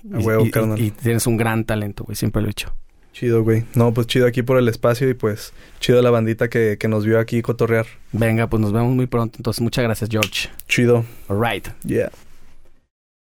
[0.77, 2.15] y, tienes un gran talento, güey.
[2.15, 2.73] Siempre lo he hecho.
[3.13, 3.65] Chido, güey.
[3.75, 7.05] No, pues chido aquí por el espacio y pues chido la bandita que, que nos
[7.05, 7.87] vio aquí cotorrear.
[8.13, 9.37] Venga, pues nos vemos muy pronto.
[9.39, 10.49] Entonces, muchas gracias, George.
[10.69, 11.05] Chido.
[11.29, 11.67] All right.
[11.85, 12.11] Yeah.